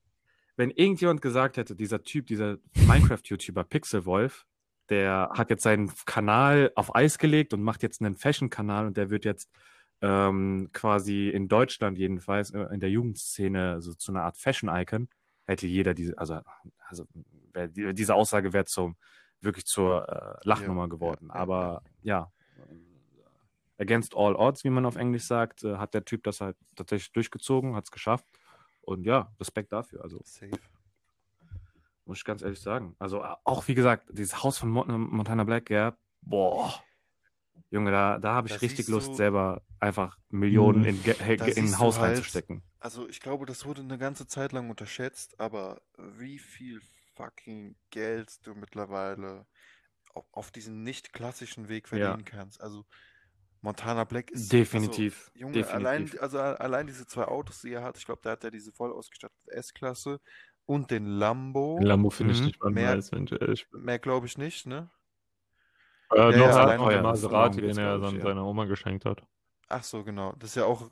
wenn 0.58 0.71
irgendjemand 0.71 1.21
gesagt 1.21 1.58
hätte, 1.58 1.75
dieser 1.75 2.02
Typ, 2.02 2.25
dieser 2.25 2.58
Minecraft-YouTuber 2.88 3.63
Pixelwolf, 3.65 4.45
der 4.89 5.30
hat 5.34 5.52
jetzt 5.52 5.62
seinen 5.62 5.91
Kanal 6.06 6.71
auf 6.75 6.95
Eis 6.95 7.19
gelegt 7.19 7.54
und 7.54 7.62
macht 7.62 7.84
jetzt 7.84 8.02
einen 8.02 8.15
Fashion-Kanal 8.15 8.88
und 8.88 8.97
der 8.97 9.12
wird 9.12 9.25
jetzt 9.25 9.49
ähm, 10.01 10.69
quasi 10.73 11.29
in 11.29 11.47
Deutschland 11.47 11.97
jedenfalls 11.97 12.51
äh, 12.51 12.62
in 12.73 12.79
der 12.79 12.89
Jugendszene 12.89 13.81
so 13.81 13.93
zu 13.93 14.12
einer 14.12 14.23
Art 14.23 14.38
Fashion-Icon, 14.38 15.09
hätte 15.45 15.67
jeder 15.67 15.93
diese, 15.93 16.17
also, 16.17 16.39
also 16.88 17.05
wär, 17.53 17.67
die, 17.67 17.93
diese 17.93 18.15
Aussage 18.15 18.53
wäre 18.53 18.65
zum 18.65 18.95
wirklich 19.41 19.65
zur 19.65 20.07
äh, 20.09 20.47
Lachnummer 20.47 20.83
Ja, 20.83 20.88
geworden. 20.88 21.27
ja, 21.29 21.35
Aber 21.35 21.81
ja, 22.01 22.31
against 23.77 24.15
all 24.15 24.35
odds, 24.35 24.63
wie 24.63 24.69
man 24.69 24.85
auf 24.85 24.95
Englisch 24.95 25.23
sagt, 25.23 25.63
äh, 25.63 25.77
hat 25.77 25.93
der 25.93 26.05
Typ 26.05 26.23
das 26.23 26.41
halt 26.41 26.57
tatsächlich 26.75 27.12
durchgezogen, 27.13 27.75
hat 27.75 27.85
es 27.85 27.91
geschafft. 27.91 28.25
Und 28.81 29.05
ja, 29.05 29.31
Respekt 29.39 29.71
dafür. 29.71 30.03
Also 30.03 30.21
Safe. 30.23 30.51
muss 32.05 32.17
ich 32.17 32.25
ganz 32.25 32.41
ehrlich 32.41 32.59
sagen. 32.59 32.95
Also 32.99 33.21
äh, 33.23 33.35
auch 33.43 33.67
wie 33.67 33.75
gesagt, 33.75 34.09
dieses 34.12 34.43
Haus 34.43 34.57
von 34.57 34.69
Mon 34.69 34.88
Montana 35.09 35.43
Black, 35.43 35.69
ja, 35.69 35.95
boah. 36.21 36.83
Junge, 37.71 37.91
da, 37.91 38.17
da 38.17 38.34
habe 38.34 38.47
ich 38.47 38.53
Da 38.55 38.60
richtig 38.60 38.88
Lust, 38.88 39.10
du- 39.10 39.13
selber 39.15 39.62
einfach 39.79 40.17
Millionen 40.29 40.79
Mhm. 40.82 40.86
in, 40.86 41.03
in 41.03 41.65
ein 41.65 41.71
du 41.71 41.77
Haus 41.79 41.99
halt- 41.99 42.12
reinzustecken. 42.15 42.63
Also 42.79 43.08
ich 43.08 43.19
glaube, 43.19 43.45
das 43.45 43.65
wurde 43.65 43.82
eine 43.82 43.97
ganze 43.97 44.25
Zeit 44.27 44.51
lang 44.53 44.69
unterschätzt, 44.69 45.39
aber 45.39 45.82
wie 45.97 46.39
viel 46.39 46.82
fucking 47.15 47.75
Geld 47.91 48.45
du 48.47 48.55
mittlerweile 48.55 49.45
auf, 50.13 50.25
auf 50.32 50.51
diesen 50.51 50.84
nicht 50.84 51.13
klassischen 51.13 51.67
Weg 51.69 51.86
Ja. 51.91 51.97
verdienen 51.97 52.25
kannst. 52.25 52.60
Also 52.62 52.86
Montana 53.62 54.05
Black 54.05 54.32
ist 54.32 54.51
Definitiv. 54.53 55.27
Also, 55.27 55.39
Junge, 55.39 55.53
definitiv. 55.53 55.75
allein 55.75 56.19
also 56.21 56.39
allein 56.39 56.88
diese 56.88 57.05
zwei 57.05 57.25
Autos, 57.25 57.62
die 57.62 57.73
er 57.73 57.84
hat, 57.84 57.97
ich 57.97 58.05
glaube, 58.05 58.21
da 58.23 58.32
hat 58.32 58.43
er 58.45 58.51
diese 58.51 58.71
voll 58.71 58.93
ausgestattete 58.93 59.51
S-Klasse 59.51 60.21
und 60.65 60.89
den 60.91 61.05
Lambo. 61.05 61.77
Den 61.79 61.88
Lambo 61.88 62.10
finde 62.10 62.34
ich 62.34 62.39
Mhm. 62.39 62.45
nicht 62.45 62.60
mal 62.63 62.71
Mehr- 62.71 62.95
bin. 63.12 63.29
Mehr 63.73 63.99
glaube 63.99 64.25
ich 64.27 64.38
nicht, 64.38 64.65
ne? 64.65 64.89
Äh, 66.12 66.17
Ja, 66.17 66.26
noch 66.32 66.48
ja, 66.69 66.78
noch 66.78 66.89
der 66.89 67.02
Maserati, 67.04 67.62
den 67.62 67.78
er 67.78 68.00
dann 68.00 68.15
ja. 68.15 68.22
seiner 68.22 68.45
Oma 68.45 68.65
geschenkt 68.65 69.06
hat. 69.06 69.22
Ach 69.67 69.84
so, 69.84 70.04
genau. 70.04 70.34
Das 70.39 70.50
ist 70.52 70.56
ja 70.56 70.65
auch 70.65 70.89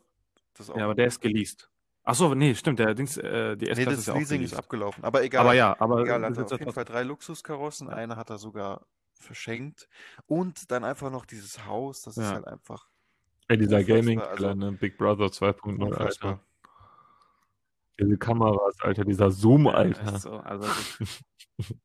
das 0.53 0.67
ist 0.67 0.69
auch 0.71 0.77
Ja, 0.77 0.85
aber 0.85 0.95
der 0.95 1.07
ist 1.07 1.19
geleast. 1.19 1.69
Achso, 2.03 2.33
nee, 2.35 2.55
stimmt, 2.55 2.79
der 2.79 2.93
Dings, 2.95 3.17
äh, 3.17 3.57
die 3.57 3.65
Nee, 3.65 3.71
S-Klasse 3.71 3.89
das 3.89 3.99
ist 3.99 4.07
ja 4.07 4.13
auch 4.13 4.17
Leasing 4.17 4.41
ist 4.41 4.53
abgelaufen. 4.53 5.03
Aber 5.03 5.23
egal. 5.23 5.41
Aber 5.41 5.53
ja, 5.53 5.75
aber 5.79 6.01
Egal, 6.03 6.23
hat 6.23 6.37
er 6.37 6.45
auf 6.45 6.51
jeden 6.59 6.71
Fall 6.71 6.85
drei 6.85 7.03
Luxuskarossen. 7.03 7.89
Ja. 7.89 7.95
Eine 7.95 8.15
hat 8.15 8.29
er 8.29 8.37
sogar 8.37 8.85
verschenkt. 9.13 9.89
Und 10.25 10.71
dann 10.71 10.83
einfach 10.85 11.11
noch 11.11 11.25
dieses 11.25 11.65
Haus. 11.65 12.03
Das 12.03 12.15
ist 12.17 12.23
Ja. 12.23 12.33
halt 12.35 12.47
einfach 12.47 12.87
Ey, 13.49 13.57
dieser 13.57 13.77
Unfassbar, 13.77 13.97
Gaming-Killer, 13.97 14.49
also- 14.49 14.53
ne? 14.55 14.71
Big 14.73 14.97
Brother 14.97 15.25
2.0, 15.31 15.93
Alter. 15.95 16.39
Diese 17.99 18.17
Kameras, 18.17 18.79
Alter, 18.81 19.03
dieser 19.03 19.31
Zoom, 19.31 19.65
Ja, 19.65 19.71
Alter. 19.71 20.19
so, 20.19 20.31
also 20.37 20.67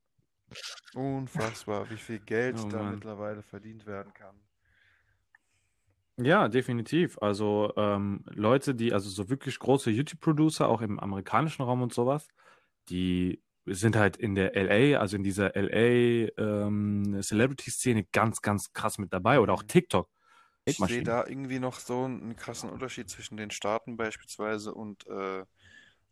Unfassbar, 0.95 1.91
wie 1.91 1.99
viel 1.99 2.19
Geld 2.21 2.65
Oh 2.65 2.69
da 2.73 2.83
Mann. 2.83 2.85
mittlerweile 2.85 3.43
verdient 3.43 3.85
werden 3.87 4.15
kann. 4.15 4.41
Ja, 6.19 6.49
definitiv. 6.49 7.19
Also 7.21 7.73
ähm, 7.77 8.25
Leute, 8.31 8.75
die, 8.75 8.93
also 8.93 9.09
so 9.09 9.31
wirklich 9.31 9.59
große 9.59 9.91
YouTube-Producer, 9.91 10.69
auch 10.69 10.83
im 10.83 11.01
amerikanischen 11.01 11.63
Raum 11.63 11.81
und 11.83 11.95
sowas, 11.95 12.29
die 12.89 13.43
sind 13.67 13.97
halt 13.97 14.17
in 14.19 14.35
der 14.35 14.57
LA, 14.57 15.01
also 15.01 15.17
in 15.17 15.23
dieser 15.25 15.57
LA 15.57 16.29
ähm, 16.39 17.19
Celebrity-Szene 17.23 18.05
ganz, 18.13 18.43
ganz 18.43 18.73
krass 18.73 18.99
mit 18.99 19.13
dabei. 19.13 19.41
Oder 19.41 19.55
auch 19.55 19.63
Mhm. 19.63 19.67
TikTok. 19.67 20.11
Ich 20.65 20.79
sehe 20.79 21.03
da 21.05 21.27
irgendwie 21.27 21.59
noch 21.61 21.79
so 21.81 22.05
einen 22.05 22.37
krassen 22.37 22.71
Unterschied 22.71 23.09
zwischen 23.11 23.37
den 23.37 23.51
Staaten 23.53 23.97
beispielsweise 23.97 24.75
und 24.75 25.07
äh, 25.07 25.45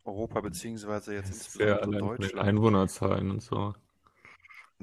Europa, 0.05 0.40
beziehungsweise 0.40 1.14
jetzt 1.14 1.31
insbesondere 1.33 1.94
Deutschland. 1.94 2.61
Einwohnerzahlen 2.61 3.31
und 3.31 3.40
so. 3.42 3.74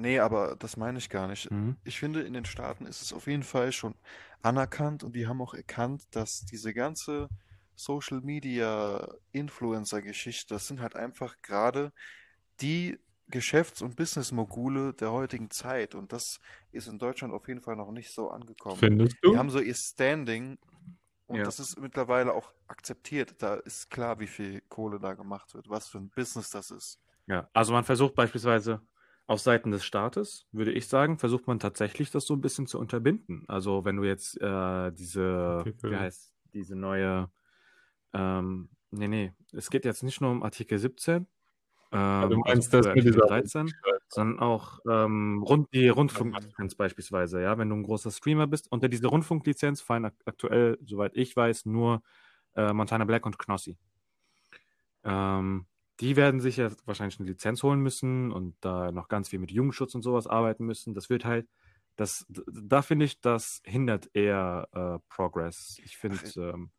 Nee, 0.00 0.20
aber 0.20 0.54
das 0.56 0.76
meine 0.76 0.98
ich 0.98 1.10
gar 1.10 1.26
nicht. 1.26 1.50
Mhm. 1.50 1.76
Ich 1.82 1.98
finde, 1.98 2.22
in 2.22 2.32
den 2.32 2.44
Staaten 2.44 2.86
ist 2.86 3.02
es 3.02 3.12
auf 3.12 3.26
jeden 3.26 3.42
Fall 3.42 3.72
schon 3.72 3.96
anerkannt 4.42 5.02
und 5.02 5.16
die 5.16 5.26
haben 5.26 5.42
auch 5.42 5.54
erkannt, 5.54 6.04
dass 6.12 6.44
diese 6.44 6.72
ganze 6.72 7.28
Social 7.74 8.20
Media 8.20 9.08
Influencer-Geschichte, 9.32 10.54
das 10.54 10.68
sind 10.68 10.80
halt 10.80 10.94
einfach 10.94 11.42
gerade 11.42 11.92
die 12.60 12.98
Geschäfts- 13.26 13.82
und 13.82 13.96
Business-Mogule 13.96 14.94
der 14.94 15.10
heutigen 15.12 15.50
Zeit 15.50 15.96
und 15.96 16.12
das 16.12 16.38
ist 16.70 16.86
in 16.86 16.98
Deutschland 17.00 17.34
auf 17.34 17.48
jeden 17.48 17.60
Fall 17.60 17.76
noch 17.76 17.90
nicht 17.90 18.12
so 18.12 18.30
angekommen. 18.30 18.78
Findest 18.78 19.16
Die 19.26 19.26
du? 19.26 19.36
haben 19.36 19.50
so 19.50 19.58
ihr 19.60 19.74
Standing 19.74 20.58
und 21.26 21.38
Ja. 21.38 21.44
das 21.44 21.58
ist 21.58 21.78
mittlerweile 21.80 22.32
auch 22.34 22.52
akzeptiert. 22.68 23.42
Da 23.42 23.56
ist 23.56 23.90
klar, 23.90 24.20
wie 24.20 24.28
viel 24.28 24.60
Kohle 24.68 25.00
da 25.00 25.14
gemacht 25.14 25.54
wird, 25.54 25.68
was 25.68 25.88
für 25.88 25.98
ein 25.98 26.10
Business 26.10 26.50
das 26.50 26.70
ist. 26.70 27.00
Ja, 27.26 27.48
also 27.52 27.72
man 27.72 27.84
versucht 27.84 28.14
beispielsweise 28.14 28.80
auf 29.28 29.40
Seiten 29.40 29.70
des 29.70 29.84
Staates, 29.84 30.46
würde 30.52 30.72
ich 30.72 30.88
sagen, 30.88 31.18
versucht 31.18 31.46
man 31.46 31.58
tatsächlich 31.58 32.10
das 32.10 32.24
so 32.24 32.34
ein 32.34 32.40
bisschen 32.40 32.66
zu 32.66 32.78
unterbinden. 32.80 33.44
Also 33.46 33.84
wenn 33.84 33.96
du 33.96 34.04
jetzt 34.04 34.40
äh, 34.40 34.90
diese, 34.90 35.58
Artikel. 35.58 35.90
wie 35.90 35.96
heißt 35.96 36.32
diese 36.54 36.74
neue, 36.74 37.30
ähm, 38.14 38.70
nee, 38.90 39.06
nee, 39.06 39.32
es 39.52 39.68
geht 39.68 39.84
jetzt 39.84 40.02
nicht 40.02 40.22
nur 40.22 40.30
um 40.30 40.42
Artikel 40.42 40.78
17, 40.78 41.26
ähm, 41.92 42.30
du 42.30 42.36
meinst 42.38 42.74
also 42.74 42.78
das 42.78 42.86
mit 42.86 42.86
Artikel 42.86 43.12
dieser 43.12 43.26
13, 43.26 43.74
sondern 44.08 44.40
auch 44.40 44.78
ähm, 44.90 45.42
rund, 45.42 45.72
die 45.74 45.88
Rundfunklizenz 45.88 46.74
beispielsweise, 46.74 47.42
ja, 47.42 47.58
wenn 47.58 47.68
du 47.68 47.76
ein 47.76 47.82
großer 47.82 48.10
Streamer 48.10 48.46
bist. 48.46 48.72
Unter 48.72 48.88
diese 48.88 49.08
Rundfunklizenz 49.08 49.82
fallen 49.82 50.06
ak 50.06 50.14
aktuell, 50.24 50.78
soweit 50.84 51.14
ich 51.16 51.36
weiß, 51.36 51.66
nur 51.66 52.02
äh, 52.56 52.72
Montana 52.72 53.04
Black 53.04 53.26
und 53.26 53.38
Knossi. 53.38 53.76
Ähm, 55.04 55.66
die 56.00 56.16
werden 56.16 56.40
sich 56.40 56.58
ja 56.58 56.70
wahrscheinlich 56.84 57.18
eine 57.18 57.28
Lizenz 57.28 57.62
holen 57.62 57.80
müssen 57.80 58.32
und 58.32 58.56
da 58.60 58.92
noch 58.92 59.08
ganz 59.08 59.28
viel 59.28 59.38
mit 59.38 59.50
Jugendschutz 59.50 59.94
und 59.94 60.02
sowas 60.02 60.26
arbeiten 60.26 60.64
müssen. 60.64 60.94
Das 60.94 61.10
wird 61.10 61.24
halt, 61.24 61.48
das, 61.96 62.26
da 62.28 62.82
finde 62.82 63.04
ich, 63.04 63.20
das 63.20 63.60
hindert 63.64 64.08
eher 64.14 64.68
äh, 64.72 64.98
Progress. 65.08 65.80
Ich 65.84 65.96
finde, 65.96 66.18
ähm, 66.36 66.70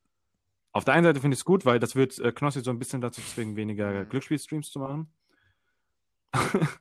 auf 0.71 0.85
der 0.85 0.93
einen 0.93 1.03
Seite 1.03 1.19
finde 1.19 1.35
ich 1.35 1.41
es 1.41 1.45
gut, 1.45 1.65
weil 1.65 1.79
das 1.79 1.95
wird 1.95 2.17
äh, 2.19 2.31
Knossi 2.31 2.61
so 2.61 2.71
ein 2.71 2.79
bisschen 2.79 3.01
dazu 3.01 3.21
zwingen, 3.21 3.55
weniger. 3.55 4.05
Glücksspielstreams 4.05 4.71
zu 4.71 4.79
machen. 4.79 5.13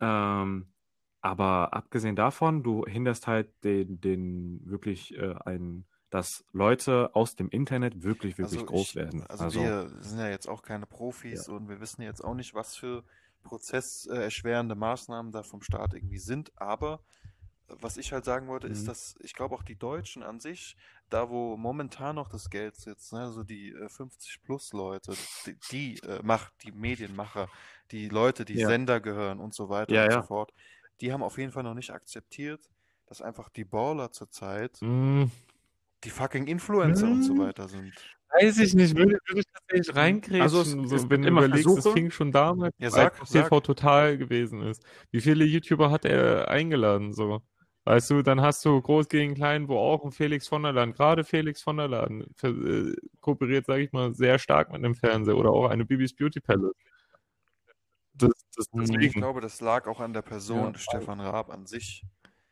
ähm, 0.00 0.72
aber 1.20 1.74
abgesehen 1.74 2.16
davon, 2.16 2.62
du 2.62 2.84
hinderst 2.86 3.26
halt 3.26 3.52
den, 3.64 4.00
den 4.00 4.60
wirklich 4.64 5.16
äh, 5.16 5.34
einen, 5.44 5.86
dass 6.10 6.44
Leute 6.52 7.14
aus 7.14 7.36
dem 7.36 7.48
Internet 7.50 8.02
wirklich, 8.02 8.38
wirklich 8.38 8.64
groß 8.66 8.94
ich, 8.94 8.96
werden. 8.96 9.24
Also, 9.28 9.52
wir 9.52 9.88
sind 10.00 10.18
ja 10.18 10.28
jetzt 10.28 10.48
auch 10.48 10.62
keine 10.62 10.86
Profis 10.86 11.48
und 11.48 11.68
wir 11.68 11.80
wissen 11.80 12.02
jetzt 12.02 12.22
auch 12.24 12.34
nicht, 12.34 12.54
was 12.54 12.76
für 12.76 13.04
prozesserschwerende 13.42 14.74
Maßnahmen 14.74 15.32
da 15.32 15.42
vom 15.42 15.62
Staat 15.62 15.94
irgendwie 15.94 16.18
sind. 16.18 16.52
Aber 16.56 17.02
äh, 17.68 17.74
was 17.80 17.96
ich 17.98 18.12
halt 18.12 18.24
sagen 18.24 18.48
wollte, 18.48 18.66
Mhm. 18.66 18.68
ist, 18.68 18.88
dass 18.88 19.16
ich 19.20 19.34
glaube 19.34 19.54
auch 19.56 19.62
die 19.64 19.78
Deutschen 19.78 20.22
an 20.22 20.40
sich, 20.40 20.76
da 21.10 21.30
wo 21.30 21.56
momentan 21.56 22.16
noch 22.16 22.28
das 22.28 22.50
Geld 22.50 22.76
sitzt, 22.76 23.12
ne, 23.12 23.20
also 23.22 23.44
die 23.44 23.70
äh, 23.72 23.88
50 23.88 24.42
plus 24.42 24.72
Leute, 24.72 25.18
die, 25.46 25.58
die 25.70 26.00
äh, 26.02 26.22
macht 26.22 26.54
die 26.64 26.72
Medienmacher, 26.72 27.50
die 27.92 28.08
Leute, 28.08 28.44
die 28.44 28.58
Ja. 28.58 28.58
Sender 28.58 29.00
gehören 29.00 29.40
und 29.40 29.54
so 29.54 29.68
weiter 29.70 29.96
Ja, 29.96 30.04
und 30.04 30.10
ja. 30.10 30.18
so 30.18 30.22
fort, 30.22 30.52
die 31.00 31.12
haben 31.12 31.22
auf 31.22 31.38
jeden 31.38 31.52
Fall 31.52 31.64
noch 31.64 31.74
nicht 31.74 31.90
akzeptiert, 31.92 32.70
dass 33.06 33.22
einfach 33.22 33.48
die 33.50 33.64
Baller 33.66 34.12
zurzeit 34.12 34.82
Hm, 34.82 35.30
die 36.04 36.10
fucking 36.10 36.46
Influencer 36.46 37.06
und 37.08 37.22
so 37.22 37.32
Hm. 37.34 37.38
weiter 37.40 37.68
sind. 37.68 37.92
weiß 38.30 38.58
ich 38.58 38.74
nicht, 38.74 38.94
würde, 38.94 39.18
würde 39.26 39.40
ich 39.40 39.46
tatsächlich 39.52 39.96
reinkrätschen, 39.96 40.42
Also 40.42 40.60
es- 40.60 40.70
so, 40.72 40.82
es 40.82 40.90
wenn 41.04 41.10
wird 41.10 41.24
du 41.24 41.28
immer 41.28 41.44
überlegst, 41.46 41.78
es 41.78 41.88
fing 41.88 42.10
schon 42.10 42.30
damals, 42.30 42.74
Ja, 42.78 42.86
als 42.88 42.94
sag, 42.94 43.26
sag. 43.26 43.44
TV 43.44 43.60
total 43.60 44.18
gewesen 44.18 44.60
ist. 44.62 44.84
Wie 45.10 45.20
viele 45.22 45.44
YouTuber 45.46 45.90
hat 45.90 46.04
er 46.04 46.48
eingeladen, 46.48 47.14
so? 47.14 47.40
Weißt 47.84 48.10
du, 48.10 48.20
dann 48.20 48.42
hast 48.42 48.62
du 48.66 48.82
Groß 48.82 49.08
gegen 49.08 49.34
Klein, 49.34 49.66
wo 49.66 49.78
auch 49.78 50.04
ein 50.04 50.12
Felix 50.12 50.46
von 50.46 50.62
der 50.62 50.72
Laden, 50.74 50.92
gerade 50.92 51.24
Felix 51.24 51.62
von 51.62 51.78
der 51.78 51.88
Laden, 51.88 52.26
ver- 52.36 52.48
äh, 52.50 52.94
kooperiert, 53.22 53.64
sage 53.64 53.82
ich 53.84 53.92
mal, 53.92 54.12
sehr 54.14 54.38
stark 54.38 54.70
mit 54.72 54.84
dem 54.84 54.94
Fernseher 54.94 55.38
oder 55.38 55.50
auch 55.50 55.70
eine 55.70 55.86
Bibis 55.86 56.14
Beauty 56.14 56.40
Palace. 56.40 56.74
Das, 58.12 58.30
das, 58.54 58.66
Hm. 58.72 58.82
Ich 58.82 58.90
deswegen. 58.90 59.20
glaube, 59.20 59.40
das 59.40 59.60
lag 59.62 59.86
auch 59.86 60.00
an 60.00 60.12
der 60.12 60.22
Person 60.22 60.74
Ja. 60.74 60.78
Stefan 60.78 61.20
Raab 61.20 61.50
an 61.50 61.64
sich. 61.64 62.04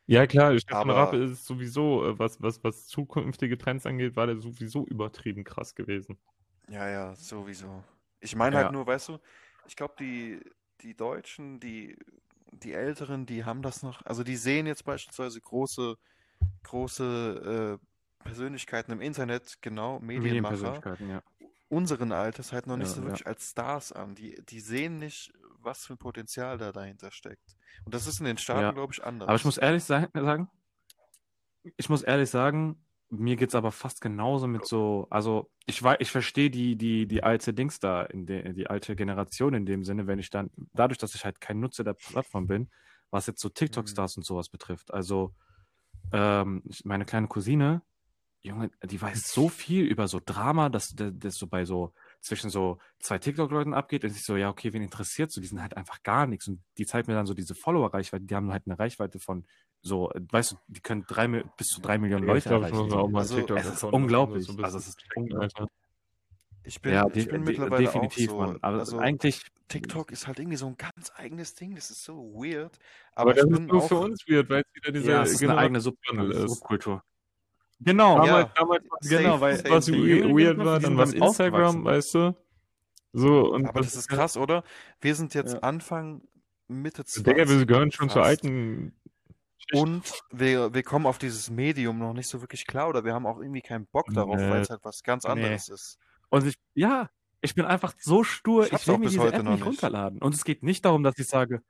Ja, 0.07 0.25
klar, 0.25 0.57
Stefan 0.57 0.89
Aber- 0.89 0.95
Raab 0.95 1.13
ist 1.13 1.45
sowieso, 1.45 2.05
äh, 2.05 2.17
was, 2.17 2.41
was, 2.41 2.63
was 2.63 2.87
zukünftige 2.87 3.57
Trends 3.57 3.85
angeht, 3.85 4.15
war 4.15 4.25
der 4.27 4.37
sowieso 4.37 4.85
übertrieben 4.87 5.43
krass 5.43 5.75
gewesen. 5.75 6.17
Ja, 6.69 6.87
ja, 6.89 7.15
sowieso. 7.15 7.83
Ich 8.21 8.35
meine 8.35 8.55
Ja. 8.55 8.63
halt 8.63 8.71
nur, 8.71 8.87
weißt 8.87 9.09
du, 9.09 9.19
ich 9.67 9.75
glaube, 9.75 9.95
die, 9.99 10.39
die 10.81 10.95
Deutschen, 10.95 11.59
die, 11.59 11.97
die 12.53 12.73
Älteren, 12.73 13.25
die 13.25 13.43
haben 13.43 13.61
das 13.61 13.83
noch, 13.83 14.05
also 14.05 14.23
die 14.23 14.37
sehen 14.37 14.65
jetzt 14.65 14.85
beispielsweise 14.85 15.41
große, 15.41 15.95
große 16.63 17.79
äh, 17.79 18.23
Persönlichkeiten 18.23 18.91
im 18.93 19.01
Internet, 19.01 19.57
genau, 19.61 19.99
Medienmacher, 19.99 20.21
Medienpersönlichkeiten, 20.55 21.09
ja. 21.09 21.21
unseren 21.69 22.11
Alters 22.13 22.53
halt 22.53 22.67
noch 22.67 22.77
nicht 22.77 22.89
Ja, 22.89 22.95
so 22.95 23.03
wirklich 23.03 23.27
als 23.27 23.49
Stars 23.51 23.91
an. 23.91 24.15
Die, 24.15 24.41
die 24.45 24.59
sehen 24.61 24.97
nicht, 24.99 25.33
was 25.67 25.85
für 25.85 25.93
ein 25.93 25.97
Potenzial 25.99 26.57
da 26.57 26.71
dahinter 26.71 27.11
steckt. 27.11 27.55
Und 27.85 27.93
das 27.93 28.07
ist 28.07 28.19
in 28.19 28.25
den 28.25 28.37
Staaten, 28.39 28.61
Ja. 28.61 28.71
glaube 28.71 28.93
ich, 28.93 29.03
anders. 29.03 29.27
Aber 29.27 29.35
ich 29.35 29.45
muss 29.45 29.57
ehrlich 29.57 29.83
sagen, 29.83 30.49
ich 31.75 31.89
muss 31.89 32.01
ehrlich 32.01 32.29
sagen, 32.29 32.83
mir 33.09 33.35
geht's 33.35 33.55
aber 33.55 33.71
fast 33.71 34.01
genauso 34.01 34.47
mit 34.47 34.65
so, 34.65 35.07
also 35.09 35.49
ich 35.65 35.81
weiß, 35.81 35.97
ich 35.99 36.11
verstehe 36.11 36.49
die, 36.49 36.75
die, 36.75 37.07
die 37.07 37.23
alte 37.23 37.53
Dings 37.53 37.79
da, 37.79 38.03
in 38.03 38.25
de, 38.25 38.53
die 38.53 38.67
alte 38.67 38.95
Generation 38.95 39.53
in 39.53 39.65
dem 39.65 39.83
Sinne, 39.83 40.07
wenn 40.07 40.19
ich 40.19 40.29
dann, 40.29 40.49
dadurch, 40.73 40.97
dass 40.97 41.15
ich 41.15 41.23
halt 41.23 41.39
kein 41.39 41.59
Nutzer 41.59 41.83
der 41.83 41.93
Plattform 41.93 42.47
bin, 42.47 42.69
was 43.11 43.27
jetzt 43.27 43.41
so 43.41 43.49
TikTok-Stars 43.49 44.17
und 44.17 44.25
sowas 44.25 44.49
betrifft. 44.49 44.93
Also, 44.93 45.33
ähm, 46.11 46.63
meine 46.83 47.05
kleine 47.05 47.27
Cousine, 47.27 47.81
Junge, 48.41 48.71
die 48.83 49.01
weiß 49.01 49.31
so 49.31 49.49
viel 49.49 49.85
über 49.85 50.07
so 50.07 50.21
Drama, 50.23 50.69
dass 50.69 50.89
dass- 50.95 51.11
das 51.15 51.35
so 51.35 51.47
bei 51.47 51.65
so 51.65 51.93
zwischen 52.19 52.49
so 52.49 52.79
zwei 52.99 53.17
TikTok-Leuten 53.19 53.73
abgeht 53.73 54.03
und 54.03 54.11
ich 54.11 54.23
so, 54.23 54.35
ja, 54.35 54.49
okay, 54.49 54.73
wen 54.73 54.81
interessiert 54.81 55.31
so? 55.31 55.39
Die 55.41 55.47
sind 55.47 55.61
halt 55.61 55.77
einfach 55.77 56.03
gar 56.03 56.27
nichts. 56.27 56.47
Und 56.47 56.61
die 56.77 56.85
zeigt 56.85 57.07
mir 57.07 57.13
dann 57.13 57.25
so 57.25 57.33
diese 57.33 57.55
Follower-Reichweite, 57.55 58.25
die 58.25 58.35
haben 58.35 58.51
halt 58.51 58.63
eine 58.65 58.77
Reichweite 58.77 59.19
von 59.19 59.45
so, 59.81 60.11
weißt 60.15 60.53
du, 60.53 60.55
die 60.67 60.81
können 60.81 61.05
drei, 61.07 61.27
bis 61.27 61.67
zu 61.67 61.81
drei 61.81 61.97
Millionen 61.97 62.27
Ja, 62.27 62.35
ich 62.35 62.45
Leute 62.45 62.55
ich 62.55 62.73
muss 62.73 62.79
erreichen. 62.79 62.95
mir 62.95 63.01
auch 63.01 63.09
mal 63.09 63.19
Also, 63.19 63.35
TikTok 63.37 63.57
es 63.59 63.67
ist 63.67 63.83
unglaublich. 63.83 64.49
Also, 64.63 64.77
es 64.77 64.87
ist 64.87 65.03
unglaublich. 65.15 65.53
ich 66.63 66.81
bin, 66.81 66.93
ja, 66.93 67.07
ich 67.13 67.27
bin 67.29 67.43
mittlerweile 67.43 67.85
definitiv, 67.85 68.29
auch 68.31 68.33
so, 68.33 68.39
Mann. 68.39 68.57
Aber 68.61 68.79
also 68.79 68.97
eigentlich, 68.97 69.41
TikTok 69.69 70.11
ist 70.11 70.27
halt 70.27 70.39
irgendwie 70.39 70.57
so 70.57 70.67
ein 70.67 70.77
ganz 70.77 71.11
eigenes 71.15 71.53
Ding, 71.55 71.75
das 71.75 71.89
ist 71.91 72.03
so 72.03 72.33
weird. 72.33 72.77
Aber 73.13 73.31
Aber 73.31 73.33
das 73.33 73.45
ist 73.45 73.59
nur 73.61 73.83
auch, 73.83 73.87
für 73.87 73.95
uns 73.97 74.23
weird, 74.27 74.49
weil 74.49 74.63
es 74.67 74.75
wieder 74.75 74.91
diese 74.91 75.11
ja, 75.11 75.23
es 75.23 75.31
ist 75.33 75.43
eine 75.43 75.57
eigene 75.57 75.79
Sub 75.81 75.95
Generationswandel 76.01 76.45
ist. 76.45 76.51
Subkultur. 76.51 77.03
Genau, 77.79 78.25
Ja. 78.25 78.43
Damals, 78.55 78.83
es 79.01 79.09
genau, 79.09 79.29
safe, 79.33 79.41
weil 79.41 79.57
safe. 79.57 79.69
was 79.69 79.87
jüngeren 79.87 80.37
weird 80.37 80.57
war, 80.57 80.79
dann 80.79 80.97
was 80.97 81.13
Instagram, 81.13 81.83
weißt 81.85 82.15
du? 82.15 82.35
So, 83.13 83.51
und 83.53 83.65
aber 83.67 83.81
das 83.81 83.95
ist 83.95 84.07
krass, 84.09 84.35
oder? 84.37 84.63
Wir 84.99 85.15
sind 85.15 85.33
jetzt 85.33 85.53
Ja. 85.53 85.59
Anfang, 85.59 86.21
Mitte 86.67 87.05
20 87.05 87.23
Digga, 87.23 87.49
wir 87.49 87.65
gehören 87.65 87.91
schon 87.91 88.09
zur 88.09 88.23
alten 88.23 88.93
Und 89.73 90.03
wir, 90.31 90.73
wir 90.73 90.83
kommen 90.83 91.05
auf 91.05 91.17
dieses 91.17 91.49
Medium 91.49 91.99
noch 91.99 92.13
nicht 92.13 92.27
so 92.27 92.41
wirklich 92.41 92.65
klar 92.67 92.87
oder 92.89 93.03
wir 93.03 93.13
haben 93.13 93.25
auch 93.25 93.39
irgendwie 93.39 93.61
keinen 93.61 93.85
Bock 93.87 94.07
darauf, 94.13 94.37
Nee. 94.37 94.49
weil 94.49 94.61
es 94.61 94.69
halt 94.69 94.79
was 94.83 95.03
ganz 95.03 95.23
Nee. 95.25 95.31
anderes 95.31 95.67
ist. 95.69 95.97
Und 96.29 96.45
ich, 96.47 96.55
ja, 96.73 97.09
ich 97.41 97.53
bin 97.53 97.65
einfach 97.65 97.93
so 97.99 98.23
stur, 98.23 98.65
Ich 98.65 98.73
ich, 98.73 98.87
will 98.87 98.97
mir 98.97 99.03
bis 99.05 99.11
diese 99.13 99.23
heute 99.23 99.37
App 99.37 99.43
noch 99.43 99.51
nicht 99.51 99.59
nicht. 99.65 99.67
runterladen. 99.83 100.19
Und 100.21 100.33
es 100.35 100.43
geht 100.45 100.63
nicht 100.63 100.85
darum, 100.85 101.03
dass 101.03 101.17
ich 101.19 101.27
sage, 101.27 101.61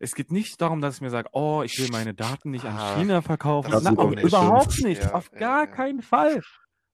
es 0.00 0.14
geht 0.14 0.30
nicht 0.32 0.60
darum, 0.60 0.80
dass 0.80 0.96
ich 0.96 1.00
mir 1.00 1.10
sage, 1.10 1.28
oh, 1.32 1.62
ich 1.64 1.78
will 1.78 1.88
meine 1.90 2.14
Daten 2.14 2.50
nicht 2.50 2.64
an 2.64 2.76
Ah, 2.76 2.96
China 2.96 3.22
verkaufen. 3.22 3.70
das 3.70 3.82
Na, 3.82 3.90
nicht 3.90 4.22
überhaupt 4.22 4.72
schlimm. 4.72 4.88
nicht, 4.90 5.02
Ja, 5.02 5.12
auf 5.14 5.30
ja, 5.32 5.38
gar 5.38 5.64
ja. 5.64 5.66
keinen 5.66 6.02
Fall. 6.02 6.40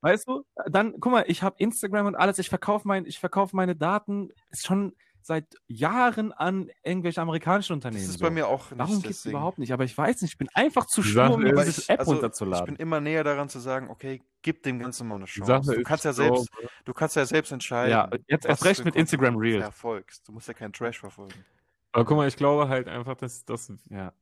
Weißt 0.00 0.26
du, 0.28 0.42
dann, 0.68 0.94
guck 0.98 1.12
mal, 1.12 1.24
ich 1.28 1.42
habe 1.42 1.54
Instagram 1.58 2.06
und 2.06 2.16
alles, 2.16 2.38
ich 2.38 2.48
verkaufe 2.48 2.88
mein, 2.88 3.06
ich 3.06 3.18
verkaufe 3.20 3.54
meine 3.54 3.76
Daten 3.76 4.30
schon 4.52 4.94
seit 5.24 5.46
Jahren 5.68 6.32
an 6.32 6.68
irgendwelche 6.82 7.20
amerikanischen 7.20 7.74
Das 7.74 7.86
Unternehmen. 7.86 8.10
ist 8.10 8.18
so. 8.18 8.24
bei 8.24 8.30
mir 8.30 8.48
auch 8.48 8.70
nicht 8.72 8.80
Darum 8.80 8.94
das 8.94 9.02
geht 9.04 9.10
es 9.12 9.24
überhaupt 9.26 9.58
nicht. 9.58 9.72
Aber 9.72 9.84
ich 9.84 9.96
weiß 9.96 10.20
nicht, 10.22 10.32
ich 10.32 10.38
bin 10.38 10.48
einfach 10.54 10.86
zu 10.86 11.00
Sache 11.02 11.34
um 11.34 11.42
mir 11.42 11.50
ist- 11.50 11.52
Aber 11.52 11.64
diese 11.64 11.80
ich, 11.82 11.90
App 11.90 12.00
also, 12.00 12.10
ich 12.10 12.16
runterzuladen. 12.16 12.66
bin 12.66 12.76
immer 12.76 13.00
näher 13.00 13.22
daran 13.22 13.48
zu 13.48 13.60
sagen, 13.60 13.88
okay, 13.88 14.20
gib 14.42 14.64
dem 14.64 14.80
Ganzen 14.80 15.06
mal 15.06 15.14
eine 15.14 15.26
Chance. 15.26 15.76
Du 15.76 15.82
kannst 15.84 16.04
ja 16.04 16.12
so, 16.12 16.22
selbst, 16.24 16.50
du 16.84 16.92
kannst 16.92 17.14
ja 17.14 17.24
selbst 17.24 17.52
entscheiden. 17.52 17.92
Ja, 17.92 18.10
jetzt 18.26 18.46
erst 18.46 18.64
recht 18.64 18.84
mit 18.84 18.96
Instagram 18.96 19.36
Reels. 19.36 19.62
verfolgst. 19.62 20.26
Du 20.26 20.32
musst 20.32 20.48
ja 20.48 20.54
keinen 20.54 20.72
Trash 20.72 20.98
verfolgen. 20.98 21.44
Aber 21.92 22.04
guck 22.04 22.16
mal, 22.16 22.28
ich 22.28 22.36
glaube 22.36 22.68
halt 22.68 22.88
einfach, 22.88 23.16
dass 23.16 23.44
das 23.44 23.72
Ja. 23.90 24.12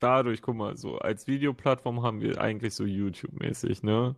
dadurch, 0.00 0.42
guck 0.42 0.56
mal, 0.56 0.76
so 0.76 0.98
als 0.98 1.26
Videoplattform 1.26 2.02
haben 2.02 2.20
wir 2.20 2.40
eigentlich 2.40 2.74
so 2.74 2.84
YouTube-mäßig, 2.84 3.82
ne? 3.82 4.16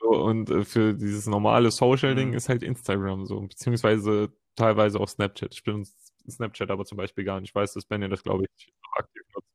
So, 0.00 0.10
und 0.10 0.50
äh, 0.50 0.64
für 0.64 0.94
dieses 0.94 1.26
normale 1.26 1.70
Social-Ding 1.70 2.30
Mhm. 2.30 2.34
ist 2.34 2.48
halt 2.50 2.62
Instagram 2.64 3.26
so, 3.26 3.40
beziehungsweise 3.42 4.32
teilweise 4.56 5.00
auch 5.00 5.08
Snapchat. 5.08 5.54
Ich 5.54 5.64
bin 5.64 5.86
Snapchat 6.30 6.70
aber 6.70 6.84
zum 6.86 6.98
Beispiel 6.98 7.24
gar 7.24 7.40
nicht. 7.40 7.50
Ich 7.50 7.54
weiß, 7.54 7.74
dass 7.74 7.86
Ben 7.86 8.02
ja 8.02 8.08
das, 8.08 8.22
glaube 8.24 8.44
ich, 8.58 8.68
noch 8.84 8.94
aktiv 9.00 9.22
nutzt. 9.34 9.48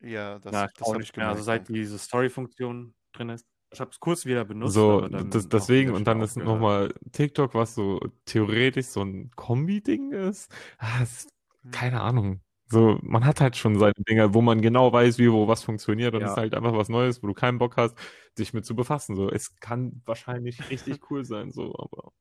Ja, 0.00 0.38
das, 0.38 0.52
Ja, 0.52 0.66
ich 0.66 0.72
das 0.78 0.88
auch 0.88 0.92
habe 0.92 1.02
nicht 1.02 1.08
ich 1.08 1.12
gemerkt. 1.12 1.30
Also 1.32 1.42
seit 1.44 1.68
diese 1.68 1.98
Story-Funktion 1.98 2.94
drin 3.12 3.28
ist. 3.30 3.46
Ich 3.72 3.80
habe 3.80 3.90
es 3.90 4.00
kurz 4.00 4.24
wieder 4.26 4.44
benutzt, 4.44 4.76
So, 4.76 4.90
aber 4.90 5.08
dann 5.08 5.30
das, 5.30 5.48
deswegen, 5.48 5.92
und 5.94 6.04
dann 6.04 6.20
ist 6.20 6.36
nochmal 6.36 6.92
TikTok, 7.12 7.54
was 7.54 7.74
so 7.74 8.00
theoretisch 8.24 8.86
so 8.86 9.02
ein 9.02 9.30
Kombi-Ding 9.36 10.12
ist. 10.12 10.50
Ah, 10.78 11.04
Hm. 11.04 11.28
Keine 11.70 12.00
Ahnung. 12.02 12.42
So, 12.70 12.98
man 13.02 13.24
hat 13.24 13.40
halt 13.40 13.56
schon 13.56 13.78
seine 13.78 13.94
Dinge, 14.08 14.34
wo 14.34 14.42
man 14.42 14.60
genau 14.60 14.92
weiß, 14.92 15.18
wie, 15.18 15.32
wo 15.32 15.48
was 15.48 15.62
funktioniert 15.64 16.14
und 16.14 16.24
es 16.24 16.30
Ja. 16.30 16.32
ist 16.32 16.36
halt 16.36 16.54
einfach 16.54 16.74
was 16.74 16.88
Neues, 16.90 17.22
wo 17.22 17.26
du 17.28 17.32
keinen 17.34 17.58
Bock 17.58 17.76
hast, 17.78 17.96
dich 18.38 18.52
mit 18.52 18.66
zu 18.66 18.76
befassen. 18.76 19.16
So, 19.16 19.30
es 19.30 19.56
kann 19.60 20.02
wahrscheinlich 20.04 20.58
richtig 20.70 21.10
cool 21.10 21.24
sein, 21.24 21.50
so, 21.50 21.74
aber. 21.78 22.12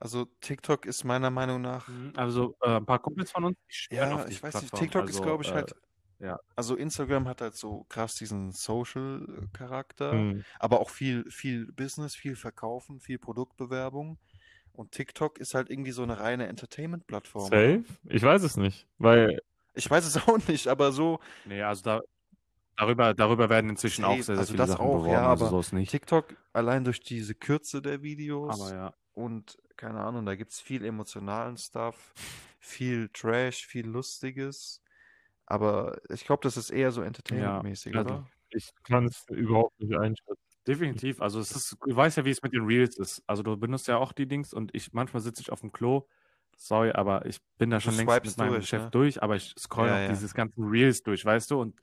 Also 0.00 0.26
TikTok 0.40 0.86
ist 0.86 1.02
meiner 1.04 1.30
Meinung 1.30 1.60
nach, 1.60 1.88
Mhm, 1.88 2.12
Also 2.16 2.56
äh, 2.62 2.76
ein 2.76 2.86
paar 2.86 3.00
Kumpels 3.00 3.30
von 3.30 3.44
uns, 3.44 3.56
ja, 3.90 4.08
auf 4.10 4.24
die 4.26 4.36
ich 4.36 4.42
weiß 4.42 4.62
nicht, 4.62 4.74
Plattform. 4.74 4.74
TikTok 4.74 5.08
ist, 5.08 5.20
Also, 5.20 5.22
glaube 5.22 5.42
ich, 5.42 5.54
äh, 5.54 5.54
halt, 5.54 5.74
ja. 6.18 6.38
also 6.56 6.76
Instagram 6.76 7.28
hat 7.28 7.40
halt 7.42 7.56
so 7.56 7.84
krass 7.88 8.16
diesen 8.16 8.52
Social-Charakter, 8.52 10.26
Hm. 10.26 10.44
aber 10.60 10.80
auch 10.80 10.90
viel, 10.90 11.30
viel 11.30 11.72
Business, 11.72 12.16
viel 12.16 12.36
Verkaufen, 12.36 13.00
viel 13.00 13.18
Produktbewerbung. 13.18 14.18
Und 14.74 14.90
TikTok 14.90 15.38
ist 15.38 15.54
halt 15.54 15.70
irgendwie 15.70 15.92
so 15.92 16.02
eine 16.02 16.18
reine 16.18 16.48
Entertainment-Plattform. 16.48 17.44
Safe? 17.48 17.84
Ich 18.08 18.22
weiß 18.22 18.42
es 18.42 18.56
nicht, 18.56 18.88
weil 18.98 19.40
Ich 19.74 19.88
weiß 19.88 20.04
es 20.04 20.16
auch 20.28 20.38
nicht, 20.48 20.66
aber 20.68 20.92
so 20.92 21.20
Nee, 21.44 21.62
also 21.62 21.82
da, 21.82 22.00
darüber, 22.76 23.14
darüber 23.14 23.48
werden 23.48 23.70
inzwischen 23.70 24.04
auch 24.04 24.20
Safe, 24.20 24.22
sehr, 24.22 24.36
sehr 24.36 24.38
also 24.40 24.52
viele 24.52 24.66
das 24.66 24.70
Sachen 24.72 24.86
auch, 24.86 24.94
beworben, 24.94 25.12
ja, 25.12 25.28
also 25.30 25.44
aber 25.46 25.50
so 25.50 25.60
ist 25.60 25.72
nicht. 25.72 25.90
TikTok 25.90 26.36
allein 26.52 26.84
durch 26.84 27.00
diese 27.00 27.34
Kürze 27.36 27.82
der 27.82 28.02
Videos 28.02 28.60
Aber 28.60 28.74
ja. 28.74 28.94
und 29.12 29.56
keine 29.76 30.00
Ahnung, 30.00 30.26
da 30.26 30.34
gibt 30.34 30.52
es 30.52 30.60
viel 30.60 30.84
emotionalen 30.84 31.56
Stuff, 31.56 32.12
viel 32.58 33.08
Trash, 33.10 33.66
viel 33.66 33.86
Lustiges. 33.86 34.80
Aber 35.46 36.00
ich 36.08 36.24
glaube, 36.24 36.42
das 36.42 36.56
ist 36.56 36.70
eher 36.70 36.90
so 36.90 37.02
Entertainment-mäßig, 37.02 37.94
also 37.96 38.14
oder? 38.14 38.30
ich 38.50 38.70
kann 38.84 39.06
es 39.06 39.24
überhaupt 39.30 39.78
nicht 39.78 39.94
einschätzen. 39.96 40.43
Definitiv. 40.66 41.20
Also 41.20 41.40
es 41.40 41.54
ist, 41.54 41.76
du 41.84 41.94
weißt 41.94 42.16
ja, 42.16 42.24
wie 42.24 42.30
es 42.30 42.42
mit 42.42 42.52
den 42.54 42.64
Reels 42.64 42.96
ist. 42.96 43.22
Also 43.26 43.42
du 43.42 43.56
benutzt 43.56 43.86
ja 43.86 43.98
auch 43.98 44.12
die 44.12 44.26
Dings 44.26 44.54
und 44.54 44.74
ich 44.74 44.92
manchmal 44.92 45.20
sitze 45.22 45.42
ich 45.42 45.52
auf 45.52 45.60
dem 45.60 45.72
Klo. 45.72 46.08
Sorry, 46.56 46.90
aber 46.92 47.26
ich 47.26 47.40
bin 47.58 47.68
da 47.70 47.80
Du 47.82 47.90
schon 47.90 47.96
längst 47.96 48.24
swipest 48.24 48.38
mit 48.38 48.38
meinem 48.38 48.56
durch, 48.56 48.60
Geschäft 48.60 48.88
ne? 48.88 48.94
durch, 48.94 49.22
aber 49.22 49.36
ich 49.36 49.54
scroll 49.58 49.90
Ja, 49.90 49.92
auch 49.92 50.00
ja. 50.00 50.24
dieses 50.24 50.32
ganzen 50.34 50.64
Reels 50.64 51.02
durch, 51.02 51.24
weißt 51.24 51.50
du? 51.50 51.60
Und 51.60 51.80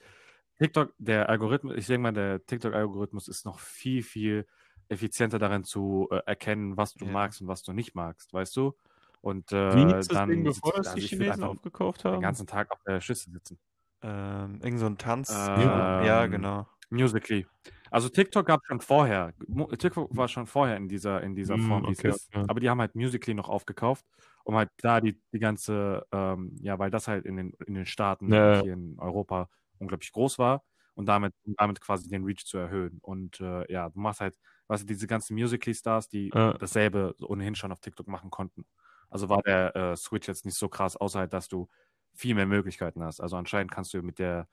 TikTok, 0.59 0.93
der 0.97 1.29
Algorithmus, 1.29 1.75
ich 1.77 1.87
denke 1.87 2.03
mal, 2.03 2.13
der 2.13 2.45
TikTok-Algorithmus 2.45 3.27
ist 3.27 3.45
noch 3.45 3.59
viel, 3.59 4.01
viel 4.03 4.47
effizienter 4.89 5.39
darin 5.39 5.63
zu 5.63 6.07
äh, 6.11 6.17
erkennen, 6.25 6.77
was 6.77 6.95
du 6.95 7.05
Ja. 7.05 7.07
magst 7.07 7.41
und 7.41 7.47
was 7.47 7.63
du 7.63 7.73
nicht 7.73 7.95
magst, 7.95 8.33
weißt 8.33 8.55
du? 8.57 8.77
Und 9.21 9.51
äh, 9.51 9.57
Wie 9.69 9.95
das 10.07 10.07
dann 10.11 10.29
Ding, 10.29 10.43
bevor 10.43 10.71
das 10.73 10.91
also 10.91 10.93
die 10.93 11.01
ich 11.05 11.17
will 11.19 11.31
Chinesen 11.31 11.43
aufgekauft 11.43 12.05
den 12.11 12.21
haben? 12.21 12.21
ganzen 12.21 12.47
Tag 12.47 12.71
auf 12.71 12.79
der 12.87 13.01
Schüssel 13.01 13.31
sitzen. 13.33 13.59
Ähm, 14.03 14.59
irgend 14.63 14.79
so 14.79 14.85
ein 14.87 14.97
Tanz. 14.97 15.49
Ähm, 15.55 15.93
ja, 15.99 16.25
genau. 16.27 16.67
Musically. 16.89 17.47
Also 17.91 18.09
TikTok 18.09 18.45
gab 18.47 18.61
es 18.63 18.67
schon 18.67 18.81
vorher. 18.81 19.33
TikTok 19.77 20.15
war 20.17 20.27
schon 20.29 20.47
vorher 20.47 20.77
in 20.77 20.87
dieser, 20.87 21.21
in 21.23 21.35
dieser 21.35 21.57
Mm, 21.57 21.59
Form, 21.59 21.87
wie 21.87 21.93
okay, 21.93 22.13
ist. 22.13 22.31
Aber 22.47 22.59
die 22.61 22.69
haben 22.69 22.79
halt 22.81 22.95
Musically 22.95 23.33
noch 23.35 23.49
aufgekauft, 23.49 24.05
um 24.45 24.55
halt 24.55 24.69
da 24.81 25.01
die, 25.01 25.21
die 25.33 25.39
ganze, 25.39 26.05
ähm, 26.11 26.55
ja, 26.61 26.79
weil 26.79 26.91
das 26.91 27.07
halt 27.07 27.25
in 27.25 27.35
den, 27.37 27.53
in 27.67 27.73
den 27.75 27.85
Staaten 27.85 28.37
Ja, 28.37 28.63
hier 28.63 28.73
in 28.73 28.97
Europa 28.99 29.49
unglaublich 29.79 30.11
groß 30.13 30.39
war 30.39 30.63
und 30.95 31.05
damit, 31.07 31.33
um 31.43 31.53
damit 31.57 31.81
quasi 31.81 32.09
den 32.09 32.23
Reach 32.25 32.45
zu 32.45 32.57
erhöhen. 32.57 32.99
Und 33.01 33.41
äh, 33.41 33.71
ja, 33.71 33.89
du 33.89 33.99
machst 33.99 34.21
halt, 34.21 34.37
weißt 34.67 34.83
du, 34.83 34.87
diese 34.87 35.07
ganzen 35.07 35.35
Musically-Stars, 35.35 36.07
die 36.09 36.33
Ja. 36.33 36.57
dasselbe 36.59 37.15
ohnehin 37.21 37.55
schon 37.55 37.71
auf 37.73 37.79
TikTok 37.81 38.07
machen 38.07 38.29
konnten. 38.31 38.65
Also 39.09 39.29
war 39.29 39.41
der 39.41 39.75
äh, 39.75 39.95
Switch 39.97 40.27
jetzt 40.27 40.45
nicht 40.45 40.57
so 40.57 40.69
krass, 40.69 40.95
außer 40.95 41.19
halt, 41.19 41.33
dass 41.33 41.47
du 41.47 41.67
viel 42.13 42.35
mehr 42.35 42.45
Möglichkeiten 42.45 43.03
hast. 43.03 43.19
Also 43.21 43.35
anscheinend 43.37 43.71
kannst 43.71 43.93
du 43.93 44.01
mit 44.01 44.19
der 44.19 44.47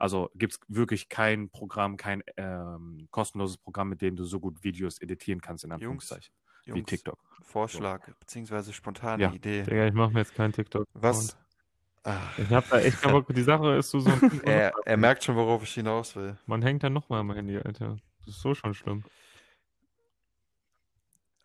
Also 0.00 0.30
gibt 0.34 0.54
es 0.54 0.60
wirklich 0.68 1.08
kein 1.08 1.50
Programm, 1.50 1.96
kein 1.96 2.22
ähm, 2.36 3.06
kostenloses 3.10 3.58
Programm, 3.58 3.90
mit 3.90 4.00
dem 4.02 4.16
du 4.16 4.24
so 4.24 4.40
gut 4.40 4.64
Videos 4.64 4.98
editieren 5.00 5.40
kannst, 5.40 5.62
in 5.64 5.70
Jungs, 5.70 5.74
Anführungszeichen, 5.82 6.34
wie 6.64 6.70
Jungs, 6.70 6.86
TikTok. 6.86 7.18
Vorschlag, 7.42 8.08
beziehungsweise 8.18 8.72
spontane 8.72 9.22
Ja. 9.24 9.32
Idee. 9.32 9.62
Digga, 9.62 9.86
ich 9.86 9.92
mache 9.94 10.12
mir 10.12 10.20
jetzt 10.20 10.34
keinen 10.34 10.52
TikTok. 10.52 10.86
Was? 10.94 11.36
Ach, 12.02 12.38
Ich 12.38 12.48
hab 12.50 12.66
da 12.70 12.80
echt 12.80 13.02
keinen 13.02 13.12
Bock. 13.12 13.26
Die 13.28 13.42
Sache 13.42 13.74
ist, 13.76 13.90
so 13.90 13.98
ein 13.98 14.40
er, 14.44 14.72
er 14.86 14.96
merkt 14.96 15.22
schon, 15.22 15.36
worauf 15.36 15.62
ich 15.64 15.74
hinaus 15.74 16.16
will. 16.16 16.38
Man 16.46 16.62
hängt 16.62 16.82
dann 16.82 16.94
nochmal 16.94 17.20
am 17.20 17.30
Handy, 17.32 17.58
Alter. 17.58 17.98
Das 18.20 18.28
ist 18.36 18.40
so 18.40 18.54
schon 18.54 18.72
schlimm. 18.72 19.04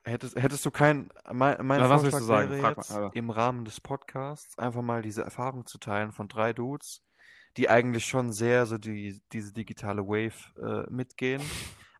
Hättest, 0.05 0.35
hättest 0.35 0.65
du 0.65 0.71
kein. 0.71 1.09
Mein, 1.31 1.65
mein 1.65 1.79
Na, 1.81 1.89
was 1.89 2.03
willst 2.03 2.17
Vorschlag 2.17 2.19
du 2.19 2.25
sagen? 2.25 2.49
wäre 2.51 2.61
Frag 2.61 2.77
jetzt, 2.77 2.91
mal, 2.91 3.03
Alter. 3.05 3.15
im 3.15 3.29
Rahmen 3.31 3.65
des 3.65 3.81
Podcasts 3.81 4.57
einfach 4.59 4.83
mal 4.83 5.01
diese 5.01 5.23
Erfahrung 5.23 5.65
zu 5.65 5.79
teilen 5.79 6.11
von 6.11 6.27
drei 6.27 6.53
Dudes, 6.53 7.01
die 7.57 7.69
eigentlich 7.69 8.05
schon 8.05 8.31
sehr 8.31 8.65
so 8.65 8.77
die, 8.77 9.21
diese 9.31 9.53
digitale 9.53 10.05
Wave 10.05 10.33
äh, 10.61 10.91
mitgehen, 10.91 11.41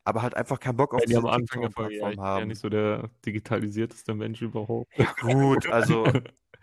aber 0.03 0.22
halt 0.22 0.36
einfach 0.36 0.60
keinen 0.60 0.78
Bock 0.78 0.93
auf 0.93 1.01
Ja, 1.01 1.08
die 1.08 1.14
diese 1.16 1.28
ja, 1.28 1.38
TikTok-Plattform 1.38 1.89
ich 1.89 2.16
bin 2.16 2.18
ja 2.20 2.24
haben. 2.24 2.47
nicht 2.47 2.60
so 2.60 2.70
der 2.70 3.10
digitalisierteste 3.26 4.14
Mensch 4.14 4.41
überhaupt. 4.41 4.91
Gut, 5.22 5.68
also, 5.68 6.06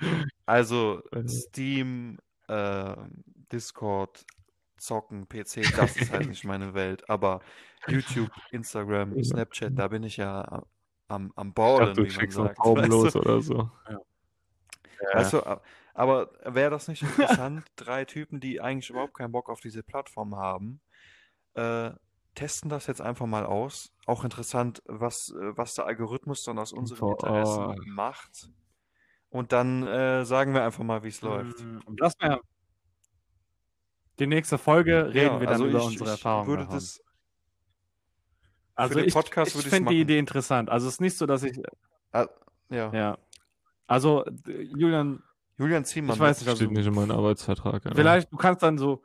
also 0.46 1.02
Äh. 1.12 1.26
Steam, 1.28 2.18
äh, 2.48 2.96
Discord, 3.52 4.24
Zocken, 4.76 5.28
PC, 5.28 5.62
das 5.76 5.96
ist 5.96 6.10
halt 6.10 6.28
nicht 6.28 6.44
meine 6.44 6.74
Welt. 6.74 7.08
Aber 7.08 7.40
YouTube, 7.88 8.30
Instagram, 8.50 9.16
Ja. 9.16 9.24
Snapchat, 9.24 9.78
da 9.78 9.88
bin 9.88 10.02
ich 10.02 10.16
ja 10.16 10.62
am, 11.08 11.32
am 11.36 11.54
du 11.54 12.04
wie 12.04 12.16
man 12.16 12.30
sagt. 12.30 12.58
Weißt 12.58 12.88
los 12.88 13.12
du? 13.12 13.20
oder 13.20 13.40
so. 13.40 13.70
Weißt 15.14 15.32
du, 15.34 15.46
a- 15.46 15.62
aber 15.94 16.30
wäre 16.44 16.70
das 16.70 16.88
nicht 16.88 17.02
interessant, 17.42 17.64
drei 17.76 18.04
Typen, 18.04 18.40
die 18.40 18.60
eigentlich 18.60 18.90
überhaupt 18.90 19.14
keinen 19.14 19.32
Bock 19.32 19.48
auf 19.50 19.60
diese 19.60 19.82
Plattform 19.82 20.36
haben, 20.36 20.80
äh, 21.54 21.90
testen 22.34 22.70
das 22.70 22.86
jetzt 22.86 23.00
einfach 23.00 23.26
mal 23.26 23.44
aus. 23.44 23.92
Auch 24.06 24.24
interessant, 24.24 24.82
was, 24.86 25.30
äh, 25.30 25.56
was 25.56 25.74
der 25.74 25.86
Algorithmus 25.86 26.44
dann 26.44 26.58
aus 26.58 26.72
unseren 26.72 26.98
Vor 26.98 27.10
Interessen 27.12 27.76
macht. 27.86 28.50
Und 29.28 29.52
dann 29.52 29.86
äh, 29.86 30.24
sagen 30.24 30.54
wir 30.54 30.62
einfach 30.64 30.84
mal, 30.84 31.02
wie 31.04 31.08
es 31.08 31.22
läuft. 31.22 31.60
Mm, 31.60 31.78
Lass 31.98 32.14
mir. 32.20 32.40
Die 34.18 34.26
nächste 34.26 34.58
Folge 34.58 35.08
reden 35.14 35.34
Ja, 35.34 35.40
wir 35.40 35.46
dann 35.46 35.54
also 35.54 35.66
über 35.66 35.78
ich, 35.78 35.84
unsere 35.84 36.04
ich 36.04 36.10
Erfahrungen. 36.10 36.46
würde 36.48 36.66
das, 36.70 37.00
also 38.74 38.98
ich, 39.00 39.12
Podcast 39.14 39.54
ich 39.54 39.60
ich's 39.60 39.68
finde 39.68 39.90
die. 39.90 40.00
Idee 40.00 40.18
interessant. 40.18 40.70
Also 40.70 40.86
es 40.88 40.94
ist 40.94 41.00
nicht 41.00 41.16
so, 41.16 41.26
dass 41.26 41.42
ich. 41.42 41.58
ah, 42.12 42.26
ja. 42.70 42.92
Ja. 42.92 43.18
Also, 43.86 44.24
Julian, 44.46 45.22
Julian 45.58 45.84
Ziemann. 45.84 46.14
ich 46.14 46.20
weiß 46.20 46.38
nicht, 46.40 46.48
Das 46.48 46.54
also, 46.54 46.64
steht 46.64 46.76
nicht 46.76 46.86
in 46.86 46.94
meinem 46.94 47.10
Arbeitsvertrag. 47.12 47.74
Alter. 47.86 47.94
vielleicht, 47.94 48.32
du 48.32 48.36
kannst 48.36 48.62
dann 48.62 48.78
so. 48.78 49.02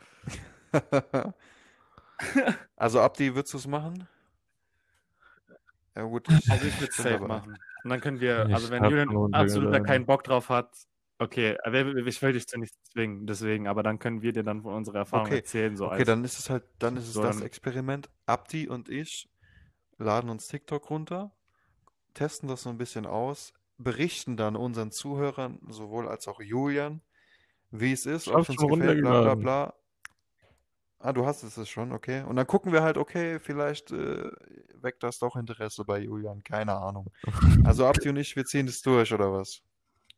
also 2.76 3.02
Abdi, 3.02 3.36
würdest 3.36 3.54
du 3.54 3.58
es 3.58 3.68
machen? 3.68 4.08
Ja 5.96 6.04
gut, 6.04 6.28
Also 6.50 6.68
ich 6.68 6.80
würde 6.80 6.92
es 6.92 6.98
safe 6.98 7.14
dabei. 7.14 7.28
machen. 7.28 7.60
Und 7.84 7.90
dann 7.90 8.02
können 8.02 8.20
wir, 8.20 8.48
Ich 8.50 8.56
also 8.56 8.70
wenn 8.70 8.84
Julian 8.84 9.10
absolut 9.34 9.74
da 9.74 9.80
keinen 9.80 10.06
Bock 10.06 10.24
drauf 10.24 10.50
hat, 10.50 10.76
okay, 11.20 11.58
aber 11.64 11.86
ich 11.86 12.22
will 12.22 12.34
dich 12.34 12.48
zu 12.48 12.60
nicht 12.60 12.76
zwingen, 12.92 13.26
deswegen, 13.26 13.68
aber 13.68 13.82
dann 13.84 13.98
können 13.98 14.22
wir 14.22 14.34
dir 14.34 14.44
dann 14.44 14.62
von 14.62 14.74
unserer 14.74 15.00
Erfahrung 15.00 15.28
Okay, 15.28 15.38
erzählen, 15.38 15.76
so 15.76 15.86
Okay, 15.86 15.94
als, 16.00 16.08
dann 16.08 16.24
ist 16.24 16.40
es 16.40 16.50
halt, 16.50 16.64
dann 16.80 16.98
ist 16.98 17.08
es 17.08 17.14
so 17.14 17.24
das 17.24 17.42
Experiment. 17.42 18.10
Abdi 18.26 18.68
und 18.68 18.90
ich 18.90 19.30
laden 19.98 20.30
uns 20.30 20.48
TikTok 20.48 20.90
runter, 20.90 21.32
testen 22.14 22.48
das 22.50 22.64
so 22.64 22.70
ein 22.70 22.78
bisschen 22.78 23.06
aus, 23.06 23.54
berichten 23.78 24.38
dann 24.38 24.56
unseren 24.56 24.92
Zuhörern, 24.92 25.60
sowohl 25.70 26.08
als 26.08 26.28
auch 26.28 26.42
Julian, 26.42 27.02
wie 27.72 27.92
es 27.92 28.06
ist, 28.06 28.28
ob 28.28 28.42
es 28.42 28.50
uns 28.50 28.58
gefällt, 28.80 29.02
bla 29.02 29.22
bla 29.22 29.36
bla. 29.36 29.74
Ah, 31.00 31.14
du 31.14 31.26
hast 31.28 31.44
es 31.44 31.70
schon, 31.70 31.92
okay. 31.92 32.24
Und 32.24 32.38
dann 32.38 32.48
gucken 32.48 32.74
wir 32.74 32.82
halt, 32.82 32.98
okay, 32.98 33.40
vielleicht 33.40 33.92
äh, 33.92 34.30
weckt 34.82 35.04
das 35.04 35.20
doch 35.20 35.36
Interesse 35.36 35.86
bei 35.86 36.00
Julian, 36.00 36.44
keine 36.44 36.76
Ahnung. 36.76 37.12
Also 37.64 37.86
Abdi 37.86 38.10
und 38.10 38.18
ich, 38.18 38.36
wir 38.36 38.46
ziehen 38.46 38.66
das 38.66 38.82
durch, 38.82 39.14
oder 39.14 39.32
was? 39.32 39.62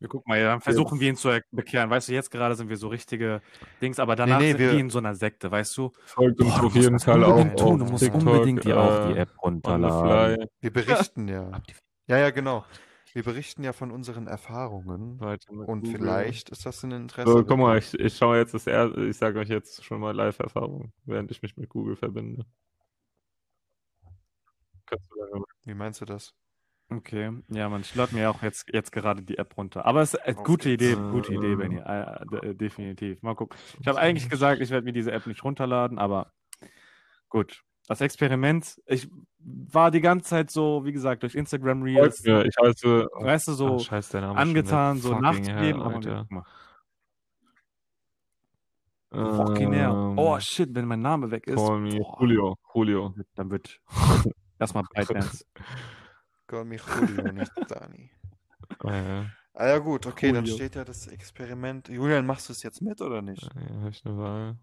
wir 0.02 0.08
gucken 0.08 0.30
mal, 0.30 0.40
ja, 0.40 0.52
dann 0.52 0.62
versuchen 0.62 1.02
wir 1.02 1.10
ihn 1.10 1.18
zu 1.18 1.38
bekehren. 1.52 1.90
Weißt 1.90 2.08
du, 2.08 2.14
jetzt 2.14 2.32
gerade 2.32 2.56
sind 2.56 2.70
wir 2.70 2.78
so 2.78 2.88
richtige 2.88 3.42
Dings, 3.82 4.00
aber 4.00 4.16
danach 4.16 4.40
nee, 4.40 4.52
sind 4.52 4.60
wir- 4.60 4.72
wir 4.72 4.80
in 4.80 4.90
so 4.90 5.00
einer 5.00 5.14
Sekte, 5.14 5.52
weißt 5.52 5.76
du? 5.78 5.92
Folgt 6.06 6.40
uns 6.40 6.56
du 6.56 6.68
auf 6.68 6.74
musst 6.74 6.76
jeden 6.78 7.00
Fall 7.00 7.22
auch 7.26 7.32
unbedingt 7.36 7.60
tun, 7.60 7.80
du 7.80 7.84
auf 7.86 7.92
musst 7.92 8.04
TikTok. 8.06 8.22
unbedingt 8.22 8.64
die 8.64 8.74
auch 8.74 9.06
die 9.08 9.12
äh, 9.12 9.22
App 9.24 9.30
on 9.42 9.62
the 9.62 9.68
runterladen. 9.70 10.48
Wir 10.62 10.72
berichten 10.72 11.28
ja. 11.28 11.52
Ja, 12.08 12.18
ja, 12.18 12.30
genau. 12.30 12.64
Wir 13.14 13.24
berichten 13.24 13.64
ja 13.64 13.74
von 13.74 13.92
unseren 13.92 14.28
Erfahrungen. 14.28 15.20
Weiter 15.20 15.52
mit 15.54 15.68
Und 15.68 15.82
Google. 15.82 15.98
vielleicht 16.00 16.50
ist 16.50 16.66
das 16.66 16.84
ein 16.84 16.92
Interesse. 16.92 17.32
So, 17.32 17.44
guck 17.44 17.58
mal, 17.58 17.78
ich, 17.78 17.94
ich 18.00 18.16
schaue 18.16 18.38
jetzt 18.38 18.54
das 18.54 18.68
erste, 18.68 19.06
ich 19.06 19.18
sage 19.18 19.40
euch 19.40 19.50
jetzt 19.50 19.84
schon 19.84 20.00
mal 20.00 20.16
Live-Erfahrung, 20.16 20.94
während 21.06 21.32
ich 21.32 21.42
mich 21.42 21.58
mit 21.58 21.70
Google 21.70 21.96
verbinde. 21.96 22.46
Kannst 24.86 25.06
du 25.12 25.16
dann 25.32 25.44
Wie 25.66 25.74
meinst 25.74 26.02
du 26.02 26.06
das? 26.06 26.34
Okay, 26.92 27.32
ja, 27.50 27.70
man, 27.70 27.82
ich 27.82 27.94
lade 27.94 28.16
mir 28.16 28.32
auch 28.32 28.42
jetzt, 28.42 28.66
jetzt 28.74 28.92
gerade 28.92 29.22
die 29.22 29.38
App 29.38 29.56
runter. 29.58 29.86
Aber 29.86 30.02
es 30.02 30.16
ist 30.16 30.22
eine 30.22 30.36
Auf 30.36 30.44
gute. 30.44 30.70
Idee, 30.72 30.96
gute 30.96 31.34
Idee, 31.36 31.56
Benny. 31.56 31.78
Äh, 31.78 32.26
d- 32.26 32.56
definitiv. 32.56 33.22
Mal 33.22 33.36
gucken. 33.36 33.60
Ich 33.80 33.88
habe 33.88 34.00
eigentlich 34.00 34.28
gesagt, 34.28 34.60
ich 34.60 34.72
werde 34.72 34.86
mir 34.86 34.94
diese 34.94 35.12
App 35.12 35.28
nicht 35.28 35.44
runterladen, 35.44 36.00
aber 36.00 36.34
gut. 37.30 37.64
Das 37.90 38.02
Experiment, 38.02 38.80
ich 38.86 39.10
war 39.40 39.90
die 39.90 40.00
ganze 40.00 40.30
Zeit 40.30 40.52
so, 40.52 40.86
wie 40.86 40.92
gesagt, 40.92 41.24
durch 41.24 41.34
Instagram 41.34 41.82
Reels, 41.82 42.22
mir, 42.24 42.46
ich 42.46 42.56
heiße. 42.62 43.08
weißt 43.16 43.48
du, 43.48 43.54
so 43.54 43.76
Ach, 43.78 43.80
scheiß, 43.80 44.14
angetan, 44.14 45.00
so 45.00 45.16
hell, 45.16 45.74
aber 45.82 45.96
Alter. 45.96 46.20
guck 46.22 46.32
mal. 46.32 46.46
Fucking 49.12 49.74
hell. 49.74 49.90
Ähm, 49.90 50.20
Oh 50.20 50.40
shit, 50.40 50.70
wenn 50.76 50.86
mein 50.86 51.02
Name 51.02 51.32
weg 51.32 51.48
ist. 51.48 51.56
Call 51.56 51.80
me 51.80 51.98
boah, 51.98 52.16
Julio. 52.20 52.56
Julio. 52.76 53.16
Dann 53.34 53.50
wird 53.50 53.82
erstmal 54.60 54.84
ByteDance. 54.94 55.46
Call 56.46 56.66
me 56.66 56.76
Julio, 56.78 57.32
nicht 57.32 57.52
Dani. 57.68 58.12
Äh, 58.84 59.24
Ah 59.56 59.68
ja 59.68 59.80
gut, 59.80 60.06
okay, 60.06 60.32
dann 60.32 60.46
Julio. 60.46 60.58
steht 60.58 60.76
ja 60.76 60.86
das 60.86 61.08
Experiment. 61.08 61.90
Julian, 61.90 62.24
machst 62.26 62.48
du 62.50 62.54
es 62.54 62.62
jetzt 62.62 62.84
mit 62.84 63.02
oder 63.02 63.24
nicht? 63.24 63.42
ja, 63.44 63.82
hab 63.82 63.90
ich 63.90 64.06
eine 64.06 64.16
Wahl. 64.18 64.58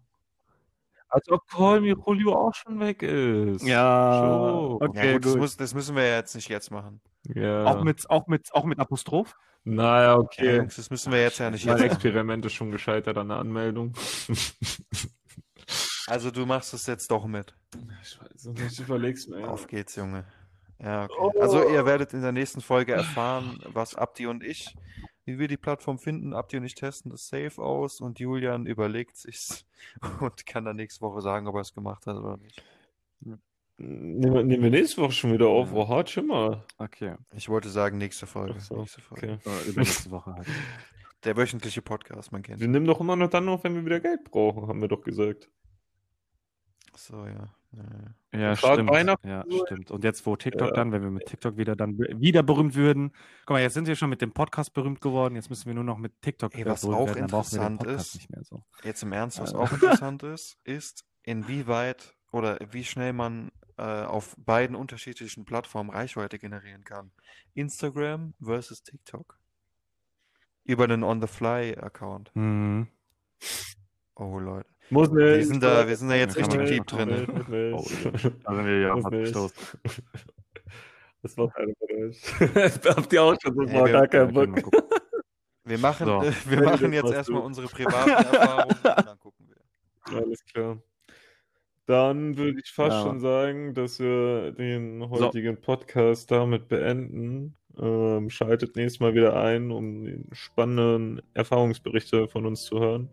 Als 1.09 1.29
ob 1.29 1.47
Call 1.47 1.81
me 1.81 1.89
Julio 1.89 2.33
auch 2.35 2.53
schon 2.53 2.79
weg 2.79 3.01
ist. 3.01 3.65
Ja, 3.65 4.19
Schon. 4.19 4.79
Ja 4.81 4.87
okay, 4.87 5.13
gut, 5.13 5.25
das, 5.25 5.35
muss, 5.35 5.57
das 5.57 5.73
müssen 5.73 5.95
wir 5.95 6.03
ja 6.03 6.15
jetzt 6.17 6.35
nicht 6.35 6.49
jetzt 6.49 6.69
machen. 6.71 7.01
Ja. 7.33 7.65
Auch 7.65 7.83
mit, 7.83 8.09
auch 8.09 8.27
mit, 8.27 8.53
auch 8.53 8.65
mit 8.65 8.79
Apostroph? 8.79 9.35
Naja, 9.63 10.03
Ja, 10.03 10.17
okay. 10.17 10.57
Jungs, 10.57 10.75
das 10.75 10.89
müssen 10.89 11.11
wir 11.11 11.21
jetzt 11.21 11.39
ja 11.39 11.49
nicht 11.49 11.65
jetzt 11.65 11.79
machen. 11.79 11.91
Experiment 11.91 12.45
ist 12.45 12.53
schon 12.53 12.71
gescheitert 12.71 13.17
an 13.17 13.29
der 13.29 13.37
Anmeldung. 13.37 13.93
Also 16.07 16.31
du 16.31 16.45
machst 16.45 16.73
es 16.73 16.87
jetzt 16.87 17.11
doch 17.11 17.25
mit. 17.27 17.53
Ich 18.01 18.17
weiß 18.21 18.45
nicht, 18.45 18.71
ich 18.71 18.79
überleg's 18.79 19.27
mir. 19.27 19.45
Auf 19.45 19.67
geht's, 19.67 19.97
Junge. 19.97 20.23
Ja, 20.79 21.03
okay. 21.03 21.13
Oh. 21.19 21.41
Also 21.41 21.67
ihr 21.69 21.85
werdet 21.85 22.13
in 22.13 22.21
der 22.21 22.31
nächsten 22.31 22.61
Folge 22.61 22.93
erfahren, 22.93 23.59
was 23.65 23.93
Abdi 23.93 24.25
und 24.27 24.41
ich, 24.41 24.73
wie 25.27 25.37
wir 25.39 25.47
die 25.49 25.57
Plattform 25.57 25.99
finden. 25.99 26.33
Abdi 26.33 26.57
und 26.57 26.63
ich 26.63 26.73
testen 26.73 27.11
das 27.11 27.27
safe 27.27 27.61
aus 27.61 27.99
und 27.99 28.19
Julian 28.19 28.65
überlegt 28.65 29.17
sich's 29.17 29.65
und 30.21 30.45
kann 30.45 30.65
dann 30.65 30.77
nächste 30.77 31.01
Woche 31.01 31.21
sagen, 31.21 31.47
ob 31.47 31.55
er 31.55 31.61
es 31.61 31.73
gemacht 31.73 32.07
hat 32.07 32.15
oder 32.15 32.37
nicht. 32.37 32.63
Nehmen 33.79 34.49
wir, 34.49 34.69
nächste 34.71 35.01
Woche 35.01 35.11
schon 35.11 35.33
wieder 35.33 35.49
auf. 35.49 35.69
Ja. 35.71 35.75
Oh, 35.75 35.87
hart 35.87 36.09
schon 36.09 36.27
mal. 36.27 36.63
Okay. 36.79 37.15
Ich 37.35 37.47
wollte 37.47 37.69
sagen, 37.69 37.99
nächste 37.99 38.25
Folge. 38.25 38.59
So, 38.59 38.77
nächste 38.77 39.01
Folge. 39.01 39.39
Okay. 39.45 39.49
Äh, 39.65 39.69
übernächste 39.69 40.09
Woche 40.09 40.33
halt. 40.33 40.47
Der 41.23 41.35
wöchentliche 41.35 41.81
Podcast, 41.81 42.31
man 42.31 42.41
kennt 42.41 42.61
Wir 42.61 42.67
nehmen 42.67 42.85
doch 42.85 43.01
immer 43.01 43.15
noch 43.15 43.29
dann 43.29 43.49
auf, 43.49 43.63
wenn 43.63 43.75
wir 43.75 43.85
wieder 43.85 43.99
Geld 43.99 44.23
brauchen, 44.23 44.67
haben 44.67 44.81
wir 44.81 44.87
doch 44.87 45.01
gesagt. 45.01 45.49
So, 46.99 47.25
ja. 47.25 47.53
ja, 48.33 48.39
ja. 48.39 48.55
Stimmt. 48.55 48.89
Weihnachten 48.89 49.27
Ja, 49.27 49.45
stimmt. 49.65 49.91
Und 49.91 50.03
jetzt, 50.03 50.25
wo 50.25 50.35
TikTok 50.35 50.69
Ja. 50.69 50.73
dann, 50.73 50.91
wenn 50.91 51.03
wir 51.03 51.11
mit 51.11 51.25
TikTok 51.27 51.55
wieder 51.57 51.75
dann 51.75 51.97
wieder 51.99 52.41
berühmt 52.41 52.73
würden. 52.75 53.11
Guck 53.45 53.51
mal, 53.51 53.61
jetzt 53.61 53.75
sind 53.75 53.87
wir 53.87 53.95
schon 53.95 54.09
mit 54.09 54.21
dem 54.21 54.31
Podcast 54.31 54.73
berühmt 54.73 54.99
geworden. 54.99 55.35
Jetzt 55.35 55.49
müssen 55.49 55.67
wir 55.67 55.73
nur 55.75 55.83
noch 55.83 55.97
mit 55.99 56.19
TikTok 56.21 56.55
Ey, 56.55 56.61
äh, 56.61 56.65
was 56.65 56.81
berühmt 56.81 56.97
auch 56.99 57.07
werden. 57.07 57.19
Interessant 57.23 57.83
ist- 57.83 58.15
nicht 58.15 58.29
mehr 58.31 58.43
so. 58.43 58.63
Jetzt 58.83 59.03
im 59.03 59.11
Ernst, 59.11 59.39
was 59.39 59.53
Äh. 59.53 59.57
auch 59.57 59.71
interessant 59.71 60.23
ist, 60.23 60.57
ist, 60.63 61.05
inwieweit 61.23 62.15
oder 62.31 62.57
wie 62.71 62.83
schnell 62.83 63.13
man 63.13 63.51
äh, 63.77 63.83
auf 64.03 64.35
beiden 64.39 64.75
unterschiedlichen 64.75 65.45
Plattformen 65.45 65.91
Reichweite 65.91 66.39
generieren 66.39 66.83
kann. 66.83 67.11
Instagram 67.53 68.33
versus 68.41 68.81
TikTok. 68.81 69.37
Über 70.63 70.85
einen 70.85 71.03
On-the-Fly-Account. 71.03 72.31
Mhm. 72.35 72.87
Oh, 74.15 74.39
Leute. 74.39 74.67
Muss 74.89 75.09
nicht. 75.11 75.17
Wir 75.25 75.45
sind 75.45 75.63
da, 75.63 75.87
wir 75.87 75.95
sind 75.95 76.09
da 76.09 76.15
jetzt 76.15 76.37
richtig 76.37 76.59
deep 76.59 76.69
nicht, 76.69 76.91
drin. 76.91 77.27
Muss 77.71 77.89
nicht, 77.89 78.05
Oh, 78.05 78.09
nicht. 78.11 78.25
Da 78.45 78.55
sind 78.55 78.65
wir 78.65 78.79
ja 78.79 78.95
Muss 78.95 79.03
hart 79.03 79.13
nicht. 79.13 79.23
gestoßen. 79.25 79.55
Das 81.23 81.37
war 81.37 81.49
von 81.51 81.73
euch. 81.91 82.21
Habt 82.95 83.13
ihr 83.13 83.23
auch 83.23 83.35
schon 83.41 83.55
so 83.55 83.61
Ey, 83.63 83.73
mal 83.73 83.85
wir- 83.85 83.91
gar 83.93 84.07
keinen 84.07 84.33
Bock. 84.33 84.71
Wir 85.65 85.77
machen, 85.79 86.05
So. 86.05 86.21
äh, 86.23 86.31
wir 86.49 86.61
machen 86.63 86.93
jetzt 86.93 87.11
erstmal 87.11 87.41
du- 87.41 87.45
unsere 87.47 87.67
privaten 87.67 88.09
Erfahrungen 88.09 88.75
und 88.75 88.85
dann 88.85 89.19
gucken 89.19 89.47
wir. 89.49 90.17
Alles 90.17 90.45
klar. 90.45 90.77
Dann 91.85 92.37
würde 92.37 92.59
ich 92.63 92.71
fast 92.71 92.97
Ja. 92.97 93.03
schon 93.03 93.19
sagen, 93.19 93.73
dass 93.73 93.99
wir 93.99 94.51
den 94.51 95.09
heutigen 95.09 95.57
Podcast 95.59 96.31
damit 96.31 96.67
beenden. 96.69 97.55
Ähm, 97.79 98.29
schaltet 98.29 98.75
nächstes 98.75 98.99
Mal 98.99 99.13
wieder 99.13 99.35
ein, 99.41 99.71
um 99.71 100.03
die 100.05 100.23
spannenden 100.31 101.21
Erfahrungsberichte 101.33 102.27
von 102.27 102.45
uns 102.45 102.63
zu 102.63 102.79
hören. 102.79 103.09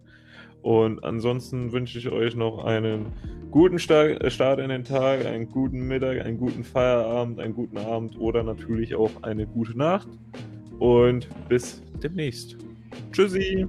Und 0.64 1.04
ansonsten 1.04 1.72
wünsche 1.72 1.98
ich 1.98 2.08
euch 2.08 2.34
noch 2.36 2.64
einen 2.64 3.12
guten 3.50 3.76
äh, 3.76 4.30
Start 4.30 4.58
in 4.60 4.70
den 4.70 4.82
Tag, 4.82 5.26
einen 5.26 5.50
guten 5.50 5.86
Mittag, 5.86 6.24
einen 6.24 6.38
guten 6.38 6.64
Feierabend, 6.64 7.38
einen 7.38 7.52
guten 7.52 7.76
Abend 7.76 8.18
oder 8.18 8.42
natürlich 8.42 8.94
auch 8.94 9.10
eine 9.22 9.46
gute 9.46 9.76
Nacht. 9.76 10.08
Und 10.78 11.28
bis 11.50 11.82
demnächst. 12.02 12.56
Tschüssi. 13.12 13.66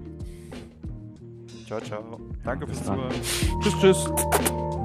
Ciao, 1.66 1.82
ciao. 1.82 2.18
Danke 2.46 2.66
fürs. 2.66 2.86
Zuhören. 2.86 3.12
Tschüss, 3.62 3.76
tschüss. 3.82 4.82